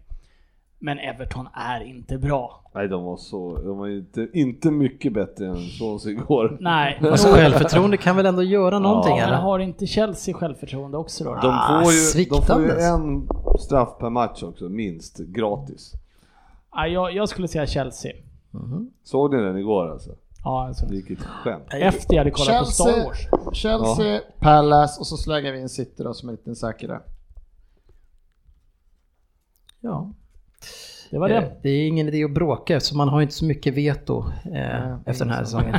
[0.79, 2.71] Men Everton är inte bra.
[2.75, 6.57] Nej, de var så, de var inte, inte mycket bättre än Swansea igår.
[6.61, 6.99] Nej.
[7.11, 9.43] Alltså självförtroende kan väl ändå göra någonting Ja, men eller?
[9.43, 11.35] har inte Chelsea självförtroende också då?
[11.35, 11.83] De får, Ah,
[12.17, 13.29] ju, de får ju en
[13.61, 15.93] straff per match också, minst, gratis.
[16.73, 18.13] Ja, jag, jag skulle säga Chelsea.
[19.03, 20.11] Såg ni den igår alltså?
[20.45, 20.87] Ja, alltså.
[20.91, 21.65] Vilket skämt.
[21.71, 23.57] Efter jag hade kollat på Star Chelsea, Wars.
[23.57, 27.01] Chelsea, Palace och så slänger vi in City då som en liten säkrare.
[29.81, 30.11] Ja.
[31.11, 31.53] Det var Eh, det.
[31.63, 34.25] Det är ingen idé att bråka eftersom man har inte så mycket veto
[34.55, 35.75] eh, efter den här säsongen.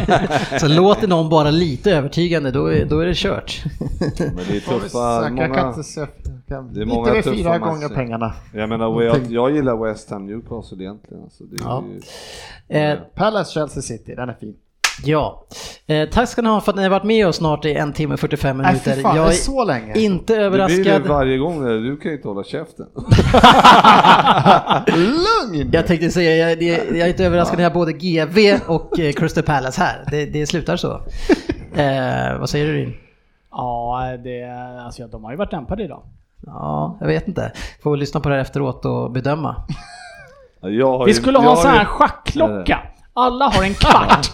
[0.60, 3.62] så låter någon bara lite övertygande, då är, då är det kört.
[4.18, 5.72] Men det är tuffa, många,
[6.72, 7.60] Det är många tuffa fyra matcher.
[7.60, 8.32] gånger pengarna.
[8.54, 11.22] jag menar, jag, jag gillar West Ham Newcastle egentligen.
[11.22, 11.84] Alltså, det är Ja.
[11.92, 12.00] ju,
[12.76, 14.54] Eh, Palace, Chelsea, City, den är fin.
[15.04, 15.46] Ja,
[15.86, 17.92] eh, tack ska ni ha för att ni har varit med oss snart i en
[17.92, 18.94] timme och 45 Nej minuter.
[18.94, 19.98] fy fan, det jag är så länge.
[19.98, 21.02] inte det blir överraskad.
[21.02, 21.80] det varje gång, eller?
[21.80, 22.86] du kan ju inte hålla käften.
[24.86, 25.70] Lugn!
[25.72, 28.98] Jag tänkte säga, jag, det- jag är inte överraskad när jag har både GV och
[29.00, 30.04] eh, Crystal Palace här.
[30.10, 31.00] Det, det slutar så.
[31.74, 32.94] Eh, vad säger du Rin?
[33.50, 34.44] Ja, det,
[34.84, 36.02] alltså, de har ju varit dämpade idag.
[36.46, 37.52] Ja, jag vet inte.
[37.82, 39.56] Får väl lyssna på det här efteråt och bedöma.
[40.62, 42.78] Ja, Jag har Vi ju- skulle jag ha en sån här ju- schackklocka.
[43.14, 44.30] Alla har en kvart.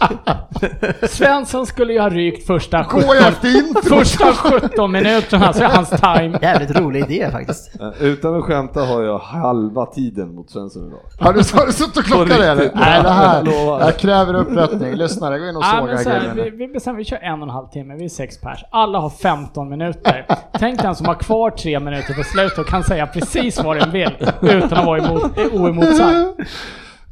[1.11, 3.97] Svensson skulle ju ha rykt första 17, Gå efter intro!
[3.97, 6.39] första 17 minuterna, så är hans time.
[6.43, 7.81] Jävligt rolig idé faktiskt.
[7.81, 10.98] Eh, Utan att skämta har jag halva tiden mot Svensson idag.
[11.20, 12.70] Har du, har du suttit och klockat det eller?
[12.74, 13.44] Nej, det Jag här,
[13.81, 14.94] jag kräver upprättning.
[14.94, 17.48] Lyssnare, gå in och Ja, såga så här, vi, vi bestämmer, vi kör en och
[17.48, 18.65] en halv timme, vi är sex pers.
[18.70, 20.27] Alla har 15 minuter.
[20.59, 23.90] Tänk den som har kvar tre minuter på slutet och kan säga precis vad den
[23.90, 26.40] vill utan att vara emot, oemotsagd.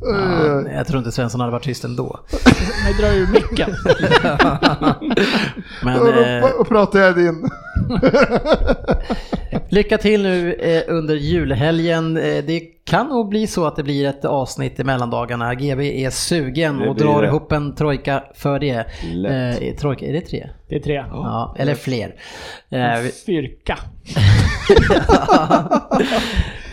[0.06, 2.20] Ja, jag tror inte Svensson hade varit tyst ändå.
[2.84, 3.70] Men drar ur micken.
[5.84, 7.50] Men Och, eh, och, och pratar jag din.
[9.68, 12.16] lycka till nu eh, under julhelgen.
[12.16, 15.54] Eh, det kan nog bli så att det blir ett avsnitt i mellandagarna.
[15.54, 17.28] GB är sugen och drar det.
[17.28, 18.86] ihop en trojka för det.
[19.12, 19.62] Lätt.
[19.62, 20.48] Eh, trojka, är det tre?
[20.68, 20.94] Det är tre.
[21.10, 22.14] Ja, eller fler.
[22.70, 23.78] Eh, vi- Fyrka.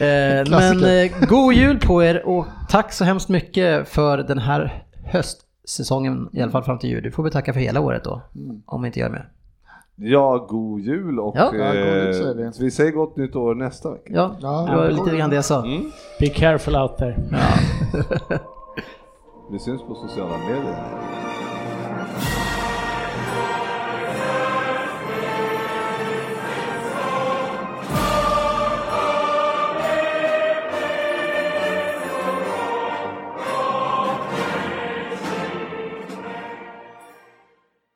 [0.02, 4.84] Eh, men eh, god jul på er och tack så hemskt mycket för den här
[5.06, 7.04] höstsäsongen, i alla fall fram till jul.
[7.04, 8.22] Du får vi tacka för hela året då,
[8.66, 9.30] om vi inte gör mer.
[9.96, 11.52] Ja, god jul och Ja.
[11.56, 12.44] Ja, god jul säger vi.
[12.44, 14.14] eh, vi säger gott nytt år nästa vecka.
[14.14, 15.66] Ja, Ja, det var lite grann det jag sa.
[15.66, 15.92] Mm.
[16.20, 17.16] Be careful out there.
[19.52, 20.76] Vi syns på sociala medier.